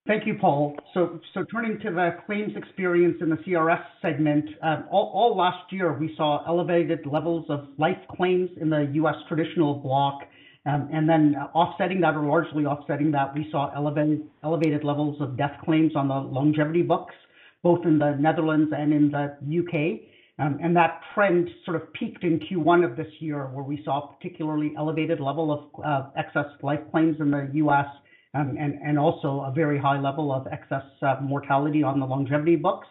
Thank 0.07 0.25
you, 0.25 0.35
Paul. 0.39 0.77
So, 0.93 1.19
so 1.33 1.43
turning 1.51 1.79
to 1.79 1.91
the 1.91 2.11
claims 2.25 2.55
experience 2.55 3.17
in 3.19 3.29
the 3.29 3.35
CRS 3.37 3.83
segment, 4.01 4.45
um, 4.63 4.85
all 4.89 5.11
all 5.13 5.35
last 5.35 5.71
year, 5.71 5.91
we 5.91 6.13
saw 6.15 6.45
elevated 6.47 7.05
levels 7.05 7.45
of 7.49 7.67
life 7.77 7.97
claims 8.15 8.49
in 8.61 8.69
the 8.69 8.89
U.S. 8.93 9.15
traditional 9.27 9.75
block. 9.75 10.21
Um, 10.65 10.89
and 10.91 11.07
then 11.09 11.35
offsetting 11.53 12.01
that 12.01 12.15
or 12.15 12.23
largely 12.23 12.65
offsetting 12.65 13.11
that, 13.11 13.33
we 13.33 13.47
saw 13.51 13.71
elevated, 13.75 14.23
elevated 14.43 14.83
levels 14.83 15.19
of 15.21 15.37
death 15.37 15.57
claims 15.63 15.93
on 15.95 16.07
the 16.07 16.15
longevity 16.15 16.81
books, 16.81 17.15
both 17.63 17.85
in 17.85 17.99
the 17.99 18.15
Netherlands 18.19 18.71
and 18.75 18.93
in 18.93 19.11
the 19.11 19.37
U.K. 19.45 20.09
Um, 20.39 20.59
and 20.61 20.75
that 20.75 21.01
trend 21.15 21.49
sort 21.65 21.77
of 21.81 21.91
peaked 21.93 22.23
in 22.23 22.39
Q1 22.39 22.85
of 22.89 22.95
this 22.95 23.07
year, 23.19 23.47
where 23.47 23.63
we 23.63 23.81
saw 23.83 24.03
a 24.03 24.13
particularly 24.15 24.73
elevated 24.77 25.19
level 25.19 25.51
of 25.51 25.83
uh, 25.83 26.09
excess 26.15 26.45
life 26.61 26.79
claims 26.91 27.17
in 27.19 27.31
the 27.31 27.49
U.S., 27.53 27.85
um, 28.33 28.55
and 28.59 28.99
also 28.99 29.41
a 29.47 29.51
very 29.51 29.79
high 29.79 29.99
level 29.99 30.31
of 30.31 30.45
excess 30.51 30.83
uh, 31.01 31.15
mortality 31.23 31.81
on 31.81 31.99
the 31.99 32.05
longevity 32.05 32.55
books. 32.55 32.85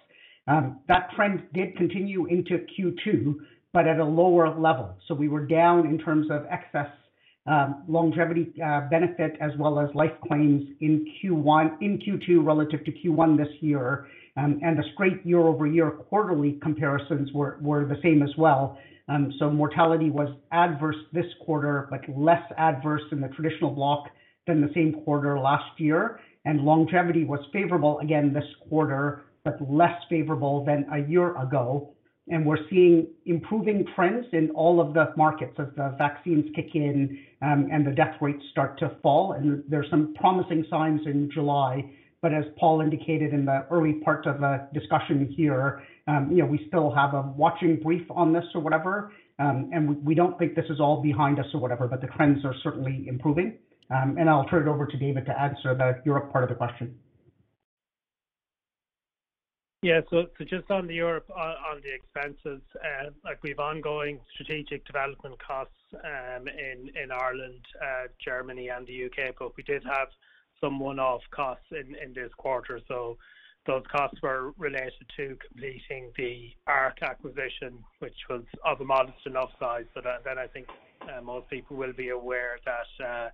Um, 0.49 0.81
that 0.89 1.11
trend 1.15 1.45
did 1.55 1.77
continue 1.77 2.27
into 2.27 2.65
Q2, 2.77 3.35
but 3.73 3.87
at 3.87 4.01
a 4.01 4.05
lower 4.05 4.59
level. 4.59 4.97
So 5.07 5.15
we 5.15 5.29
were 5.29 5.47
down 5.47 5.87
in 5.87 5.99
terms 5.99 6.29
of 6.31 6.47
excess 6.51 6.89
longevity 7.89 8.53
uh, 8.65 8.89
benefit 8.91 9.37
as 9.41 9.53
well 9.59 9.79
as 9.79 9.89
life 9.95 10.13
claims 10.27 10.69
in 10.81 11.07
Q1, 11.23 11.81
in 11.81 11.99
Q2 11.99 12.45
relative 12.45 12.85
to 12.85 12.93
Q1 12.93 13.37
this 13.37 13.49
year. 13.61 14.07
The 14.37 14.85
straight 14.95 15.25
year-over-year 15.25 15.91
quarterly 16.09 16.59
comparisons 16.63 17.33
were 17.33 17.87
the 17.89 17.99
same 18.03 18.23
as 18.23 18.37
well. 18.37 18.79
Um, 19.09 19.33
so 19.39 19.49
mortality 19.51 20.11
was 20.11 20.29
adverse 20.51 20.97
this 21.13 21.27
quarter, 21.45 21.87
but 21.91 22.01
less 22.09 22.43
adverse 22.59 23.03
in 23.13 23.21
the 23.21 23.29
traditional 23.29 23.71
block 23.71 24.09
than 24.47 24.61
the 24.61 24.71
same 24.75 24.93
quarter 25.05 25.39
last 25.39 25.79
year. 25.79 26.19
And 26.45 26.61
longevity 26.61 27.25
was 27.25 27.41
favorable 27.53 27.99
again 28.01 28.33
this 28.33 28.45
quarter, 28.69 29.25
but 29.45 29.59
less 29.71 29.97
favorable 30.11 30.65
than 30.65 30.87
a 30.93 31.09
year 31.09 31.37
ago. 31.41 31.93
And 32.29 32.45
we're 32.45 32.69
seeing 32.69 33.07
improving 33.27 33.87
trends 33.95 34.27
in 34.33 34.51
all 34.51 34.81
of 34.81 34.93
the 34.93 35.13
markets 35.17 35.55
as 35.59 35.69
the 35.77 35.95
vaccines 35.97 36.45
kick 36.57 36.75
in, 36.75 37.19
and 37.41 37.87
the 37.87 37.93
death 37.93 38.17
rates 38.21 38.43
start 38.51 38.77
to 38.81 38.97
fall. 39.03 39.33
And 39.33 39.63
there's 39.69 39.89
some 39.89 40.15
promising 40.15 40.65
signs 40.69 41.03
in 41.07 41.31
July. 41.33 41.89
But 42.27 42.35
as 42.35 42.45
Paul 42.59 42.81
indicated 42.81 43.33
in 43.33 43.45
the 43.45 43.65
early 43.71 43.93
part 44.05 44.27
of 44.27 44.41
the 44.41 44.67
discussion 44.75 45.33
here, 45.37 45.85
um, 46.09 46.29
you 46.29 46.39
know, 46.39 46.47
we 46.47 46.67
still 46.67 46.93
have 46.93 47.15
a 47.15 47.23
watching 47.23 47.79
brief 47.81 48.05
on 48.11 48.33
this 48.33 48.43
or 48.53 48.61
whatever. 48.61 49.13
Um, 49.39 49.71
and 49.73 50.05
we 50.05 50.17
don't 50.17 50.37
think 50.37 50.57
this 50.57 50.65
is 50.69 50.81
all 50.81 51.01
behind 51.01 51.39
us 51.39 51.47
or 51.55 51.61
whatever, 51.61 51.87
but 51.87 52.01
the 52.01 52.09
trends 52.09 52.45
are 52.45 52.55
certainly 52.65 53.05
improving. 53.07 53.59
Um, 53.95 54.17
and 54.19 54.29
I'll 54.29 54.45
turn 54.47 54.67
it 54.67 54.69
over 54.69 54.87
to 54.87 54.97
David 54.97 55.25
to 55.27 55.41
answer 55.41 55.73
the 55.77 56.03
Europe 56.05 56.33
part 56.33 56.43
of 56.43 56.51
the 56.51 56.57
question. 56.57 56.99
Yeah. 59.83 60.01
So 60.11 60.27
just 60.49 60.69
on 60.69 60.89
the 60.89 60.95
Europe, 60.95 61.31
uh, 61.31 61.55
on 61.71 61.81
the 61.85 61.95
expenses, 61.95 62.61
uh, 62.75 63.11
like 63.25 63.41
we've 63.45 63.61
ongoing 63.61 64.19
strategic 64.35 64.85
development 64.85 65.37
costs 65.39 65.79
in 65.93 67.13
Ireland, 67.13 67.65
uh, 67.81 68.09
Germany 68.19 68.67
and 68.67 68.85
the 68.85 68.95
U.K., 68.95 69.31
but 69.39 69.57
we 69.57 69.63
did 69.63 69.85
have 69.85 70.09
some 70.61 70.79
one-off 70.79 71.23
costs 71.31 71.67
in 71.71 72.13
this 72.15 72.33
quarter. 72.37 72.81
So 72.89 73.17
those 73.67 73.85
costs 73.91 74.21
were 74.23 74.53
related 74.57 74.93
to 75.17 75.37
completing 75.49 76.13
the 76.17 76.51
ARK 76.67 77.03
acquisition, 77.03 77.79
which 77.99 78.17
was 78.31 78.43
of 78.65 78.81
a 78.81 78.85
modest 78.85 79.27
enough 79.27 79.51
size. 79.59 79.85
So 79.95 80.01
that 80.03 80.39
I 80.39 80.47
think 80.47 80.69
uh, 81.03 81.21
most 81.21 81.49
people 81.51 81.77
will 81.77 81.93
be 81.93 82.11
aware 82.11 82.59
that 82.65 83.05
uh, 83.05 83.29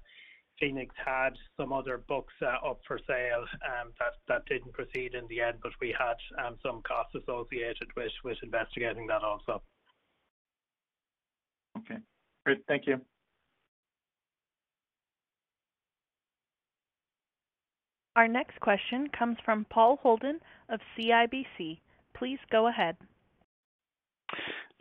Phoenix 0.59 0.95
had 1.05 1.31
some 1.57 1.73
other 1.73 1.99
books 1.99 2.33
uh, 2.43 2.69
up 2.69 2.81
for 2.87 2.99
sale 3.07 3.45
um, 3.67 3.93
that 4.29 4.47
didn't 4.47 4.73
proceed 4.73 5.15
in 5.15 5.27
the 5.29 5.41
end, 5.41 5.59
but 5.63 5.73
we 5.81 5.95
had 5.99 6.17
um, 6.45 6.57
some 6.63 6.83
costs 6.83 7.15
associated 7.15 7.89
with 7.97 8.37
investigating 8.43 9.07
that 9.09 9.23
also. 9.23 9.63
Okay, 11.79 11.99
great. 12.45 12.63
Thank 12.69 12.87
you. 12.87 13.01
Our 18.17 18.29
next 18.29 18.61
question 18.61 19.09
comes 19.17 19.39
from 19.45 19.67
Paul 19.71 19.99
Holden 20.03 20.39
of 20.69 20.81
CIBC. 20.97 21.79
Please 22.15 22.39
go 22.51 22.69
ahead. 22.69 22.97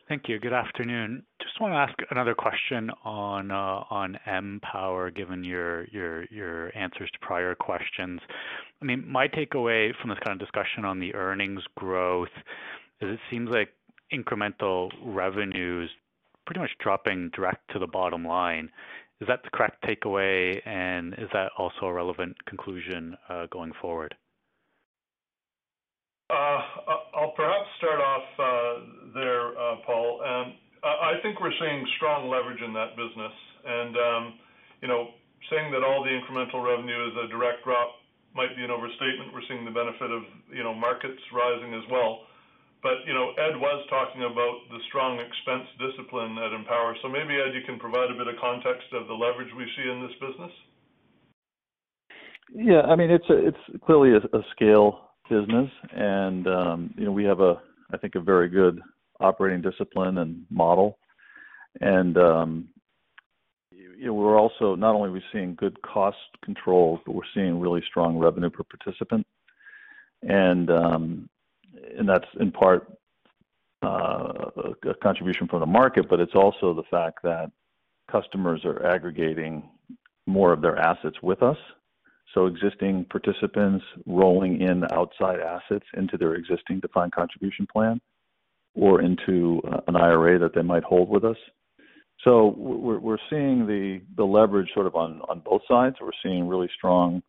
Thank 0.10 0.28
you. 0.28 0.40
Good 0.40 0.52
afternoon. 0.52 1.24
Just 1.42 1.62
want 1.62 1.72
to 1.72 1.78
ask 1.78 1.94
another 2.12 2.36
question 2.36 2.90
on 3.06 3.50
uh, 3.50 3.84
Empower, 4.28 5.10
given 5.10 5.42
your 5.46 5.88
answers 6.76 7.10
to 7.14 7.20
prior 7.22 7.56
questions. 7.56 8.20
I 8.82 8.86
mean, 8.86 9.06
my 9.08 9.30
takeaway 9.30 9.92
from 10.02 10.10
this 10.10 10.20
kind 10.26 10.40
of 10.40 10.46
discussion 10.46 10.84
on 10.84 11.00
the 11.00 11.16
earnings 11.16 11.62
growth 11.76 12.28
is 13.00 13.12
it 13.12 13.20
seems 13.30 13.50
like 13.50 13.70
incremental 14.14 14.90
revenues 15.06 15.90
pretty 16.46 16.60
much 16.60 16.72
dropping 16.84 17.30
direct 17.34 17.72
to 17.72 17.80
the 17.80 17.88
bottom 17.88 18.26
line. 18.26 18.70
Is 19.22 19.28
that 19.28 19.42
the 19.44 19.50
correct 19.54 19.84
takeaway? 19.84 20.60
And 20.68 21.14
is 21.14 21.30
that 21.34 21.52
also 21.58 21.86
a 21.86 21.94
relevant 21.94 22.36
conclusion 22.46 23.16
uh, 23.30 23.46
going 23.52 23.72
forward? 23.82 24.16
Uh, 26.30 26.34
uh, 26.34 27.18
I'll 27.18 27.34
perhaps 27.36 27.68
start 27.78 28.00
off 28.02 28.24
there, 29.14 29.52
Paul. 29.86 30.22
Um, 30.26 30.54
I 30.84 31.22
think 31.22 31.40
we're 31.40 31.54
seeing 31.60 31.86
strong 31.98 32.30
leverage 32.30 32.62
in 32.66 32.74
that 32.74 32.98
business. 32.98 33.36
And 33.64 33.96
um, 33.96 34.34
you 34.82 34.88
know, 34.88 35.14
saying 35.50 35.72
that 35.72 35.86
all 35.86 36.04
the 36.04 36.10
incremental 36.10 36.62
revenue 36.62 37.10
is 37.10 37.14
a 37.18 37.28
direct 37.30 37.64
drop 37.64 38.02
might 38.34 38.56
be 38.56 38.64
an 38.64 38.72
overstatement. 38.72 39.34
We're 39.34 39.46
seeing 39.48 39.66
the 39.66 39.76
benefit 39.76 40.10
of, 40.10 40.24
you 40.50 40.64
know, 40.64 40.74
markets 40.74 41.20
rising 41.34 41.74
as 41.74 41.84
well. 41.92 42.26
But, 42.84 43.06
you 43.06 43.14
know, 43.14 43.32
Ed 43.38 43.56
was 43.58 43.86
talking 43.90 44.24
about 44.24 44.66
the 44.72 44.80
strong 44.90 45.20
expense 45.20 45.68
discipline 45.78 46.38
at 46.40 46.52
Empower. 46.52 46.96
So 47.02 47.10
maybe, 47.10 47.36
Ed, 47.38 47.54
you 47.54 47.62
can 47.66 47.78
provide 47.78 48.10
a 48.10 48.18
bit 48.18 48.28
of 48.28 48.36
context 48.42 48.88
of 48.94 49.08
the 49.08 49.14
leverage 49.14 49.54
we 49.56 49.66
see 49.78 49.88
in 49.90 50.02
this 50.02 50.18
business. 50.20 50.52
Yeah. 52.54 52.82
I 52.82 52.96
mean, 52.96 53.12
it's 53.12 53.30
it's 53.30 53.84
clearly 53.86 54.18
a 54.18 54.40
scale 54.52 55.12
business. 55.30 55.70
And 55.94 56.48
um, 56.48 56.94
you 56.98 57.06
know, 57.06 57.12
we 57.12 57.24
have, 57.26 57.40
a, 57.40 57.62
I 57.94 57.98
think, 57.98 58.16
a 58.16 58.20
very 58.20 58.50
good 58.50 58.82
operating 59.20 59.62
discipline 59.62 60.18
and 60.18 60.44
model. 60.50 60.98
And 61.80 62.18
um, 62.18 62.68
you 63.72 64.08
know, 64.08 64.14
we're 64.16 64.40
also 64.40 64.76
not 64.76 64.96
only 64.96 65.10
are 65.10 65.14
we 65.14 65.24
seeing 65.32 65.54
good 65.54 65.80
cost 65.84 66.18
controls, 66.44 67.00
but 67.06 67.14
we're 67.14 67.22
seeing 67.36 67.60
really 67.60 67.84
strong 67.88 68.18
revenue 68.18 68.50
per 68.50 68.64
participant. 68.64 69.28
Um, 70.28 71.30
And 71.98 72.08
that's 72.08 72.26
in 72.40 72.52
part 72.52 72.92
uh, 73.84 74.34
a 74.84 74.94
contribution 75.02 75.48
from 75.48 75.62
the 75.62 75.66
market, 75.66 76.10
but 76.10 76.20
it's 76.20 76.36
also 76.36 76.74
the 76.74 76.84
fact 76.92 77.20
that 77.24 77.52
customers 78.12 78.62
are 78.66 78.86
aggregating 78.86 79.70
more 80.28 80.54
of 80.54 80.62
their 80.62 80.78
assets 80.78 81.18
with 81.24 81.42
us. 81.42 81.58
So 82.34 82.46
existing 82.46 83.06
participants 83.10 83.84
rolling 84.06 84.62
in 84.62 84.84
outside 84.92 85.40
assets 85.40 85.86
into 85.98 86.18
their 86.18 86.36
existing 86.36 86.80
defined 86.80 87.12
contribution 87.12 87.68
plan 87.72 88.00
or 88.74 89.02
into 89.02 89.62
uh, 89.70 89.82
an 89.88 89.96
IRA 89.96 90.40
that 90.40 90.56
they 90.56 90.62
might 90.62 90.84
hold 90.84 91.10
with 91.10 91.26
us. 91.26 91.36
So 92.24 92.54
we're 92.56 93.00
we're 93.00 93.18
seeing 93.30 93.66
the 93.66 94.02
the 94.16 94.24
leverage 94.24 94.70
sort 94.74 94.86
of 94.86 94.96
on 94.96 95.22
on 95.28 95.42
both 95.44 95.62
sides. 95.68 95.96
We're 96.00 96.12
seeing 96.24 96.48
really 96.48 96.70
strong 96.78 97.24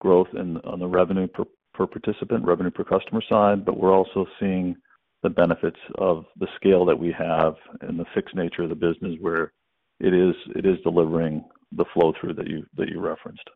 growth 0.00 0.28
in 0.34 0.58
on 0.58 0.78
the 0.78 0.86
revenue 0.86 1.26
per 1.26 1.44
participant, 1.86 2.44
revenue 2.44 2.70
per 2.70 2.84
customer 2.84 3.22
side, 3.28 3.64
but 3.64 3.76
we're 3.76 3.94
also 3.94 4.26
seeing 4.38 4.76
the 5.22 5.30
benefits 5.30 5.78
of 5.98 6.24
the 6.38 6.48
scale 6.56 6.84
that 6.86 6.98
we 6.98 7.12
have 7.12 7.54
and 7.82 7.98
the 7.98 8.06
fixed 8.14 8.34
nature 8.34 8.62
of 8.62 8.70
the 8.70 8.74
business 8.74 9.16
where 9.20 9.52
it 10.00 10.14
is 10.14 10.34
it 10.56 10.64
is 10.64 10.78
delivering 10.82 11.44
the 11.72 11.84
flow 11.92 12.12
through 12.18 12.34
that 12.34 12.48
you 12.48 12.66
that 12.76 12.88
you 12.88 13.00
referenced. 13.00 13.48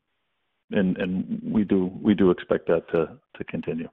And 0.71 0.97
and 0.99 1.41
we 1.43 1.65
do 1.65 1.91
we 2.01 2.15
do 2.15 2.31
expect 2.31 2.67
that 2.69 2.89
to 2.91 3.19
to 3.37 3.45
continue. 3.45 3.89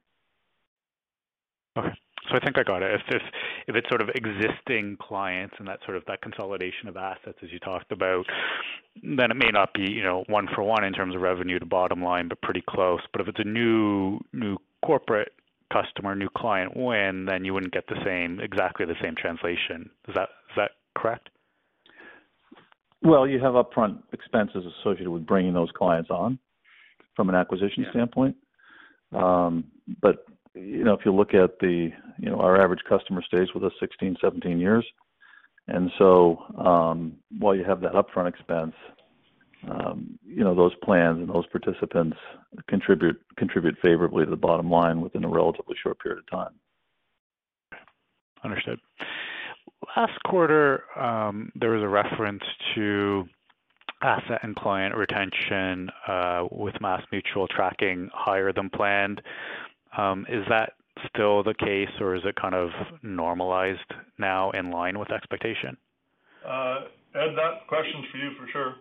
Okay. 1.77 1.93
I 2.29 2.39
think 2.39 2.57
I 2.57 2.63
got 2.63 2.83
it. 2.83 3.01
If 3.09 3.21
if 3.67 3.75
it's 3.75 3.89
sort 3.89 4.01
of 4.01 4.09
existing 4.09 4.97
clients 5.01 5.55
and 5.59 5.67
that 5.67 5.79
sort 5.85 5.97
of 5.97 6.03
that 6.07 6.21
consolidation 6.21 6.87
of 6.87 6.97
assets 6.97 7.37
as 7.43 7.51
you 7.51 7.59
talked 7.59 7.91
about, 7.91 8.25
then 9.03 9.31
it 9.31 9.37
may 9.37 9.49
not 9.51 9.73
be, 9.73 9.91
you 9.91 10.03
know, 10.03 10.23
one 10.27 10.47
for 10.53 10.63
one 10.63 10.83
in 10.83 10.93
terms 10.93 11.15
of 11.15 11.21
revenue 11.21 11.59
to 11.59 11.65
bottom 11.65 12.03
line, 12.03 12.27
but 12.27 12.41
pretty 12.41 12.63
close. 12.67 13.01
But 13.11 13.21
if 13.21 13.27
it's 13.27 13.39
a 13.39 13.47
new 13.47 14.19
new 14.33 14.57
corporate 14.85 15.33
customer, 15.73 16.15
new 16.15 16.29
client 16.35 16.75
win, 16.75 17.25
then 17.25 17.43
you 17.43 17.53
wouldn't 17.53 17.73
get 17.73 17.87
the 17.87 17.99
same, 18.05 18.39
exactly 18.39 18.85
the 18.85 18.95
same 19.01 19.15
translation. 19.15 19.89
Is 20.07 20.15
that 20.15 20.29
is 20.49 20.55
that 20.57 20.71
correct? 20.95 21.29
Well, 23.03 23.27
you 23.27 23.39
have 23.39 23.53
upfront 23.53 23.97
expenses 24.13 24.63
associated 24.79 25.09
with 25.09 25.25
bringing 25.25 25.53
those 25.53 25.71
clients 25.75 26.11
on 26.11 26.37
from 27.15 27.29
an 27.29 27.35
acquisition 27.35 27.85
standpoint. 27.89 28.35
Um, 29.11 29.65
You 30.53 30.83
know, 30.83 30.93
if 30.93 31.05
you 31.05 31.13
look 31.13 31.33
at 31.33 31.59
the, 31.59 31.91
you 32.17 32.29
know, 32.29 32.39
our 32.39 32.61
average 32.61 32.81
customer 32.87 33.21
stays 33.21 33.47
with 33.53 33.63
us 33.63 33.71
16, 33.79 34.17
17 34.21 34.59
years. 34.59 34.85
And 35.67 35.91
so 35.97 36.43
um, 36.57 37.17
while 37.39 37.55
you 37.55 37.63
have 37.63 37.81
that 37.81 37.93
upfront 37.93 38.27
expense, 38.27 38.73
um, 39.69 40.17
you 40.25 40.43
know, 40.43 40.55
those 40.55 40.73
plans 40.83 41.19
and 41.19 41.29
those 41.29 41.45
participants 41.47 42.17
contribute 42.67 43.21
contribute 43.37 43.77
favorably 43.81 44.25
to 44.25 44.31
the 44.31 44.35
bottom 44.35 44.71
line 44.71 45.01
within 45.01 45.23
a 45.23 45.29
relatively 45.29 45.75
short 45.81 45.99
period 45.99 46.19
of 46.19 46.29
time. 46.29 46.53
Understood. 48.43 48.79
Last 49.95 50.17
quarter, 50.25 50.83
um, 50.99 51.51
there 51.55 51.69
was 51.69 51.83
a 51.83 51.87
reference 51.87 52.43
to 52.75 53.25
asset 54.01 54.39
and 54.41 54.55
client 54.55 54.95
retention, 54.95 55.89
uh, 56.07 56.47
with 56.49 56.73
MassMutual 56.75 57.47
tracking 57.49 58.09
higher 58.13 58.51
than 58.51 58.69
planned. 58.69 59.21
Um, 59.97 60.25
is 60.29 60.43
that 60.49 60.73
still 61.13 61.43
the 61.43 61.53
case, 61.53 61.89
or 61.99 62.15
is 62.15 62.21
it 62.25 62.35
kind 62.35 62.55
of 62.55 62.69
normalized 63.01 63.79
now 64.17 64.51
in 64.51 64.71
line 64.71 64.97
with 64.97 65.11
expectation? 65.11 65.77
Uh, 66.47 66.81
Ed, 67.15 67.35
that 67.35 67.67
question's 67.67 68.05
for 68.11 68.17
you 68.17 68.31
for 68.39 68.47
sure. 68.51 68.75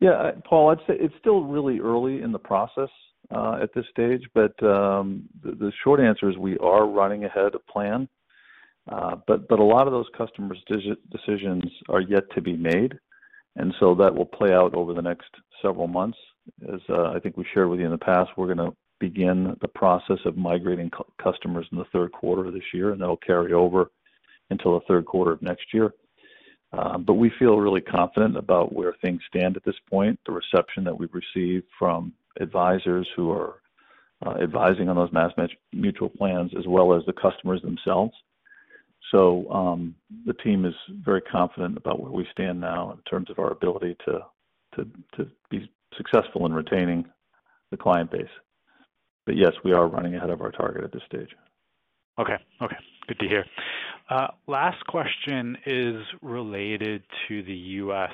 Yeah. 0.00 0.32
Paul, 0.48 0.70
I'd 0.70 0.78
say 0.86 0.94
it's 0.98 1.14
still 1.20 1.44
really 1.44 1.78
early 1.78 2.22
in 2.22 2.32
the 2.32 2.38
process. 2.38 2.90
Uh, 3.34 3.60
at 3.62 3.72
this 3.72 3.86
stage, 3.90 4.20
but 4.34 4.52
um, 4.62 5.26
the 5.42 5.72
short 5.82 6.00
answer 6.00 6.28
is 6.28 6.36
we 6.36 6.58
are 6.58 6.86
running 6.86 7.24
ahead 7.24 7.54
of 7.54 7.66
plan. 7.66 8.06
Uh 8.90 9.16
but 9.26 9.48
but 9.48 9.58
a 9.58 9.64
lot 9.64 9.86
of 9.86 9.92
those 9.92 10.08
customers' 10.16 10.62
decisions 10.68 11.62
are 11.88 12.00
yet 12.00 12.24
to 12.34 12.42
be 12.42 12.56
made, 12.56 12.98
and 13.56 13.72
so 13.78 13.94
that 13.94 14.14
will 14.14 14.26
play 14.26 14.52
out 14.52 14.74
over 14.74 14.92
the 14.92 15.00
next 15.00 15.30
several 15.62 15.86
months. 15.86 16.18
As 16.72 16.80
uh, 16.88 17.10
I 17.10 17.18
think 17.20 17.36
we 17.36 17.46
shared 17.52 17.68
with 17.68 17.80
you 17.80 17.86
in 17.86 17.92
the 17.92 17.98
past, 17.98 18.30
we're 18.36 18.52
gonna 18.52 18.72
begin 19.00 19.56
the 19.60 19.68
process 19.68 20.18
of 20.24 20.36
migrating 20.36 20.90
customers 21.22 21.66
in 21.72 21.78
the 21.78 21.84
third 21.92 22.12
quarter 22.12 22.46
of 22.46 22.54
this 22.54 22.62
year, 22.72 22.92
and 22.92 23.00
that'll 23.00 23.16
carry 23.16 23.52
over 23.52 23.90
until 24.50 24.74
the 24.74 24.86
third 24.86 25.04
quarter 25.06 25.32
of 25.32 25.42
next 25.42 25.72
year. 25.72 25.92
Uh, 26.72 26.96
but 26.98 27.14
we 27.14 27.30
feel 27.38 27.58
really 27.58 27.80
confident 27.80 28.36
about 28.36 28.72
where 28.72 28.94
things 29.02 29.20
stand 29.28 29.56
at 29.56 29.64
this 29.64 29.74
point, 29.90 30.18
the 30.24 30.32
reception 30.32 30.84
that 30.84 30.96
we've 30.96 31.12
received 31.12 31.66
from 31.78 32.12
advisors 32.40 33.06
who 33.14 33.30
are 33.30 33.56
uh, 34.24 34.36
advising 34.42 34.88
on 34.88 34.96
those 34.96 35.12
mass 35.12 35.32
mutual 35.72 36.08
plans, 36.08 36.52
as 36.58 36.66
well 36.66 36.94
as 36.94 37.04
the 37.06 37.12
customers 37.12 37.60
themselves. 37.62 38.14
So, 39.10 39.50
um, 39.50 39.94
the 40.24 40.32
team 40.32 40.64
is 40.64 40.74
very 41.04 41.20
confident 41.20 41.76
about 41.76 42.00
where 42.00 42.12
we 42.12 42.26
stand 42.32 42.60
now 42.60 42.92
in 42.92 42.98
terms 43.02 43.28
of 43.30 43.38
our 43.38 43.50
ability 43.50 43.96
to 44.06 44.20
to, 44.76 44.88
to 45.16 45.30
be 45.50 45.70
successful 45.96 46.46
in 46.46 46.52
retaining 46.52 47.04
the 47.70 47.76
client 47.76 48.10
base. 48.10 48.26
But 49.26 49.36
yes, 49.36 49.52
we 49.64 49.72
are 49.72 49.86
running 49.86 50.14
ahead 50.14 50.30
of 50.30 50.40
our 50.40 50.50
target 50.50 50.84
at 50.84 50.92
this 50.92 51.02
stage. 51.06 51.30
Okay. 52.18 52.36
Okay, 52.60 52.76
good 53.08 53.18
to 53.20 53.28
hear. 53.28 53.44
Uh, 54.10 54.28
last 54.46 54.84
question 54.86 55.56
is 55.64 56.02
related 56.20 57.02
to 57.28 57.42
the 57.44 57.54
U.S. 57.54 58.10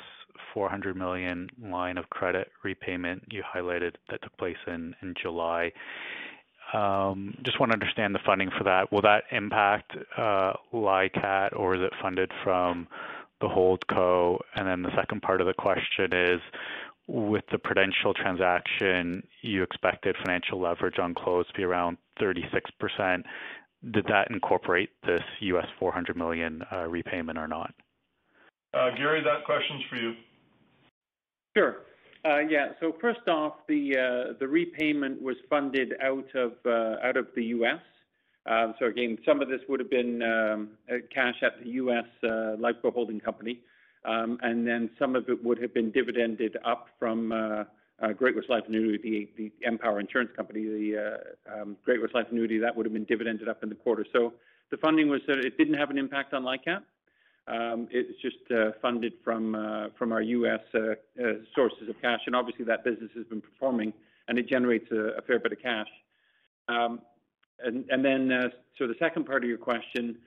400 0.54 0.96
million 0.96 1.48
line 1.60 1.98
of 1.98 2.08
credit 2.10 2.48
repayment 2.62 3.22
you 3.30 3.42
highlighted 3.42 3.94
that 4.08 4.22
took 4.22 4.36
place 4.38 4.56
in 4.66 4.94
July. 5.20 5.72
Um, 6.72 7.34
just 7.44 7.58
want 7.58 7.72
to 7.72 7.74
understand 7.76 8.14
the 8.14 8.20
funding 8.26 8.50
for 8.56 8.64
that. 8.64 8.92
Will 8.92 9.02
that 9.02 9.24
impact 9.32 9.92
uh, 10.16 10.52
LICAT, 10.72 11.56
or 11.56 11.74
is 11.74 11.80
it 11.80 11.92
funded 12.02 12.30
from 12.44 12.86
the 13.40 13.46
holdco? 13.46 14.38
And 14.54 14.68
then 14.68 14.82
the 14.82 14.94
second 14.94 15.22
part 15.22 15.40
of 15.40 15.46
the 15.46 15.54
question 15.54 16.12
is, 16.12 16.40
with 17.08 17.44
the 17.50 17.58
Prudential 17.58 18.12
transaction, 18.12 19.26
you 19.40 19.62
expected 19.62 20.14
financial 20.24 20.60
leverage 20.60 20.98
on 20.98 21.14
close 21.14 21.46
to 21.48 21.54
be 21.54 21.64
around 21.64 21.96
36%. 22.20 23.22
Did 23.90 24.04
that 24.06 24.30
incorporate 24.30 24.90
this 25.06 25.22
US 25.40 25.66
$400 25.80 26.16
million 26.16 26.62
uh, 26.70 26.86
repayment 26.86 27.38
or 27.38 27.48
not? 27.48 27.72
Uh, 28.74 28.90
Garry, 28.96 29.22
that 29.22 29.46
question's 29.46 29.82
for 29.88 29.96
you. 29.96 30.14
Sure. 31.56 31.76
Uh, 32.24 32.40
yeah. 32.40 32.72
So 32.80 32.94
first 33.00 33.26
off, 33.26 33.54
the 33.68 34.36
repayment 34.40 35.22
was 35.22 35.36
funded 35.48 35.94
out 36.02 36.28
of 36.36 37.26
the 37.34 37.44
U.S. 37.44 37.80
Um, 38.44 38.74
so 38.78 38.86
again, 38.86 39.16
some 39.24 39.40
of 39.40 39.48
this 39.48 39.60
would 39.68 39.80
have 39.80 39.90
been 39.90 40.22
um, 40.22 40.70
cash 41.14 41.36
at 41.42 41.62
the 41.62 41.70
U.S. 41.70 42.04
Lifeco 42.22 42.92
holding 42.92 43.20
company. 43.20 43.60
Um, 44.04 44.38
and 44.42 44.66
then 44.66 44.90
some 44.98 45.16
of 45.16 45.28
it 45.28 45.42
would 45.44 45.60
have 45.60 45.74
been 45.74 45.90
dividended 45.90 46.56
up 46.64 46.88
from 46.98 47.32
uh, 47.32 47.64
uh, 48.00 48.12
Great-West 48.12 48.48
Life 48.48 48.64
Annuity, 48.68 49.28
the 49.36 49.52
Empower 49.62 50.00
Insurance 50.00 50.30
Company, 50.36 50.64
the 50.64 51.20
uh, 51.52 51.62
um, 51.62 51.76
Great-West 51.84 52.14
Life 52.14 52.26
Annuity, 52.30 52.58
that 52.58 52.74
would 52.74 52.86
have 52.86 52.92
been 52.92 53.04
dividended 53.04 53.48
up 53.48 53.62
in 53.62 53.68
the 53.68 53.74
quarter. 53.74 54.06
So 54.12 54.34
the 54.70 54.76
funding 54.76 55.08
was 55.08 55.20
that 55.26 55.38
it 55.38 55.58
didn't 55.58 55.74
have 55.74 55.90
an 55.90 55.98
impact 55.98 56.32
on 56.32 56.44
LICAT. 56.44 56.82
Um, 57.48 57.88
it's 57.90 58.20
just 58.20 58.36
funded 58.82 59.14
from 59.24 59.54
our 59.54 60.20
U.S. 60.20 60.60
sources 61.54 61.88
of 61.88 62.00
cash, 62.02 62.20
and 62.26 62.36
obviously, 62.36 62.66
that 62.66 62.84
business 62.84 63.10
has 63.16 63.24
been 63.24 63.40
performing, 63.40 63.94
and 64.28 64.38
it 64.38 64.46
generates 64.48 64.90
a 64.92 65.22
fair 65.26 65.38
bit 65.38 65.52
of 65.52 65.58
cash. 65.62 65.88
And 66.68 68.04
then, 68.04 68.52
so 68.78 68.86
the 68.86 68.96
second 68.98 69.24
part 69.24 69.44
of 69.44 69.48
your 69.48 69.58
question, 69.58 70.18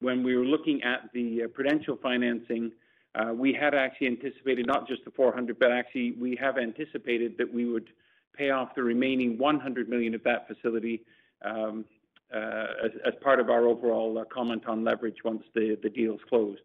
when 0.00 0.22
we 0.22 0.36
were 0.36 0.44
looking 0.44 0.82
at 0.82 1.10
the 1.12 1.42
Prudential 1.52 1.98
financing, 2.02 2.72
Uh, 3.18 3.32
we 3.32 3.52
had 3.52 3.74
actually 3.74 4.06
anticipated 4.06 4.66
not 4.66 4.86
just 4.86 5.04
the 5.04 5.10
400, 5.10 5.58
but 5.58 5.72
actually 5.72 6.12
we 6.12 6.36
have 6.40 6.56
anticipated 6.56 7.36
that 7.38 7.52
we 7.52 7.64
would 7.64 7.88
pay 8.36 8.50
off 8.50 8.74
the 8.76 8.82
remaining 8.82 9.36
100 9.38 9.88
million 9.88 10.14
of 10.14 10.22
that 10.22 10.46
facility, 10.46 11.02
um, 11.44 11.84
uh, 12.32 12.66
as 13.04 13.14
part 13.22 13.40
of 13.40 13.50
our 13.50 13.66
overall 13.66 14.18
uh, 14.18 14.24
comment 14.32 14.66
on 14.66 14.84
leverage 14.84 15.16
once 15.24 15.42
the 15.54 15.76
deal 15.94 16.14
is 16.14 16.20
closed. 16.28 16.60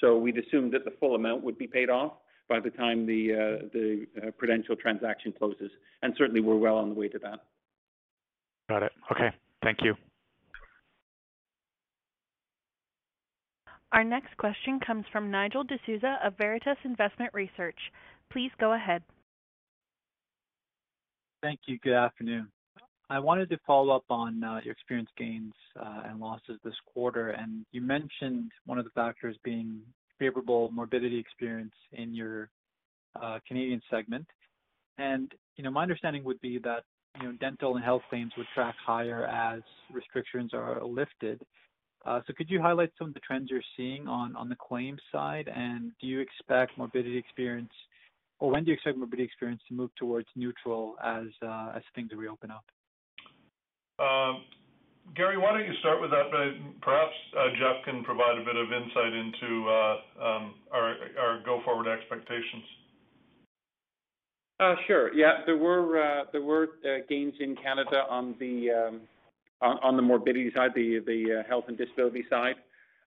So 0.00 0.16
we'd 0.16 0.38
assumed 0.38 0.72
that 0.74 0.84
the 0.84 0.92
full 1.00 1.16
amount 1.16 1.42
would 1.42 1.58
be 1.58 1.66
paid 1.66 1.90
off 1.90 2.12
by 2.48 2.60
the 2.60 2.70
time 2.70 3.04
the 3.04 4.06
Prudential 4.38 4.76
transaction 4.76 5.32
closes, 5.36 5.70
and 6.02 6.14
certainly 6.16 6.40
we're 6.40 6.56
well 6.56 6.76
on 6.76 6.90
the 6.90 6.94
way 6.94 7.08
to 7.08 7.18
that. 7.18 7.40
Got 8.68 8.84
it. 8.84 8.92
Okay. 9.10 9.30
Thank 9.62 9.78
you. 9.82 9.94
Our 13.92 14.04
next 14.04 14.36
question 14.36 14.80
comes 14.86 15.04
from 15.10 15.30
Nigel 15.30 15.64
D'Souza 15.64 16.18
of 16.22 16.36
Veritas 16.36 16.76
Investment 16.84 17.32
Research. 17.32 17.78
Please 18.30 18.50
go 18.60 18.74
ahead. 18.74 19.02
Thank 21.42 21.60
you. 21.66 21.78
Good 21.82 21.94
afternoon. 21.94 22.48
I 23.10 23.18
wanted 23.18 23.48
to 23.50 23.58
follow 23.66 23.96
up 23.96 24.04
on 24.10 24.44
uh, 24.44 24.60
your 24.62 24.72
experience 24.72 25.08
gains 25.16 25.54
uh, 25.80 26.02
and 26.06 26.20
losses 26.20 26.58
this 26.62 26.74
quarter. 26.92 27.30
And 27.30 27.64
you 27.72 27.80
mentioned 27.80 28.50
one 28.66 28.78
of 28.78 28.84
the 28.84 28.90
factors 28.90 29.36
being 29.42 29.80
favorable 30.18 30.70
morbidity 30.70 31.18
experience 31.18 31.72
in 31.92 32.14
your 32.14 32.50
uh, 33.20 33.38
Canadian 33.46 33.80
segment. 33.90 34.26
And 34.98 35.32
you 35.56 35.64
know, 35.64 35.70
my 35.70 35.82
understanding 35.82 36.24
would 36.24 36.40
be 36.42 36.58
that, 36.58 36.84
you 37.20 37.28
know, 37.28 37.32
dental 37.40 37.76
and 37.76 37.84
health 37.84 38.02
claims 38.10 38.32
would 38.36 38.46
track 38.54 38.74
higher 38.84 39.24
as 39.26 39.62
restrictions 39.90 40.52
are 40.52 40.84
lifted. 40.84 41.40
Uh, 42.08 42.22
so 42.26 42.32
could 42.32 42.48
you 42.48 42.62
highlight 42.62 42.90
some 42.98 43.08
of 43.08 43.14
the 43.14 43.20
trends 43.20 43.50
you're 43.50 43.60
seeing 43.76 44.08
on 44.08 44.34
on 44.34 44.48
the 44.48 44.56
claims 44.56 45.00
side? 45.12 45.46
And 45.54 45.92
do 46.00 46.06
you 46.06 46.20
expect 46.20 46.78
morbidity 46.78 47.18
experience, 47.18 47.72
or 48.38 48.50
when 48.50 48.64
do 48.64 48.70
you 48.70 48.74
expect 48.74 48.96
morbidity 48.96 49.24
experience 49.24 49.60
to 49.68 49.74
move 49.74 49.90
towards 49.96 50.26
neutral 50.34 50.96
as 51.04 51.26
uh, 51.42 51.72
as 51.76 51.82
things 51.94 52.10
reopen 52.16 52.50
up? 52.50 52.64
Um, 53.98 54.44
Garry, 55.14 55.36
why 55.36 55.52
don't 55.52 55.66
you 55.66 55.78
start 55.80 56.00
with 56.00 56.10
that, 56.10 56.30
but 56.30 56.80
perhaps 56.80 57.12
uh, 57.36 57.48
Jeff 57.60 57.84
can 57.84 58.02
provide 58.04 58.38
a 58.38 58.44
bit 58.44 58.56
of 58.56 58.72
insight 58.72 59.12
into 59.12 59.68
um, 59.68 60.54
our 60.72 60.96
our 61.20 61.42
go-forward 61.44 61.88
expectations. 61.88 62.64
Sure. 64.86 65.12
Yeah, 65.12 65.42
there 65.44 65.58
were 65.58 66.24
there 66.32 66.42
were 66.42 66.68
gains 67.06 67.34
in 67.38 67.54
Canada 67.56 68.04
on 68.08 68.34
the 68.40 68.70
um, 68.70 69.00
morbidity 70.02 70.52
side, 70.54 70.72
the 70.74 70.98
uh, 71.40 71.48
health 71.48 71.64
and 71.68 71.76
disability 71.76 72.24
side. 72.30 72.56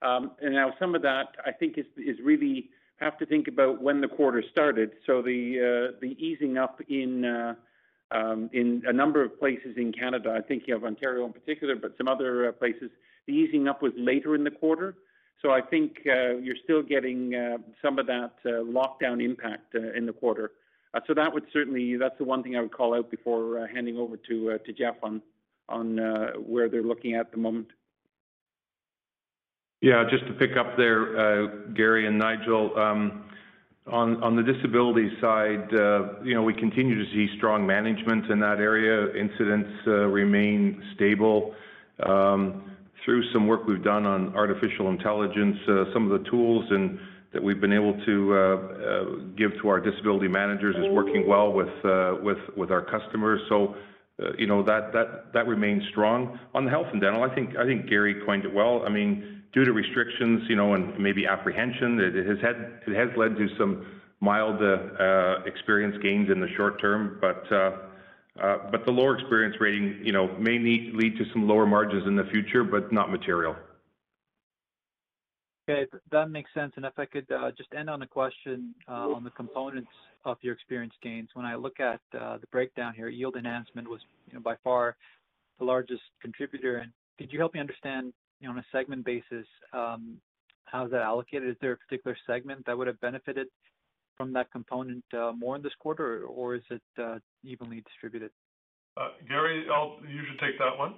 Um, 0.02 0.32
and 0.42 0.54
now 0.54 0.74
some 0.80 0.96
of 0.96 1.02
that, 1.04 1.36
I 1.46 1.52
think, 1.52 1.78
is 1.78 2.18
really 2.24 2.70
have 3.00 3.18
to 3.20 3.26
think 3.26 3.48
about 3.48 3.82
when 3.82 4.02
the 4.02 4.08
quarter 4.08 4.44
started. 4.52 4.92
So 5.06 5.22
the 5.22 5.94
uh, 6.02 6.06
easing 6.18 6.58
up 6.58 6.82
uh, 6.82 7.54
um, 8.12 8.50
in 8.54 8.84
a 8.86 8.94
number 8.94 9.24
of 9.24 9.40
places 9.40 9.78
in 9.78 9.92
Canada, 9.92 10.32
I'm 10.32 10.44
thinking 10.44 10.74
of 10.74 10.84
Ontario 10.84 11.26
in 11.26 11.34
particular, 11.34 11.76
but 11.76 11.96
some 11.98 12.08
other 12.08 12.52
places, 12.52 12.90
the 13.28 13.34
easing 13.34 13.68
up 13.68 13.82
was 13.82 13.94
later 13.96 14.36
in 14.36 14.44
the 14.44 14.52
quarter. 14.52 14.96
So 15.42 15.52
I 15.52 15.62
think 15.62 15.98
you're 16.06 16.56
still 16.64 16.84
getting 16.84 17.34
some 17.82 17.98
of 17.98 18.06
that 18.08 18.34
lockdown 18.46 19.24
impact 19.24 19.74
in 19.74 20.06
the 20.06 20.14
quarter. 20.14 20.52
So 21.08 21.14
that 21.16 21.34
would 21.34 21.46
certainly... 21.52 21.98
That's 21.98 22.18
the 22.18 22.26
one 22.26 22.44
thing 22.44 22.56
I 22.56 22.62
would 22.62 22.74
call 22.74 22.94
out 22.94 23.10
before 23.10 23.68
handing 23.74 23.98
over 23.98 24.18
to 24.18 24.60
Jeff 24.78 24.96
on 25.02 25.22
Uh, 25.72 26.38
where 26.40 26.68
they're 26.68 26.84
looking 26.84 27.16
at 27.16 27.32
the 27.32 27.38
moment. 27.38 27.68
Yeah, 29.80 30.04
just 30.10 30.28
to 30.28 30.34
pick 30.34 30.58
up 30.58 30.76
there, 30.76 31.18
uh, 31.18 31.48
Garry 31.74 32.08
and 32.08 32.20
Nigel, 32.20 32.78
um, 32.78 33.24
on 33.88 34.36
the 34.36 34.44
disability 34.44 35.10
side, 35.22 35.74
uh, 35.74 36.22
you 36.24 36.36
know, 36.36 36.44
we 36.44 36.54
continue 36.54 37.04
to 37.04 37.12
see 37.14 37.36
strong 37.38 37.66
management 37.66 38.30
in 38.30 38.40
that 38.42 38.60
area. 38.60 39.14
Incidents 39.16 39.70
remain 39.86 40.84
stable. 40.96 41.56
Um, 42.04 42.76
through 43.06 43.24
some 43.32 43.48
work 43.48 43.66
we've 43.66 43.84
done 43.84 44.06
on 44.06 44.36
artificial 44.36 44.90
intelligence, 44.90 45.58
some 45.94 46.12
of 46.12 46.22
the 46.22 46.30
tools 46.30 46.66
and 46.70 47.00
that 47.34 47.42
we've 47.42 47.62
been 47.62 47.74
able 47.74 47.94
to 48.06 49.34
give 49.38 49.52
to 49.62 49.70
our 49.70 49.80
disability 49.80 50.28
managers 50.28 50.76
is 50.76 50.92
working 50.92 51.28
well 51.28 51.54
with 51.54 52.72
our 52.72 52.86
customers. 52.92 53.42
So, 53.48 53.76
Uh, 54.22 54.32
you 54.38 54.48
know, 54.48 54.62
that 54.64 54.94
that 55.34 55.48
remains 55.48 55.84
strong. 55.90 56.40
On 56.54 56.66
the 56.66 56.72
health 56.72 56.88
and 56.92 57.02
dental, 57.02 57.24
I 57.24 57.34
think 57.34 57.54
Garry 57.90 58.16
coined 58.26 58.46
it 58.46 58.54
well. 58.54 58.84
I 58.86 58.90
mean, 58.90 59.44
due 59.54 59.66
to 59.66 59.72
restrictions, 59.72 60.44
you 60.48 60.56
know, 60.56 60.74
and 60.74 60.98
maybe 61.00 61.26
apprehension, 61.26 62.00
it 62.00 62.26
has 62.26 62.40
had 62.42 62.82
it 62.88 62.96
has 62.96 63.10
led 63.18 63.36
to 63.38 63.48
some 63.58 63.86
mild 64.20 64.62
uh, 64.62 65.04
uh, 65.04 65.44
experience 65.46 65.96
gains 66.04 66.30
in 66.30 66.40
the 66.40 66.50
short 66.56 66.80
term. 66.80 67.18
But 67.20 67.52
uh 67.52 67.72
but 68.72 68.86
the 68.86 68.92
lower 68.92 69.18
experience 69.18 69.56
rating, 69.60 70.00
you 70.04 70.14
know, 70.14 70.28
may 70.40 70.58
lead 70.58 71.18
to 71.18 71.26
some 71.34 71.48
lower 71.48 71.66
margins 71.66 72.08
in 72.08 72.16
the 72.16 72.24
future, 72.26 72.64
but 72.64 72.92
not 72.92 73.12
material. 73.12 73.56
Okay, 75.70 75.86
that 76.12 76.30
makes 76.30 76.50
sense. 76.54 76.74
And 76.76 76.86
if 76.86 76.94
I 76.98 77.06
could 77.06 77.32
uh, 77.32 77.52
just 77.56 77.70
end 77.78 77.90
on 77.90 78.02
a 78.02 78.08
question 78.08 78.74
uh, 78.88 79.10
on 79.14 79.24
the 79.24 79.30
components 79.32 79.92
of 80.26 80.38
your 80.42 80.54
experience 80.54 80.94
gains. 81.02 81.30
When 81.34 81.46
I 81.46 81.56
look 81.56 81.80
at 81.80 82.02
uh, 82.20 82.38
the 82.38 82.48
breakdown 82.52 82.94
here, 82.96 83.10
yield 83.10 83.36
enhancement 83.36 83.88
was, 83.88 84.02
you 84.28 84.34
know, 84.34 84.40
by 84.40 84.56
far 84.64 84.96
the 85.60 85.66
largest 85.66 86.02
contributor. 86.22 86.78
And 86.78 86.92
could 87.18 87.32
you 87.32 87.40
help 87.40 87.54
me 87.54 87.60
understand, 87.60 88.14
you 88.40 88.48
know, 88.48 88.54
on 88.54 88.60
a 88.60 88.66
segment 88.72 89.06
basis, 89.06 89.46
um, 89.74 90.18
how 90.66 90.86
is 90.86 90.92
that 90.92 91.02
allocated? 91.02 91.50
Is 91.50 91.56
there 91.62 91.74
a 91.74 91.78
particular 91.78 92.18
segment 92.26 92.66
that 92.66 92.78
would 92.78 92.88
have 92.88 93.00
benefited 93.02 93.48
from 94.18 94.34
that 94.34 94.52
component 94.52 95.04
more 95.38 95.56
in 95.56 95.62
this 95.62 95.74
quarter, 95.80 96.24
or 96.26 96.56
is 96.56 96.62
it 96.70 96.82
evenly 97.44 97.82
distributed? 97.82 98.32
Garry, 99.28 99.64
you 99.64 100.22
should 100.30 100.40
take 100.40 100.58
that 100.60 100.78
one. 100.78 100.96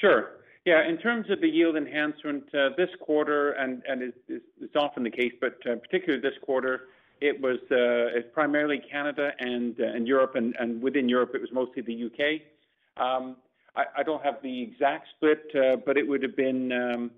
Sure. 0.00 0.30
Yeah, 0.66 0.82
in 0.84 0.98
terms 0.98 1.30
of 1.30 1.40
the 1.40 1.48
yield 1.48 1.76
enhancement, 1.76 2.52
uh, 2.52 2.70
this 2.76 2.88
quarter, 3.00 3.52
and 3.52 3.84
it's 3.86 4.76
often 4.76 5.04
the 5.04 5.10
case, 5.10 5.32
but 5.40 5.54
uh, 5.64 5.76
particularly 5.76 6.20
this 6.20 6.36
quarter, 6.42 6.88
it 7.20 7.40
was 7.40 7.58
uh, 7.70 8.20
primarily 8.34 8.82
Canada 8.90 9.30
and 9.38 9.76
Europe, 10.08 10.34
and 10.34 10.82
within 10.82 11.08
Europe, 11.08 11.30
it 11.34 11.40
was 11.40 11.50
mostly 11.52 11.82
the 11.82 11.94
U.K. 11.94 12.42
Um, 12.96 13.36
I 13.76 14.02
don't 14.02 14.24
have 14.24 14.42
the 14.42 14.62
exact 14.62 15.06
split, 15.14 15.44
but 15.84 15.96
it 15.96 16.08
would 16.08 16.22
have 16.24 16.34
been 16.34 16.72
um, 16.72 17.10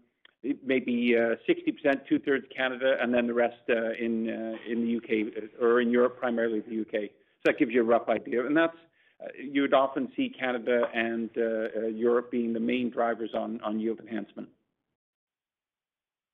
maybe 0.63 1.15
60%, 1.49 2.07
two-thirds 2.07 2.45
Canada, 2.55 2.99
and 3.01 3.15
then 3.15 3.27
the 3.27 3.35
rest 3.35 3.63
in 3.69 4.29
in 4.69 4.83
the 4.83 4.91
U.K. 4.91 5.25
or 5.59 5.81
in 5.81 5.91
Europe, 5.91 6.19
primarily 6.21 6.61
the 6.61 6.75
U.K. 6.75 7.11
So 7.11 7.43
That 7.47 7.59
gives 7.59 7.73
you 7.73 7.81
a 7.81 7.85
rough 7.85 8.11
idea. 8.11 8.45
and 8.45 8.55
That's 8.55 8.77
you 9.37 9.63
would 9.63 9.75
often 9.75 10.09
see 10.17 10.33
Canada 10.39 10.83
and 10.95 11.31
uh, 11.37 11.43
uh, 11.43 11.87
Europe 11.87 12.31
being 12.31 12.53
the 12.53 12.61
main 12.61 12.91
drivers 12.91 13.31
on 13.35 13.81
yield 13.81 14.01
enhancement. 14.01 14.49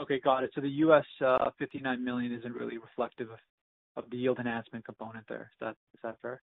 Okay, 0.01 0.21
got 0.21 0.43
it. 0.43 0.51
So 0.55 0.61
the 0.61 0.69
U.S. 0.69 1.05
Uh, 1.25 1.51
59 1.59 2.05
million 2.05 2.33
isn't 2.33 2.53
really 2.55 2.79
reflective 2.79 3.29
of 3.97 4.05
the 4.11 4.17
yield 4.17 4.39
enhancement 4.39 4.85
component 4.85 5.25
there. 5.29 5.51
Is 5.61 5.75
that 6.03 6.17
fair? 6.21 6.43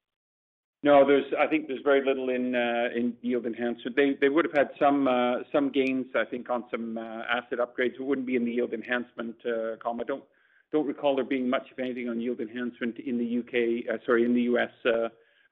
No, 0.82 1.02
I 1.38 1.46
think 1.46 1.66
there's 1.66 1.82
very 1.84 2.02
little 2.02 2.30
in 2.30 2.54
uh, 2.54 3.10
yield 3.20 3.44
enhancement. 3.44 3.96
They 3.96 4.28
would 4.30 4.46
have 4.46 4.54
had 4.54 4.68
uh, 4.82 5.42
some 5.52 5.70
gains, 5.70 6.06
I 6.16 6.24
think, 6.24 6.48
on 6.48 6.64
some 6.70 6.96
asset 6.96 7.58
upgrades. 7.58 7.96
It 7.96 8.02
wouldn't 8.02 8.26
be 8.26 8.36
in 8.36 8.46
the 8.46 8.52
yield 8.52 8.72
enhancement 8.72 9.36
column. 9.82 10.00
I 10.00 10.04
don't 10.04 10.86
recall 10.86 11.16
there 11.16 11.24
being 11.24 11.50
much 11.50 11.70
of 11.70 11.78
anything 11.78 12.08
on 12.08 12.18
yield 12.18 12.40
enhancement 12.40 12.98
in 12.98 13.18
the 13.18 13.26
U.K., 13.26 13.84
sorry, 14.06 14.24
in 14.24 14.32
the 14.32 14.42
U.S. 14.42 14.70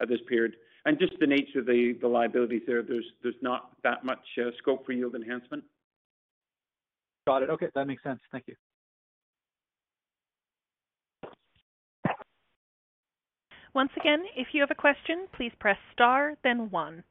at 0.01 0.09
this 0.09 0.21
period 0.27 0.55
and 0.89 0.99
just 0.99 1.13
the 1.21 1.27
nature 1.27 1.59
of 1.59 1.67
the 1.67 1.99
liabilities 2.03 2.63
there, 2.67 2.83
there's 2.83 3.35
not 3.43 3.73
that 3.85 4.07
much 4.07 4.25
uh, 4.39 4.51
scope 4.57 4.87
for 4.87 4.93
yield 4.93 5.15
enhancement. 5.15 5.63
Got 7.27 7.43
it. 7.43 7.51
Okay, 7.51 7.67
that 7.75 7.87
makes 7.87 8.03
sense. 8.03 8.21
Thank 8.33 8.45
you. 8.47 8.55
Once 13.75 13.91
again, 14.01 14.21
if 14.35 14.49
you 14.53 14.63
have 14.63 14.71
a 14.71 14.75
question, 14.75 15.27
please 15.37 15.53
press 15.61 15.77
star 15.93 16.37
then 16.43 16.71
one. 16.71 17.05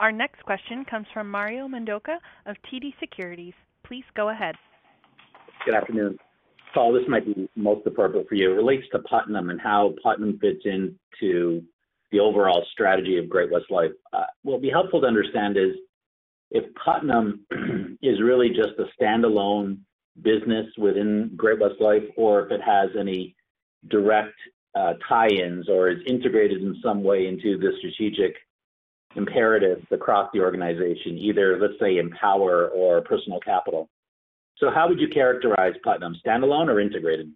Our 0.00 0.10
next 0.10 0.42
question 0.42 0.84
comes 0.84 1.06
from 1.14 1.30
Mario 1.30 1.68
Mendonca 1.68 2.16
of 2.46 2.56
TD 2.70 2.94
Securities. 2.98 3.54
Please 3.84 4.04
go 4.16 4.30
ahead. 4.30 4.56
Good 5.64 5.74
afternoon. 5.76 6.18
Paul, 6.74 6.92
this 6.92 7.04
might 7.08 7.24
be 7.24 7.48
most 7.54 7.86
appropriate 7.86 8.28
for 8.28 8.34
you. 8.34 8.50
It 8.50 8.56
relates 8.56 8.86
to 8.90 8.98
Putnam 8.98 9.50
and 9.50 9.60
how 9.60 9.94
Putnam 10.02 10.36
fits 10.40 10.64
into 10.64 11.62
the 12.10 12.20
overall 12.20 12.64
strategy 12.72 13.18
of 13.18 13.28
Great-West 13.28 13.70
Life. 13.70 13.92
Uh, 14.12 14.24
will 14.44 14.58
be 14.58 14.70
helpful 14.70 15.00
to 15.00 15.06
understand 15.06 15.56
is 15.56 15.76
if 16.50 16.64
Putnam 16.74 17.40
is 18.02 18.20
really 18.22 18.48
just 18.48 18.78
a 18.78 18.86
standalone 19.00 19.78
business 20.22 20.66
within 20.78 21.32
Great-West 21.36 21.80
Life, 21.80 22.04
or 22.16 22.46
if 22.46 22.50
it 22.50 22.60
has 22.62 22.90
any 22.98 23.36
direct 23.88 24.34
uh, 24.74 24.94
tie-ins 25.08 25.68
or 25.68 25.90
is 25.90 25.98
integrated 26.06 26.62
in 26.62 26.76
some 26.82 27.02
way 27.02 27.26
into 27.26 27.58
the 27.58 27.72
strategic 27.78 28.34
imperatives 29.16 29.86
across 29.90 30.30
the 30.32 30.40
organization, 30.40 31.16
either, 31.18 31.58
let's 31.60 31.78
say, 31.80 31.98
Empower 31.98 32.68
or 32.68 33.00
Personal 33.02 33.40
Capital. 33.40 33.88
So 34.58 34.70
how 34.70 34.88
would 34.88 35.00
you 35.00 35.08
characterize 35.08 35.74
Putnam, 35.84 36.16
standalone 36.24 36.68
or 36.68 36.80
integrated? 36.80 37.32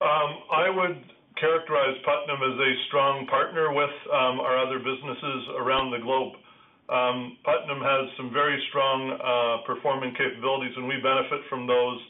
Um, 0.00 0.38
I 0.50 0.70
would 0.70 1.04
characterize 1.40 1.96
Putnam 2.04 2.42
as 2.42 2.56
a 2.58 2.70
strong 2.88 3.26
partner 3.26 3.72
with 3.72 3.94
um, 4.10 4.38
our 4.42 4.58
other 4.58 4.78
businesses 4.78 5.40
around 5.58 5.90
the 5.90 6.02
globe. 6.02 6.34
Um, 6.88 7.36
Putnam 7.44 7.80
has 7.84 8.04
some 8.16 8.32
very 8.32 8.56
strong 8.70 9.12
uh, 9.12 9.66
performing 9.66 10.14
capabilities, 10.16 10.72
and 10.76 10.88
we 10.88 10.98
benefit 10.98 11.44
from 11.48 11.66
those 11.66 12.00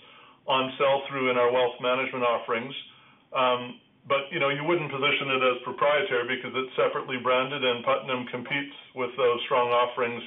on 0.46 0.72
sell-through 0.78 1.30
in 1.30 1.36
our 1.36 1.52
wealth 1.52 1.76
management 1.82 2.24
offerings. 2.24 2.72
Um, 3.36 3.80
but 4.08 4.32
you 4.32 4.40
know, 4.40 4.48
you 4.48 4.64
wouldn't 4.64 4.88
position 4.88 5.28
it 5.36 5.42
as 5.44 5.56
proprietary 5.68 6.24
because 6.40 6.54
it's 6.56 6.72
separately 6.78 7.20
branded, 7.20 7.60
and 7.60 7.84
Putnam 7.84 8.24
competes 8.32 8.76
with 8.96 9.12
those 9.20 9.38
strong 9.44 9.68
offerings 9.68 10.22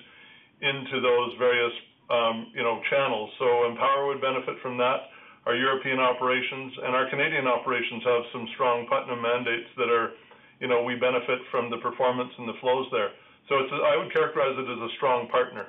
into 0.62 1.02
those 1.02 1.34
various 1.42 1.74
um, 2.14 2.54
you 2.54 2.62
know 2.62 2.78
channels. 2.92 3.32
So 3.40 3.66
Empower 3.66 4.14
would 4.14 4.22
benefit 4.22 4.62
from 4.62 4.78
that 4.78 5.10
our 5.46 5.56
European 5.56 6.00
operations, 6.00 6.74
and 6.86 6.96
our 6.96 7.10
Canadian 7.10 7.48
operations 7.48 8.04
have 8.06 8.22
some 8.32 8.48
strong 8.54 8.86
Putnam 8.88 9.22
mandates 9.22 9.70
that 9.78 9.90
are, 9.90 10.12
you 10.60 10.68
know, 10.68 10.84
we 10.84 10.96
benefit 10.96 11.40
from 11.50 11.70
the 11.70 11.78
performance 11.78 12.30
and 12.38 12.48
the 12.48 12.54
flows 12.62 12.88
there. 12.92 13.10
So 13.50 13.58
it's, 13.58 13.74
I 13.74 13.98
would 13.98 14.14
characterize 14.14 14.56
it 14.58 14.70
as 14.70 14.78
a 14.78 14.94
strong 14.98 15.28
partner. 15.30 15.68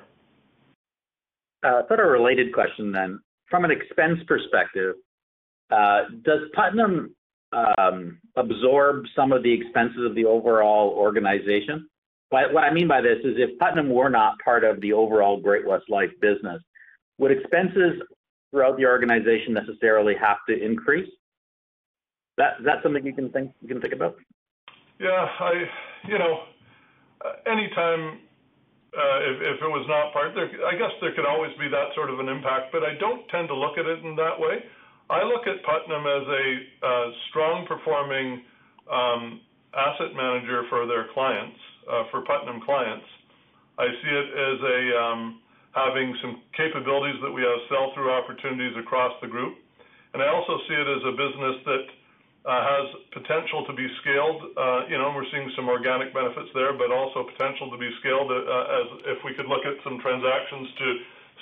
Uh, 1.63 1.87
sort 1.87 1.99
of 1.99 2.05
a 2.05 2.09
related 2.09 2.53
question 2.53 2.91
then. 2.91 3.19
From 3.49 3.65
an 3.65 3.71
expense 3.71 4.19
perspective, 4.27 4.95
uh, 5.71 6.01
does 6.23 6.41
Putnam 6.53 7.15
um, 7.51 8.19
absorb 8.35 9.05
some 9.15 9.31
of 9.31 9.43
the 9.43 9.51
expenses 9.51 10.05
of 10.05 10.13
the 10.15 10.25
overall 10.25 10.89
organization? 10.89 11.87
What, 12.29 12.53
what 12.53 12.63
I 12.63 12.73
mean 12.73 12.87
by 12.87 13.01
this 13.01 13.19
is 13.23 13.35
if 13.37 13.57
Putnam 13.59 13.89
were 13.89 14.09
not 14.09 14.37
part 14.43 14.63
of 14.63 14.81
the 14.81 14.93
overall 14.93 15.39
Great-West 15.39 15.85
Life 15.89 16.09
business, 16.21 16.61
would 17.17 17.31
expenses 17.31 18.01
throughout 18.53 18.77
the 18.77 18.85
organization 18.85 19.57
necessarily 19.57 20.13
have 20.13 20.37
to 20.47 20.53
increase? 20.53 21.09
That 22.37 22.61
is 22.61 22.65
that 22.65 22.85
something 22.85 23.05
you 23.05 23.13
can 23.13 23.29
think 23.33 23.51
you 23.61 23.67
can 23.67 23.81
think 23.81 23.93
about? 23.93 24.15
Yeah, 25.01 25.09
I 25.09 25.65
you 26.07 26.17
know, 26.17 26.45
anytime 27.49 28.21
uh, 28.93 29.19
if 29.25 29.37
if 29.41 29.57
it 29.57 29.71
was 29.73 29.85
not 29.89 30.13
part, 30.13 30.37
there, 30.37 30.49
I 30.69 30.77
guess 30.77 30.93
there 31.01 31.13
could 31.17 31.25
always 31.25 31.51
be 31.57 31.67
that 31.67 31.97
sort 31.97 32.13
of 32.13 32.21
an 32.21 32.29
impact, 32.29 32.71
but 32.71 32.85
I 32.85 32.93
don't 33.01 33.27
tend 33.33 33.49
to 33.49 33.57
look 33.57 33.77
at 33.81 33.85
it 33.89 34.05
in 34.05 34.15
that 34.15 34.37
way. 34.37 34.61
I 35.09 35.25
look 35.25 35.49
at 35.49 35.61
Putnam 35.65 36.05
as 36.05 36.25
a 36.29 36.45
uh, 36.85 37.07
strong 37.29 37.65
performing 37.67 38.45
um, 38.87 39.41
asset 39.73 40.15
manager 40.15 40.63
for 40.69 40.85
their 40.85 41.09
clients, 41.13 41.57
uh, 41.89 42.03
for 42.09 42.21
Putnam 42.21 42.61
clients. 42.61 43.05
I 43.77 43.89
see 43.89 44.13
it 44.13 44.29
as 44.31 44.57
a 44.61 44.79
um, 44.97 45.42
having 45.73 46.13
some 46.21 46.41
capabilities 46.53 47.17
that 47.21 47.33
we 47.33 47.41
have 47.41 47.59
sell-through 47.69 48.13
opportunities 48.13 48.77
across 48.77 49.13
the 49.21 49.27
group. 49.27 49.57
and 50.13 50.21
I 50.21 50.29
also 50.29 50.61
see 50.69 50.77
it 50.77 50.85
as 50.85 51.03
a 51.09 51.13
business 51.17 51.57
that 51.65 51.85
uh, 52.45 52.59
has 52.59 52.85
potential 53.15 53.63
to 53.65 53.73
be 53.73 53.87
scaled. 54.03 54.51
Uh, 54.53 54.85
you 54.91 54.99
know, 54.99 55.15
we're 55.15 55.27
seeing 55.31 55.47
some 55.55 55.71
organic 55.71 56.13
benefits 56.13 56.51
there, 56.53 56.75
but 56.75 56.91
also 56.91 57.23
potential 57.23 57.71
to 57.71 57.79
be 57.79 57.87
scaled 58.03 58.29
uh, 58.29 58.35
as 58.35 58.87
if 59.15 59.17
we 59.23 59.33
could 59.33 59.47
look 59.47 59.63
at 59.63 59.79
some 59.81 59.97
transactions 60.03 60.67
to 60.77 60.87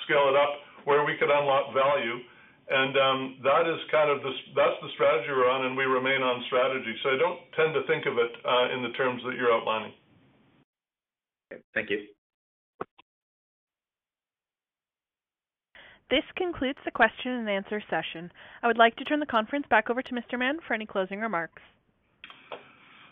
scale 0.06 0.30
it 0.30 0.36
up 0.38 0.62
where 0.86 1.04
we 1.04 1.18
could 1.18 1.30
unlock 1.30 1.74
value. 1.74 2.22
and 2.70 2.94
um, 2.96 3.20
That 3.42 3.66
is 3.66 3.82
kind 3.90 4.14
of 4.14 4.22
the 4.22 4.32
that's 4.54 4.78
the 4.78 4.90
strategy 4.94 5.34
we're 5.34 5.50
on, 5.50 5.66
and 5.66 5.76
we 5.76 5.84
remain 5.84 6.22
on 6.22 6.42
strategy. 6.46 6.94
So 7.02 7.10
I 7.10 7.18
don't 7.18 7.40
tend 7.58 7.74
to 7.74 7.82
think 7.90 8.06
of 8.06 8.16
it 8.22 8.32
in 8.70 8.86
the 8.86 8.94
terms 8.94 9.20
that 9.26 9.34
you're 9.34 9.52
outlining. 9.52 9.92
Thank 11.74 11.90
you. 11.90 12.11
This 16.12 16.28
concludes 16.36 16.76
the 16.84 16.92
question 16.92 17.40
and 17.40 17.48
answer 17.48 17.80
session. 17.88 18.28
I 18.60 18.68
would 18.68 18.76
like 18.76 18.92
to 19.00 19.04
turn 19.08 19.16
the 19.16 19.32
conference 19.32 19.64
back 19.72 19.88
over 19.88 20.04
to 20.04 20.12
Mr. 20.12 20.36
Mahon 20.36 20.60
for 20.68 20.76
any 20.76 20.84
closing 20.84 21.24
remarks. 21.24 21.64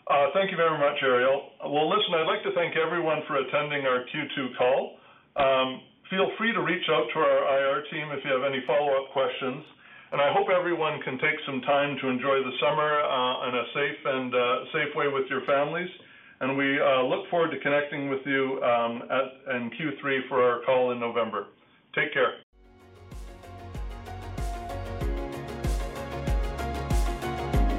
Uh, 0.05 0.29
thank 0.37 0.53
you 0.53 0.57
very 0.57 0.77
much, 0.77 1.01
Ariel. 1.01 1.49
Well, 1.65 1.89
listen, 1.89 2.13
I'd 2.13 2.29
like 2.29 2.45
to 2.45 2.53
thank 2.53 2.77
everyone 2.77 3.25
for 3.25 3.41
attending 3.41 3.89
our 3.89 4.05
Q2 4.05 4.37
call. 4.53 5.01
Um, 5.33 5.81
feel 6.13 6.29
free 6.37 6.53
to 6.53 6.61
reach 6.61 6.85
out 6.93 7.09
to 7.09 7.17
our 7.25 7.41
IR 7.49 7.81
team 7.89 8.13
if 8.13 8.21
you 8.21 8.37
have 8.37 8.45
any 8.45 8.61
follow-up 8.69 9.09
questions. 9.17 9.65
And 10.13 10.21
I 10.21 10.29
hope 10.37 10.53
everyone 10.53 11.01
can 11.01 11.17
take 11.17 11.41
some 11.49 11.65
time 11.65 11.97
to 12.05 12.05
enjoy 12.05 12.37
the 12.45 12.53
summer 12.61 13.01
uh, 13.01 13.49
in 13.49 13.53
a 13.57 13.65
safe 13.73 14.01
and 14.05 14.29
uh, 14.29 14.45
safe 14.77 14.93
way 14.93 15.09
with 15.09 15.25
your 15.25 15.41
families. 15.49 15.89
And 16.37 16.53
we 16.53 16.77
uh, 16.77 17.01
look 17.09 17.25
forward 17.33 17.49
to 17.49 17.57
connecting 17.65 18.13
with 18.13 18.21
you 18.29 18.61
um, 18.61 19.09
at, 19.09 19.57
in 19.57 19.73
Q3 19.73 20.29
for 20.29 20.37
our 20.45 20.61
call 20.69 20.91
in 20.93 20.99
November. 20.99 21.49
Take 21.97 22.13
care. 22.13 22.45